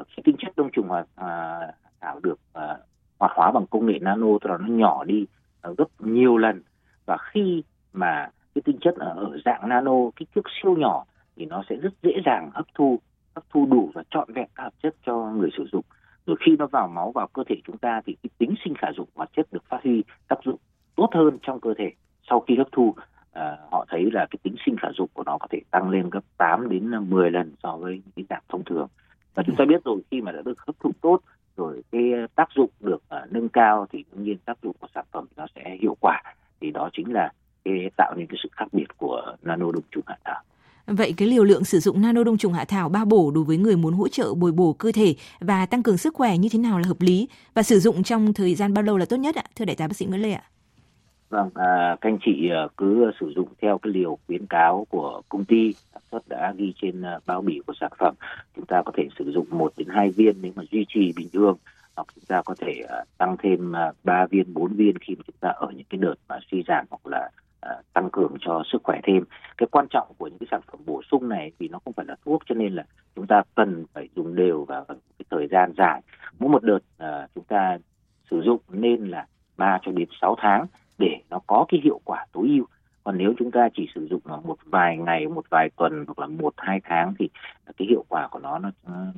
uh, 0.00 0.06
cái 0.16 0.22
tinh 0.24 0.36
chất 0.38 0.52
đông 0.56 0.70
trùng 0.72 0.88
hòa 0.88 1.00
uh, 1.00 1.74
thảo 2.00 2.20
được 2.22 2.38
ờ, 2.52 2.72
uh, 2.72 2.86
hoạt 3.18 3.32
hóa 3.34 3.52
bằng 3.52 3.66
công 3.66 3.86
nghệ 3.86 3.98
nano 4.00 4.26
tức 4.40 4.50
là 4.50 4.58
nó 4.58 4.66
nhỏ 4.66 5.04
đi 5.04 5.26
uh, 5.68 5.78
gấp 5.78 5.86
nhiều 5.98 6.36
lần. 6.36 6.62
Và 7.06 7.16
khi 7.16 7.62
mà 7.92 8.28
cái 8.54 8.62
tinh 8.64 8.78
chất 8.80 8.94
ở, 8.94 9.14
ở 9.16 9.38
dạng 9.44 9.68
nano 9.68 10.10
kích 10.16 10.28
thước 10.34 10.46
siêu 10.62 10.76
nhỏ 10.76 11.04
thì 11.36 11.46
nó 11.46 11.62
sẽ 11.68 11.76
rất 11.76 11.92
dễ 12.02 12.12
dàng 12.24 12.50
hấp 12.54 12.66
thu 12.74 12.98
hấp 13.34 13.44
thu 13.50 13.66
đủ 13.66 13.90
và 13.94 14.02
trọn 14.10 14.32
vẹn 14.32 14.48
các 14.54 14.62
hợp 14.62 14.72
chất 14.82 14.94
cho 15.06 15.16
người 15.16 15.50
sử 15.56 15.66
dụng. 15.72 15.84
Rồi 16.26 16.36
khi 16.46 16.56
nó 16.58 16.66
vào 16.66 16.88
máu 16.88 17.12
vào 17.12 17.28
cơ 17.32 17.42
thể 17.48 17.56
chúng 17.66 17.78
ta 17.78 18.00
thì 18.06 18.16
cái 18.22 18.30
tính 18.38 18.54
sinh 18.64 18.74
khả 18.74 18.88
dụng 18.96 19.08
hoạt 19.14 19.30
chất 19.36 19.52
được 19.52 19.64
phát 19.68 19.80
huy 19.84 20.04
tác 20.28 20.36
dụng 20.44 20.56
tốt 20.96 21.08
hơn 21.14 21.38
trong 21.42 21.60
cơ 21.60 21.74
thể 21.78 21.92
sau 22.30 22.40
khi 22.40 22.56
hấp 22.56 22.68
thu. 22.72 22.94
À, 23.32 23.56
họ 23.70 23.86
thấy 23.88 24.10
là 24.12 24.26
cái 24.30 24.38
tính 24.42 24.54
sinh 24.66 24.76
khả 24.76 24.88
dụng 24.98 25.10
của 25.12 25.22
nó 25.26 25.38
có 25.38 25.46
thể 25.50 25.60
tăng 25.70 25.90
lên 25.90 26.10
gấp 26.10 26.20
8 26.36 26.68
đến 26.68 27.10
10 27.10 27.30
lần 27.30 27.52
so 27.62 27.76
với 27.76 28.02
cái 28.16 28.24
dạng 28.30 28.42
thông 28.48 28.64
thường 28.64 28.88
và 29.40 29.44
chúng 29.46 29.56
ta 29.56 29.64
biết 29.64 29.84
rồi 29.84 30.00
khi 30.10 30.20
mà 30.20 30.32
đã 30.32 30.42
được 30.44 30.58
hấp 30.66 30.80
thụ 30.80 30.90
tốt 31.00 31.18
rồi 31.56 31.82
cái 31.92 32.02
tác 32.34 32.48
dụng 32.56 32.70
được 32.80 33.02
uh, 33.16 33.32
nâng 33.32 33.48
cao 33.48 33.86
thì 33.92 34.04
đương 34.12 34.24
nhiên 34.24 34.36
tác 34.44 34.58
dụng 34.62 34.76
của 34.80 34.86
sản 34.94 35.04
phẩm 35.12 35.26
nó 35.36 35.46
sẽ 35.54 35.76
hiệu 35.80 35.96
quả 36.00 36.22
thì 36.60 36.70
đó 36.70 36.90
chính 36.92 37.12
là 37.12 37.32
cái 37.64 37.90
tạo 37.96 38.14
nên 38.16 38.26
cái 38.26 38.36
sự 38.42 38.48
khác 38.52 38.66
biệt 38.72 38.86
của 38.96 39.36
nano 39.42 39.72
đông 39.72 39.82
trùng 39.90 40.04
hạ 40.06 40.16
thảo 40.24 40.42
Vậy 40.86 41.14
cái 41.16 41.28
liều 41.28 41.44
lượng 41.44 41.64
sử 41.64 41.78
dụng 41.78 42.02
nano 42.02 42.24
đông 42.24 42.38
trùng 42.38 42.52
hạ 42.52 42.64
thảo 42.64 42.88
ba 42.88 43.04
bổ 43.04 43.30
đối 43.30 43.44
với 43.44 43.56
người 43.56 43.76
muốn 43.76 43.94
hỗ 43.94 44.08
trợ 44.08 44.34
bồi 44.34 44.52
bổ 44.52 44.72
cơ 44.72 44.92
thể 44.92 45.14
và 45.40 45.66
tăng 45.66 45.82
cường 45.82 45.98
sức 45.98 46.14
khỏe 46.14 46.38
như 46.38 46.48
thế 46.52 46.58
nào 46.58 46.78
là 46.78 46.88
hợp 46.88 47.00
lý 47.00 47.28
và 47.54 47.62
sử 47.62 47.80
dụng 47.80 48.02
trong 48.02 48.34
thời 48.34 48.54
gian 48.54 48.74
bao 48.74 48.82
lâu 48.82 48.96
là 48.96 49.04
tốt 49.04 49.16
nhất 49.16 49.34
ạ? 49.34 49.44
Thưa 49.56 49.64
đại 49.64 49.76
tá 49.76 49.86
bác 49.86 49.96
sĩ 49.96 50.06
Nguyễn 50.06 50.22
Lê 50.22 50.32
ạ. 50.32 50.42
Vâng, 51.30 51.50
à, 51.54 51.96
các 52.00 52.10
anh 52.10 52.18
chị 52.24 52.50
à, 52.50 52.66
cứ 52.76 53.10
sử 53.20 53.32
dụng 53.36 53.48
theo 53.62 53.78
cái 53.78 53.92
liều 53.92 54.18
khuyến 54.26 54.46
cáo 54.46 54.86
của 54.90 55.22
công 55.28 55.44
ty 55.44 55.72
sản 55.92 56.02
xuất 56.10 56.28
đã 56.28 56.54
ghi 56.56 56.72
trên 56.82 57.02
à, 57.02 57.18
bao 57.26 57.42
bì 57.42 57.60
của 57.66 57.72
sản 57.80 57.92
phẩm. 57.98 58.14
Chúng 58.56 58.66
ta 58.66 58.82
có 58.86 58.92
thể 58.96 59.08
sử 59.18 59.32
dụng 59.32 59.46
1 59.50 59.72
đến 59.76 59.88
2 59.90 60.10
viên 60.10 60.36
nếu 60.42 60.52
mà 60.56 60.62
duy 60.70 60.84
trì 60.88 61.12
bình 61.16 61.28
thường 61.32 61.56
hoặc 61.96 62.06
chúng 62.14 62.24
ta 62.28 62.42
có 62.44 62.54
thể 62.58 62.82
à, 62.88 63.04
tăng 63.18 63.36
thêm 63.42 63.72
3 64.04 64.26
viên, 64.26 64.54
4 64.54 64.72
viên 64.72 64.98
khi 64.98 65.14
mà 65.14 65.22
chúng 65.26 65.36
ta 65.40 65.48
ở 65.48 65.68
những 65.70 65.86
cái 65.90 65.98
đợt 65.98 66.14
mà 66.28 66.38
suy 66.50 66.62
giảm 66.68 66.86
hoặc 66.90 67.06
là 67.06 67.30
tăng 67.92 68.10
cường 68.10 68.34
cho 68.40 68.62
sức 68.72 68.82
khỏe 68.84 69.00
thêm. 69.02 69.24
Cái 69.56 69.66
quan 69.70 69.86
trọng 69.90 70.08
của 70.18 70.26
những 70.26 70.38
cái 70.38 70.46
sản 70.50 70.60
phẩm 70.72 70.80
bổ 70.86 71.02
sung 71.10 71.28
này 71.28 71.52
thì 71.58 71.68
nó 71.68 71.78
không 71.84 71.92
phải 71.92 72.06
là 72.06 72.16
thuốc 72.24 72.42
cho 72.46 72.54
nên 72.54 72.74
là 72.74 72.84
chúng 73.16 73.26
ta 73.26 73.42
cần 73.54 73.84
phải 73.92 74.08
dùng 74.16 74.34
đều 74.34 74.64
và 74.64 74.84
cái 74.88 75.24
thời 75.30 75.48
gian 75.48 75.72
dài. 75.78 76.02
Mỗi 76.38 76.50
một 76.50 76.62
đợt 76.62 76.78
chúng 77.34 77.44
ta 77.44 77.78
sử 78.30 78.40
dụng 78.40 78.60
nên 78.68 79.06
là 79.06 79.26
3 79.56 79.78
cho 79.82 79.92
đến 79.92 80.08
6 80.20 80.36
tháng 80.38 80.66
để 81.00 81.20
nó 81.30 81.38
có 81.46 81.64
cái 81.68 81.80
hiệu 81.84 82.00
quả 82.04 82.26
tối 82.32 82.48
ưu. 82.48 82.64
Còn 83.04 83.18
nếu 83.18 83.32
chúng 83.38 83.50
ta 83.50 83.68
chỉ 83.74 83.88
sử 83.94 84.06
dụng 84.10 84.20
một 84.44 84.56
vài 84.64 84.96
ngày, 84.96 85.26
một 85.26 85.44
vài 85.50 85.68
tuần 85.76 86.04
hoặc 86.06 86.18
là 86.18 86.26
một, 86.26 86.54
hai 86.56 86.80
tháng 86.84 87.14
thì 87.18 87.28
cái 87.76 87.88
hiệu 87.88 88.04
quả 88.08 88.28
của 88.28 88.38
nó 88.38 88.58
nó 88.58 88.70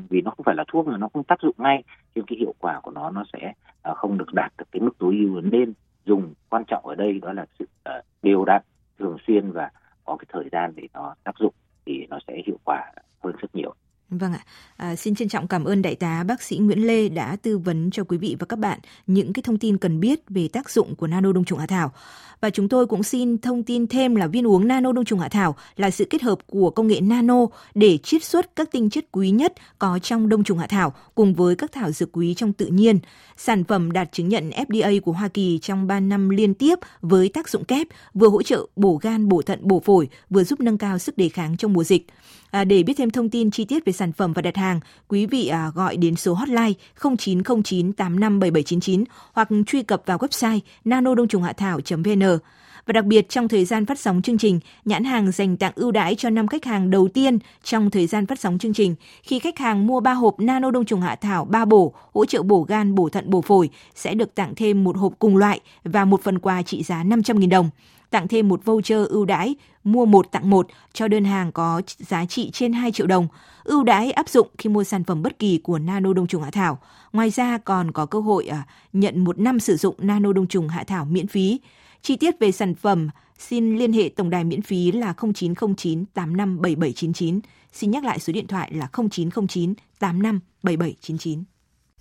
vì 0.09 0.21
nó 0.21 0.31
không 0.31 0.45
phải 0.45 0.55
là 0.55 0.65
thuốc 0.69 0.87
mà 0.87 0.97
nó 0.97 1.09
không 1.13 1.25
tác 1.25 1.41
dụng 1.43 1.55
ngay 1.59 1.83
nhưng 2.15 2.27
cái 2.27 2.39
hiệu 2.39 2.55
quả 2.59 2.81
của 2.81 2.91
nó 2.91 3.11
nó 3.11 3.25
sẽ 3.33 3.53
à, 3.83 3.95
không 3.95 4.19
được 4.19 4.35
đạt 4.35 4.53
được 4.59 4.65
cái 4.73 4.81
mức 4.81 4.99
tối 4.99 5.17
ưu. 5.19 5.41
Nên 5.41 5.73
dùng, 6.05 6.35
quan 6.49 6.65
trọng 6.65 6.87
ở 6.87 6.95
đây 6.95 7.19
đó 7.23 7.33
là 7.33 7.47
sự 7.59 7.65
à, 7.85 8.03
đều 8.23 8.45
đặn 8.45 8.63
thường 8.99 9.17
xuyên 9.27 9.53
và 9.53 9.71
có 10.05 10.17
cái 10.17 10.27
thời 10.29 10.49
gian 10.53 10.73
để 10.77 10.89
nó 10.95 11.15
tác 11.25 11.39
dụng 11.39 11.55
thì 11.87 12.07
nó 12.07 12.19
sẽ 12.29 12.43
hiệu 12.47 12.59
quả 12.65 12.93
hơn 13.25 13.35
rất 13.39 13.55
nhiều. 13.55 13.75
Vâng 14.19 14.33
ạ, 14.33 14.45
à, 14.77 14.97
xin 14.97 15.15
trân 15.15 15.29
trọng 15.29 15.49
cảm 15.49 15.65
ơn 15.65 15.83
đại 15.83 15.95
tá 15.95 16.25
bác 16.29 16.43
sĩ 16.43 16.59
Nguyễn 16.59 16.87
Lê 16.87 17.09
đã 17.09 17.37
tư 17.43 17.59
vấn 17.59 17.91
cho 17.91 18.05
quý 18.05 18.17
vị 18.17 18.37
và 18.39 18.47
các 18.47 18.59
bạn 18.59 18.79
những 19.07 19.33
cái 19.33 19.43
thông 19.43 19.59
tin 19.59 19.79
cần 19.79 20.01
biết 20.01 20.21
về 20.29 20.49
tác 20.49 20.71
dụng 20.71 20.95
của 20.95 21.07
nano 21.07 21.33
đông 21.33 21.45
trùng 21.45 21.59
hạ 21.59 21.67
thảo. 21.67 21.93
Và 22.41 22.51
chúng 22.51 22.69
tôi 22.69 22.87
cũng 22.87 23.03
xin 23.03 23.39
thông 23.39 23.63
tin 23.63 23.87
thêm 23.87 24.15
là 24.15 24.27
viên 24.27 24.47
uống 24.47 24.69
nano 24.69 24.93
đông 24.93 25.05
trùng 25.05 25.19
hạ 25.19 25.29
thảo 25.29 25.57
là 25.77 25.91
sự 25.91 26.05
kết 26.11 26.23
hợp 26.23 26.39
của 26.47 26.71
công 26.71 26.87
nghệ 26.87 27.01
nano 27.01 27.47
để 27.75 27.99
chiết 27.99 28.25
xuất 28.25 28.57
các 28.57 28.73
tinh 28.73 28.91
chất 28.91 29.05
quý 29.13 29.31
nhất 29.31 29.53
có 29.79 29.99
trong 30.03 30.29
đông 30.29 30.45
trùng 30.45 30.59
hạ 30.59 30.67
thảo 30.67 30.95
cùng 31.15 31.35
với 31.35 31.57
các 31.57 31.73
thảo 31.73 31.91
dược 31.93 32.09
quý 32.13 32.35
trong 32.35 32.53
tự 32.53 32.67
nhiên. 32.67 32.99
Sản 33.37 33.65
phẩm 33.65 33.93
đạt 33.93 34.13
chứng 34.13 34.29
nhận 34.29 34.51
FDA 34.51 35.01
của 35.01 35.13
Hoa 35.13 35.29
Kỳ 35.29 35.59
trong 35.59 35.87
3 35.87 36.01
năm 36.01 36.29
liên 36.29 36.55
tiếp 36.55 36.79
với 37.03 37.29
tác 37.29 37.49
dụng 37.49 37.65
kép 37.65 37.87
vừa 38.15 38.29
hỗ 38.29 38.43
trợ 38.43 38.67
bổ 38.77 38.99
gan, 39.03 39.29
bổ 39.29 39.43
thận, 39.43 39.59
bổ 39.63 39.81
phổi, 39.81 40.09
vừa 40.31 40.45
giúp 40.45 40.61
nâng 40.61 40.79
cao 40.79 40.99
sức 40.99 41.17
đề 41.17 41.29
kháng 41.29 41.57
trong 41.57 41.73
mùa 41.73 41.85
dịch. 41.85 42.07
À, 42.53 42.65
để 42.65 42.83
biết 42.83 42.95
thêm 42.97 43.11
thông 43.11 43.31
tin 43.31 43.51
chi 43.51 43.65
tiết 43.65 43.85
về 43.85 43.93
sản 43.93 44.13
phẩm 44.13 44.33
và 44.33 44.43
đặt 44.43 44.57
hàng, 44.57 44.81
quý 45.09 45.27
vị 45.27 45.47
à, 45.47 45.71
gọi 45.75 45.97
đến 45.97 46.17
số 46.17 46.35
hotline 46.35 46.73
0909 47.19 47.93
857799 47.93 49.05
hoặc 49.33 49.49
truy 49.67 49.83
cập 49.83 50.03
vào 50.07 50.19
website 50.19 50.61
nanodongchuonghatthao.vn 50.85 52.39
Và 52.87 52.93
đặc 52.93 53.05
biệt 53.05 53.29
trong 53.29 53.49
thời 53.49 53.65
gian 53.65 53.87
phát 53.87 54.01
sóng 54.01 54.23
chương 54.23 54.39
trình, 54.39 54.61
nhãn 54.85 55.05
hàng 55.05 55.33
dành 55.33 55.57
tặng 55.57 55.73
ưu 55.75 55.91
đãi 55.91 56.15
cho 56.15 56.31
5 56.31 56.47
khách 56.47 56.65
hàng 56.65 56.91
đầu 56.91 57.09
tiên 57.09 57.39
trong 57.65 57.91
thời 57.91 58.07
gian 58.07 58.27
phát 58.27 58.41
sóng 58.41 58.59
chương 58.59 58.75
trình. 58.75 58.95
Khi 59.23 59.39
khách 59.39 59.59
hàng 59.59 59.87
mua 59.87 60.01
3 60.01 60.13
hộp 60.13 60.41
nano 60.41 60.71
đông 60.71 60.85
trùng 60.85 61.01
hạ 61.01 61.17
thảo 61.17 61.45
3 61.45 61.65
bổ, 61.65 61.95
hỗ 62.15 62.25
trợ 62.25 62.43
bổ 62.43 62.63
gan, 62.69 62.95
bổ 62.95 63.09
thận, 63.09 63.31
bổ 63.31 63.41
phổi, 63.41 63.71
sẽ 63.95 64.15
được 64.15 64.35
tặng 64.35 64.53
thêm 64.57 64.85
một 64.85 64.97
hộp 64.97 65.13
cùng 65.19 65.37
loại 65.37 65.61
và 65.85 66.05
một 66.05 66.23
phần 66.23 66.39
quà 66.39 66.63
trị 66.63 66.83
giá 66.83 67.05
500.000 67.05 67.49
đồng 67.49 67.71
tặng 68.13 68.29
thêm 68.29 68.49
một 68.49 68.65
voucher 68.65 69.09
ưu 69.09 69.25
đãi, 69.25 69.55
mua 69.85 70.07
một 70.07 70.33
tặng 70.33 70.51
một 70.51 70.67
cho 70.93 71.09
đơn 71.09 71.25
hàng 71.25 71.53
có 71.53 71.83
giá 71.99 72.27
trị 72.27 72.51
trên 72.51 72.73
2 72.73 72.93
triệu 72.93 73.07
đồng. 73.07 73.29
Ưu 73.65 73.85
đãi 73.85 74.11
áp 74.11 74.29
dụng 74.29 74.49
khi 74.59 74.71
mua 74.71 74.85
sản 74.85 75.05
phẩm 75.05 75.23
bất 75.23 75.39
kỳ 75.39 75.59
của 75.59 75.79
Nano 75.79 76.13
Đông 76.13 76.27
trùng 76.27 76.43
hạ 76.43 76.51
thảo. 76.51 76.79
Ngoài 77.13 77.31
ra 77.31 77.59
còn 77.59 77.93
có 77.93 78.07
cơ 78.07 78.21
hội 78.21 78.47
à, 78.47 78.67
nhận 78.93 79.25
một 79.25 79.39
năm 79.39 79.61
sử 79.61 79.77
dụng 79.77 79.95
Nano 79.99 80.33
Đông 80.33 80.47
trùng 80.47 80.69
hạ 80.69 80.85
thảo 80.85 81.05
miễn 81.05 81.27
phí. 81.27 81.61
Chi 82.03 82.17
tiết 82.17 82.39
về 82.41 82.53
sản 82.53 82.75
phẩm, 82.75 83.09
xin 83.39 83.77
liên 83.77 83.93
hệ 83.93 84.09
tổng 84.09 84.31
đài 84.31 84.45
miễn 84.45 84.63
phí 84.63 84.93
là 84.93 85.15
0909 85.35 86.05
857799. 86.05 87.41
Xin 87.73 87.91
nhắc 87.91 88.05
lại 88.05 88.19
số 88.19 88.33
điện 88.33 88.47
thoại 88.47 88.73
là 88.75 88.89
0909 89.11 89.75
857799. 89.99 91.52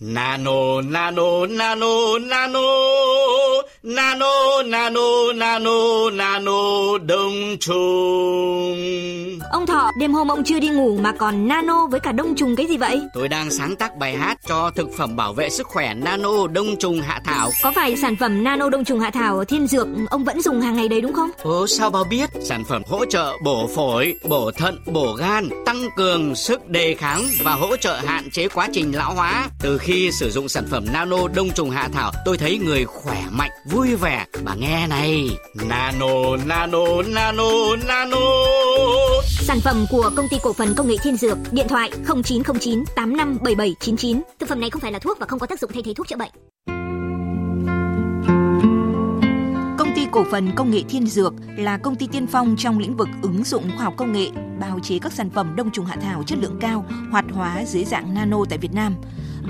Nano, 0.03 0.81
nano, 0.81 1.45
nano, 1.45 2.17
nano, 2.17 2.59
nano, 3.83 4.63
nano, 4.65 5.33
nano, 5.35 6.09
nano, 6.13 6.97
đông 7.05 7.57
trùng. 7.59 9.39
Ông 9.51 9.65
Thọ, 9.67 9.91
đêm 9.99 10.13
hôm 10.13 10.27
ông 10.27 10.43
chưa 10.43 10.59
đi 10.59 10.67
ngủ 10.69 10.97
mà 10.97 11.11
còn 11.11 11.47
nano 11.47 11.87
với 11.87 11.99
cả 11.99 12.11
đông 12.11 12.35
trùng 12.35 12.55
cái 12.55 12.65
gì 12.65 12.77
vậy? 12.77 13.01
Tôi 13.13 13.27
đang 13.27 13.51
sáng 13.51 13.75
tác 13.75 13.97
bài 13.97 14.17
hát 14.17 14.37
cho 14.47 14.71
thực 14.75 14.87
phẩm 14.97 15.15
bảo 15.15 15.33
vệ 15.33 15.49
sức 15.49 15.67
khỏe 15.67 15.93
nano 15.93 16.47
đông 16.47 16.75
trùng 16.79 17.01
hạ 17.01 17.21
thảo. 17.25 17.49
Có 17.63 17.71
phải 17.75 17.97
sản 17.97 18.15
phẩm 18.15 18.43
nano 18.43 18.69
đông 18.69 18.85
trùng 18.85 18.99
hạ 18.99 19.11
thảo 19.11 19.45
thiên 19.45 19.67
dược 19.67 19.87
ông 20.09 20.23
vẫn 20.23 20.41
dùng 20.41 20.61
hàng 20.61 20.75
ngày 20.75 20.87
đấy 20.87 21.01
đúng 21.01 21.13
không? 21.13 21.29
Ồ, 21.43 21.67
sao 21.67 21.89
bà 21.89 21.99
biết? 22.09 22.29
Sản 22.43 22.63
phẩm 22.69 22.81
hỗ 22.87 23.05
trợ 23.05 23.33
bổ 23.43 23.69
phổi, 23.75 24.13
bổ 24.29 24.51
thận, 24.51 24.79
bổ 24.85 25.13
gan, 25.13 25.49
tăng 25.65 25.89
cường 25.95 26.35
sức 26.35 26.67
đề 26.67 26.95
kháng 26.95 27.23
và 27.43 27.53
hỗ 27.53 27.77
trợ 27.77 27.99
hạn 28.05 28.29
chế 28.31 28.47
quá 28.47 28.67
trình 28.73 28.91
lão 28.95 29.13
hóa. 29.13 29.47
Từ 29.61 29.77
khi 29.77 29.90
sử 30.11 30.31
dụng 30.31 30.49
sản 30.49 30.65
phẩm 30.69 30.85
nano 30.93 31.27
đông 31.35 31.49
trùng 31.55 31.69
hạ 31.69 31.89
thảo, 31.93 32.11
tôi 32.25 32.37
thấy 32.37 32.57
người 32.57 32.85
khỏe 32.85 33.23
mạnh, 33.29 33.51
vui 33.71 33.95
vẻ. 33.95 34.25
Bà 34.43 34.55
nghe 34.55 34.87
này, 34.87 35.29
nano, 35.53 36.37
nano, 36.45 37.01
nano, 37.07 37.75
nano. 37.87 38.17
Sản 39.25 39.59
phẩm 39.59 39.85
của 39.89 40.11
công 40.15 40.27
ty 40.27 40.37
cổ 40.43 40.53
phần 40.53 40.73
công 40.75 40.87
nghệ 40.87 40.95
Thiên 41.03 41.17
Dược, 41.17 41.37
điện 41.51 41.67
thoại 41.69 41.91
0909 42.23 42.83
857799. 42.95 44.21
Thực 44.39 44.49
phẩm 44.49 44.59
này 44.59 44.69
không 44.69 44.81
phải 44.81 44.91
là 44.91 44.99
thuốc 44.99 45.19
và 45.19 45.25
không 45.25 45.39
có 45.39 45.47
tác 45.47 45.59
dụng 45.59 45.71
thay 45.73 45.83
thế 45.83 45.93
thuốc 45.93 46.07
chữa 46.07 46.17
bệnh. 46.17 46.31
Cổ 50.11 50.23
phần 50.31 50.51
công 50.55 50.71
nghệ 50.71 50.81
Thiên 50.89 51.07
Dược 51.07 51.33
là 51.57 51.77
công 51.77 51.95
ty 51.95 52.07
tiên 52.07 52.27
phong 52.27 52.55
trong 52.57 52.79
lĩnh 52.79 52.97
vực 52.97 53.09
ứng 53.21 53.43
dụng 53.43 53.63
khoa 53.75 53.83
học 53.83 53.93
công 53.97 54.13
nghệ, 54.13 54.29
bào 54.59 54.79
chế 54.79 54.99
các 54.99 55.13
sản 55.13 55.29
phẩm 55.29 55.55
đông 55.55 55.71
trùng 55.71 55.85
hạ 55.85 55.95
thảo 56.01 56.23
chất 56.23 56.39
lượng 56.39 56.57
cao, 56.61 56.85
hoạt 57.11 57.25
hóa 57.31 57.65
dưới 57.65 57.85
dạng 57.85 58.13
nano 58.13 58.37
tại 58.49 58.57
Việt 58.57 58.73
Nam. 58.73 58.95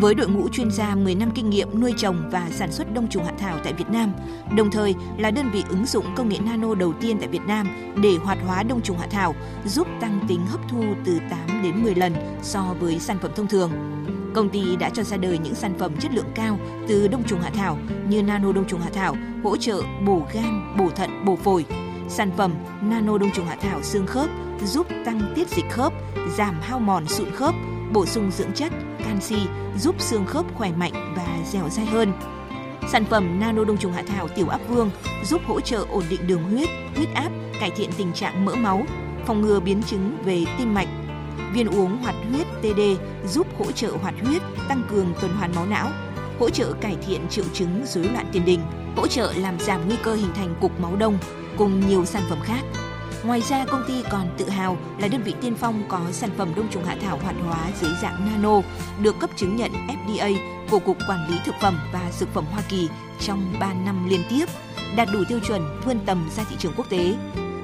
Với 0.02 0.15
đội 0.15 0.28
ngũ 0.28 0.50
chuyên 0.50 0.71
gia 0.71 0.95
10 0.95 1.15
năm 1.15 1.32
kinh 1.36 1.50
nghiệm 1.50 1.82
nuôi 1.82 1.93
trồng 1.97 2.30
và 2.32 2.50
sản 2.52 2.71
xuất 2.71 2.93
đông 2.93 3.08
trùng 3.10 3.24
hạ 3.24 3.32
thảo 3.39 3.60
tại 3.63 3.74
Việt 3.74 3.89
Nam, 3.89 4.13
đồng 4.58 4.71
thời 4.71 4.95
là 5.17 5.32
đơn 5.32 5.50
vị 5.54 5.63
ứng 5.69 5.86
dụng 5.86 6.06
công 6.15 6.30
nghệ 6.30 6.38
nano 6.45 6.76
đầu 6.76 6.93
tiên 7.02 7.17
tại 7.19 7.28
Việt 7.28 7.41
Nam 7.47 7.67
để 8.04 8.15
hoạt 8.24 8.38
hóa 8.47 8.63
đông 8.63 8.82
trùng 8.82 8.97
hạ 8.97 9.08
thảo, 9.12 9.36
giúp 9.65 9.88
tăng 10.02 10.26
tính 10.28 10.45
hấp 10.45 10.62
thu 10.69 10.84
từ 11.06 11.19
8 11.30 11.63
đến 11.63 11.84
10 11.84 11.95
lần 11.95 12.13
so 12.41 12.76
với 12.80 13.00
sản 13.00 13.17
phẩm 13.21 13.32
thông 13.36 13.47
thường. 13.47 13.71
Công 14.33 14.49
ty 14.49 14.75
đã 14.75 14.89
cho 14.89 15.03
ra 15.03 15.17
đời 15.17 15.37
những 15.37 15.55
sản 15.55 15.73
phẩm 15.79 15.91
chất 15.99 16.11
lượng 16.13 16.31
cao 16.35 16.59
từ 16.87 17.07
đông 17.07 17.23
trùng 17.23 17.41
hạ 17.41 17.49
thảo 17.53 17.77
như 18.07 18.23
nano 18.23 18.51
đông 18.51 18.67
trùng 18.67 18.81
hạ 18.81 18.89
thảo, 18.93 19.15
hỗ 19.43 19.57
trợ 19.57 19.81
bổ 20.05 20.25
gan, 20.33 20.75
bổ 20.77 20.89
thận, 20.89 21.25
bổ 21.25 21.35
phổi. 21.35 21.65
Sản 22.09 22.31
phẩm 22.37 22.53
nano 22.81 23.17
đông 23.17 23.31
trùng 23.33 23.45
hạ 23.45 23.57
thảo 23.61 23.83
xương 23.83 24.07
khớp 24.07 24.29
giúp 24.65 24.87
tăng 25.05 25.33
tiết 25.35 25.49
dịch 25.49 25.69
khớp, 25.69 25.93
giảm 26.37 26.61
hao 26.61 26.79
mòn 26.79 27.07
sụn 27.07 27.31
khớp, 27.31 27.55
bổ 27.93 28.05
sung 28.05 28.31
dưỡng 28.31 28.51
chất, 28.55 28.71
canxi, 29.05 29.37
giúp 29.79 29.95
xương 29.99 30.25
khớp 30.25 30.45
khỏe 30.55 30.71
mạnh 30.71 31.13
và 31.15 31.27
dẻo 31.51 31.69
dai 31.69 31.85
hơn. 31.85 32.13
Sản 32.91 33.05
phẩm 33.05 33.39
nano 33.39 33.63
đông 33.63 33.77
trùng 33.77 33.93
hạ 33.93 34.03
thảo 34.07 34.27
tiểu 34.27 34.47
áp 34.47 34.59
vương 34.69 34.89
giúp 35.25 35.41
hỗ 35.47 35.61
trợ 35.61 35.85
ổn 35.89 36.03
định 36.09 36.27
đường 36.27 36.43
huyết, 36.43 36.69
huyết 36.95 37.09
áp, 37.13 37.29
cải 37.59 37.71
thiện 37.71 37.89
tình 37.97 38.13
trạng 38.13 38.45
mỡ 38.45 38.55
máu, 38.55 38.85
phòng 39.25 39.41
ngừa 39.41 39.59
biến 39.59 39.83
chứng 39.83 40.17
về 40.25 40.45
tim 40.57 40.73
mạch. 40.73 40.87
Viên 41.54 41.67
uống 41.67 41.97
hoạt 41.97 42.15
huyết 42.32 42.47
TD 42.62 42.82
giúp 43.27 43.47
hỗ 43.60 43.71
trợ 43.71 43.91
hoạt 44.01 44.15
huyết, 44.23 44.41
tăng 44.69 44.84
cường 44.89 45.13
tuần 45.21 45.36
hoàn 45.36 45.56
máu 45.56 45.65
não, 45.65 45.89
hỗ 46.39 46.49
trợ 46.49 46.73
cải 46.73 46.97
thiện 47.08 47.27
triệu 47.30 47.45
chứng 47.54 47.82
rối 47.86 48.04
loạn 48.04 48.25
tiền 48.32 48.45
đình, 48.45 48.60
hỗ 48.95 49.08
trợ 49.08 49.34
làm 49.38 49.60
giảm 49.60 49.88
nguy 49.88 49.97
cơ 50.04 50.15
hình 50.15 50.34
thành 50.36 50.56
cục 50.62 50.80
máu 50.80 50.95
đông 50.95 51.17
cùng 51.58 51.88
nhiều 51.88 52.06
sản 52.06 52.23
phẩm 52.30 52.39
khác. 52.43 52.62
Ngoài 53.23 53.41
ra, 53.41 53.65
công 53.65 53.84
ty 53.88 54.04
còn 54.12 54.27
tự 54.38 54.49
hào 54.49 54.77
là 54.99 55.08
đơn 55.08 55.23
vị 55.23 55.34
tiên 55.41 55.56
phong 55.56 55.84
có 55.89 55.99
sản 56.12 56.30
phẩm 56.38 56.51
đông 56.56 56.67
trùng 56.71 56.86
hạ 56.86 56.95
thảo 57.01 57.19
hoạt 57.23 57.36
hóa 57.43 57.69
dưới 57.82 57.91
dạng 58.01 58.25
nano, 58.25 58.62
được 59.01 59.19
cấp 59.19 59.30
chứng 59.36 59.56
nhận 59.56 59.71
FDA 59.71 60.36
của 60.71 60.80
Cục 60.80 60.97
Quản 61.08 61.32
lý 61.32 61.38
Thực 61.45 61.56
phẩm 61.62 61.80
và 61.93 62.12
Dược 62.19 62.34
phẩm 62.34 62.45
Hoa 62.51 62.62
Kỳ 62.69 62.89
trong 63.19 63.54
3 63.60 63.73
năm 63.73 64.10
liên 64.10 64.21
tiếp, 64.30 64.45
đạt 64.95 65.08
đủ 65.13 65.19
tiêu 65.30 65.39
chuẩn 65.39 65.82
vươn 65.86 65.99
tầm 66.06 66.30
ra 66.38 66.43
thị 66.49 66.56
trường 66.60 66.73
quốc 66.77 66.89
tế. 66.89 67.13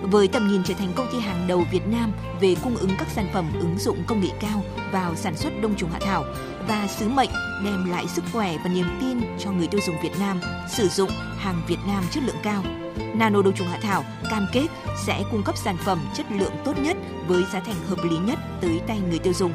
Với 0.02 0.28
tầm 0.28 0.48
nhìn 0.48 0.64
trở 0.64 0.74
thành 0.74 0.94
công 0.96 1.08
ty 1.12 1.20
hàng 1.20 1.48
đầu 1.48 1.64
Việt 1.72 1.88
Nam 1.88 2.12
về 2.42 2.56
cung 2.64 2.76
ứng 2.76 2.92
các 3.00 3.08
sản 3.16 3.30
phẩm 3.34 3.52
ứng 3.60 3.76
dụng 3.80 4.04
công 4.08 4.22
nghệ 4.22 4.30
cao 4.40 4.64
vào 4.92 5.16
sản 5.16 5.38
xuất 5.38 5.54
đông 5.62 5.76
trùng 5.76 5.90
hạ 5.92 6.00
thảo 6.02 6.24
và 6.68 6.88
sứ 6.88 7.10
mệnh 7.10 7.30
đem 7.66 7.92
lại 7.92 8.08
sức 8.08 8.24
khỏe 8.34 8.58
và 8.64 8.70
niềm 8.70 8.86
tin 9.02 9.18
cho 9.40 9.52
người 9.52 9.68
tiêu 9.68 9.82
dùng 9.88 9.96
Việt 10.04 10.20
Nam 10.20 10.42
sử 10.70 10.88
dụng 10.88 11.10
hàng 11.38 11.62
Việt 11.68 11.80
Nam 11.88 12.04
chất 12.12 12.24
lượng 12.24 12.36
cao. 12.44 12.64
Nano 13.16 13.42
đông 13.42 13.54
trùng 13.54 13.68
hạ 13.68 13.80
thảo 13.82 14.04
cam 14.30 14.48
kết 14.54 14.68
sẽ 15.06 15.24
cung 15.32 15.44
cấp 15.44 15.58
sản 15.58 15.78
phẩm 15.78 16.00
chất 16.14 16.26
lượng 16.32 16.54
tốt 16.66 16.74
nhất 16.82 16.98
với 17.28 17.44
giá 17.54 17.60
thành 17.60 17.76
hợp 17.90 18.04
lý 18.04 18.18
nhất 18.18 18.40
tới 18.62 18.82
tay 18.88 19.00
người 19.10 19.20
tiêu 19.20 19.34
dùng. 19.34 19.52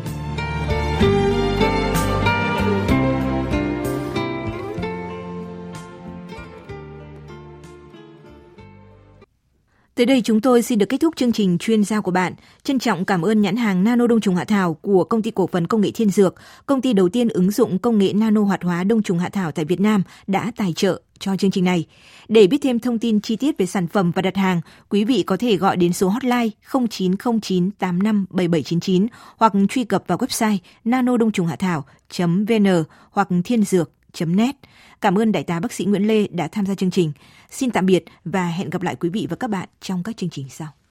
Tới 10.03 10.07
đây 10.07 10.23
chúng 10.25 10.41
tôi 10.41 10.63
xin 10.63 10.79
được 10.79 10.87
kết 10.89 10.99
thúc 11.01 11.17
chương 11.17 11.33
trình 11.33 11.59
chuyên 11.59 11.85
gia 11.85 12.01
của 12.01 12.11
bạn. 12.11 12.33
Trân 12.63 12.79
trọng 12.79 13.05
cảm 13.05 13.23
ơn 13.23 13.41
nhãn 13.41 13.57
hàng 13.57 13.85
Nano 13.85 14.07
Đông 14.07 14.21
trùng 14.21 14.37
hạ 14.37 14.45
thảo 14.45 14.75
của 14.75 15.05
công 15.05 15.23
ty 15.23 15.31
cổ 15.31 15.47
phần 15.47 15.67
công 15.67 15.81
nghệ 15.81 15.91
Thiên 15.95 16.11
Dược, 16.11 16.35
công 16.67 16.81
ty 16.81 16.93
đầu 16.93 17.09
tiên 17.09 17.29
ứng 17.29 17.51
dụng 17.51 17.79
công 17.79 17.99
nghệ 17.99 18.13
nano 18.13 18.41
hoạt 18.41 18.63
hóa 18.63 18.85
đông 18.85 19.03
trùng 19.03 19.19
hạ 19.19 19.29
thảo 19.29 19.53
tại 19.53 19.65
Việt 19.65 19.81
Nam 19.81 20.03
đã 20.27 20.53
tài 20.57 20.73
trợ 20.73 21.01
cho 21.19 21.37
chương 21.37 21.51
trình 21.51 21.65
này. 21.65 21.87
Để 22.29 22.47
biết 22.47 22.59
thêm 22.63 22.79
thông 22.79 22.99
tin 22.99 23.21
chi 23.21 23.37
tiết 23.37 23.59
về 23.59 23.67
sản 23.67 23.87
phẩm 23.87 24.13
và 24.15 24.23
đặt 24.23 24.37
hàng, 24.37 24.61
quý 24.89 25.05
vị 25.05 25.23
có 25.23 25.37
thể 25.37 25.57
gọi 25.57 25.77
đến 25.77 25.93
số 25.93 26.09
hotline 26.09 26.49
0909 26.73 27.71
857799 27.71 29.07
hoặc 29.37 29.53
truy 29.69 29.85
cập 29.85 30.05
vào 30.07 30.19
website 30.19 30.59
nanodongtrunghatao.vn 30.85 32.85
hoặc 33.11 33.29
thiên 33.45 33.65
dược 33.65 33.91
net 34.21 34.57
Cảm 35.01 35.19
ơn 35.19 35.33
Đại 35.33 35.43
tá 35.43 35.61
bác 35.61 35.73
sĩ 35.73 35.85
Nguyễn 35.85 36.07
Lê 36.07 36.27
đã 36.27 36.49
tham 36.49 36.67
gia 36.67 36.75
chương 36.75 36.91
trình. 36.91 37.13
Xin 37.51 37.71
tạm 37.71 37.87
biệt 37.87 38.05
và 38.25 38.47
hẹn 38.47 38.71
gặp 38.71 38.83
lại 38.83 38.97
quý 38.97 39.09
vị 39.09 39.27
và 39.31 39.37
các 39.37 39.51
bạn 39.51 39.69
trong 39.81 40.03
các 40.03 40.17
chương 40.17 40.31
trình 40.31 40.49
sau. 40.49 40.69